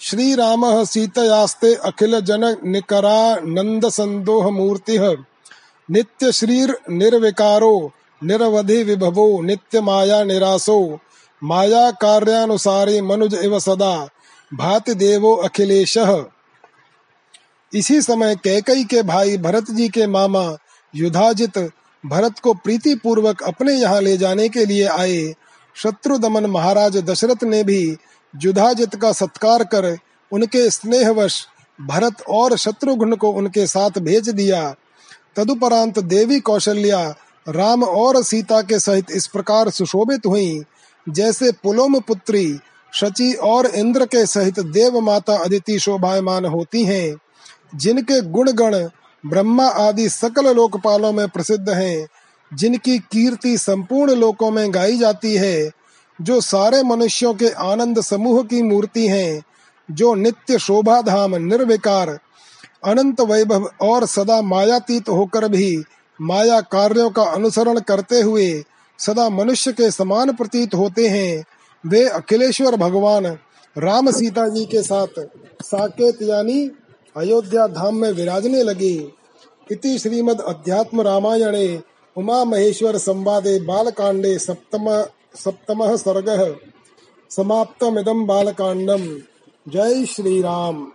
श्रीरामः 0.02 0.84
सीतयास्ते 0.84 1.74
अखिल 1.86 2.20
जन 2.20 2.56
निकरा 2.66 3.36
नंद 3.46 3.90
संदोह 3.90 4.50
मूर्तिः 4.50 5.06
नित्य 5.90 6.32
श्रीर 6.32 6.76
निर्विकारो 6.90 7.92
निरवधि 8.22 8.82
विभवो 8.84 9.42
नित्य 9.42 9.82
माया 9.82 10.24
निरासो। 10.24 11.00
माया 11.42 11.92
कार्यानुसारी 11.92 13.02
मनुज 13.02 13.34
इव 13.36 13.60
सदा, 13.60 14.10
भाति 14.52 14.94
देवो 14.94 15.36
अखिलेश। 15.36 15.98
इसी 17.74 18.02
समय 18.02 18.36
कैकई 18.36 18.84
के 18.84 19.02
भाई 19.04 19.38
भरत 19.38 19.72
जी 19.72 19.90
के 19.90 20.08
मामा 20.08 20.58
युधाजित 20.94 21.58
भरत 22.04 22.40
को 22.40 22.54
प्रीति 22.54 22.96
पूर्वक 22.96 23.44
अपने 23.44 23.74
यहाँ 23.74 24.02
ले 24.02 24.18
जाने 24.18 24.50
के 24.50 24.66
लिए 24.66 24.88
आए। 24.88 25.34
शत्रु 25.76 26.18
दमन 26.18 26.46
महाराज 26.46 26.98
दशरथ 26.98 27.44
ने 27.44 27.64
भी 27.64 27.98
युधाजित 28.34 28.96
का 28.96 29.12
सत्कार 29.12 29.64
कर 29.64 29.98
उनके 30.32 30.70
स्नेहवश 30.70 31.46
भरत 31.80 32.22
और 32.30 32.58
शत्रुघ्न 32.58 33.16
को 33.16 33.30
उनके 33.30 33.68
साथ 33.68 34.00
भेज 34.00 34.30
दिया। 34.30 34.76
तदुपरांत 35.36 36.00
देवी 36.00 36.40
कौशल्या 36.40 37.16
राम 37.50 37.84
और 37.84 38.24
सीता 38.24 38.62
के 38.62 38.80
सहित 38.80 39.12
इस 39.12 39.28
प्रकार 39.28 39.70
सुशोभित 39.70 40.26
हुई, 40.26 40.64
जैसे 41.10 41.52
पुलोम 41.52 42.00
पुत्री, 42.00 42.60
शची 42.94 43.34
और 43.34 43.66
इंद्र 43.66 44.06
के 44.06 44.26
सहित 44.26 44.60
देव 44.60 45.00
माता 45.00 45.38
अदिति 45.38 45.80
शोभायमान 45.80 46.46
होती 46.46 46.84
हैं, 46.84 47.16
जिनके 47.76 48.22
गुण 48.22 48.52
गण 48.52 48.76
ब्रह्मा 49.26 49.68
आदि 49.68 50.10
सकल 50.10 50.56
लोकपालों 50.56 51.12
में 51.12 51.28
प्रसिद्ध 51.28 51.70
हैं। 51.70 52.08
जिनकी 52.54 53.00
कीर्ति 53.00 53.58
संपूर्ण 53.58 54.16
लोकों 54.16 54.52
में 54.52 54.74
गाई 54.74 54.98
जाती 54.98 55.36
है, 55.36 55.72
जो 56.22 56.42
सारे 56.42 56.84
मनुष्यों 56.84 57.34
के 57.34 57.50
आनंद 57.50 58.02
समूह 58.02 58.44
की 58.44 58.62
मूर्ति 58.62 59.08
हैं, 59.08 59.44
जो 59.92 60.14
नित्य 60.16 60.60
शोभा 60.60 61.02
धाम 61.02 61.36
निर्विकार, 61.36 62.20
अनंत 62.86 63.22
वैभव 63.22 63.70
और 63.82 64.06
सदा 64.06 64.42
मायातीत 64.42 65.10
होकर 65.10 65.48
भी 65.48 65.84
माया 66.22 66.62
कार्यों 66.62 67.10
का 67.10 67.24
अनुसरण 67.24 67.80
करते 67.80 68.22
हुए 68.22 68.64
सदा 69.00 69.30
मनुष्य 69.30 69.72
के 69.72 69.92
समान 69.92 70.34
प्रतीत 70.34 70.76
होते 70.76 71.08
हैं, 71.08 71.44
वे 71.86 72.08
अखिलेश्वर 72.10 72.76
भगवान 72.76 73.26
राम 73.78 74.12
सीता 74.12 74.48
जी 74.48 74.66
के 74.66 74.82
साथ 74.82 75.08
साकेत 75.64 76.22
यानी 76.22 76.72
अयोध्या 77.18 77.68
धाम 77.68 77.96
में 77.96 78.12
विराजने 78.12 78.64
लगे। 78.64 79.12
इति 79.72 79.98
श्रीमद 80.00 80.42
अध्यात्म 80.42 81.02
रामायणे 81.02 81.68
उमा 82.18 82.44
महेश्वर 82.44 82.98
संवादे 82.98 83.60
बालकांडे 83.60 84.38
सप्तम 84.40 84.86
सर्ग 85.36 85.96
सर्गः। 85.96 86.56
समाप्तमिदं 87.30 88.26
बालकांडम। 88.26 89.02
जय 89.68 90.06
श्री 90.06 90.42
राम 90.42 90.92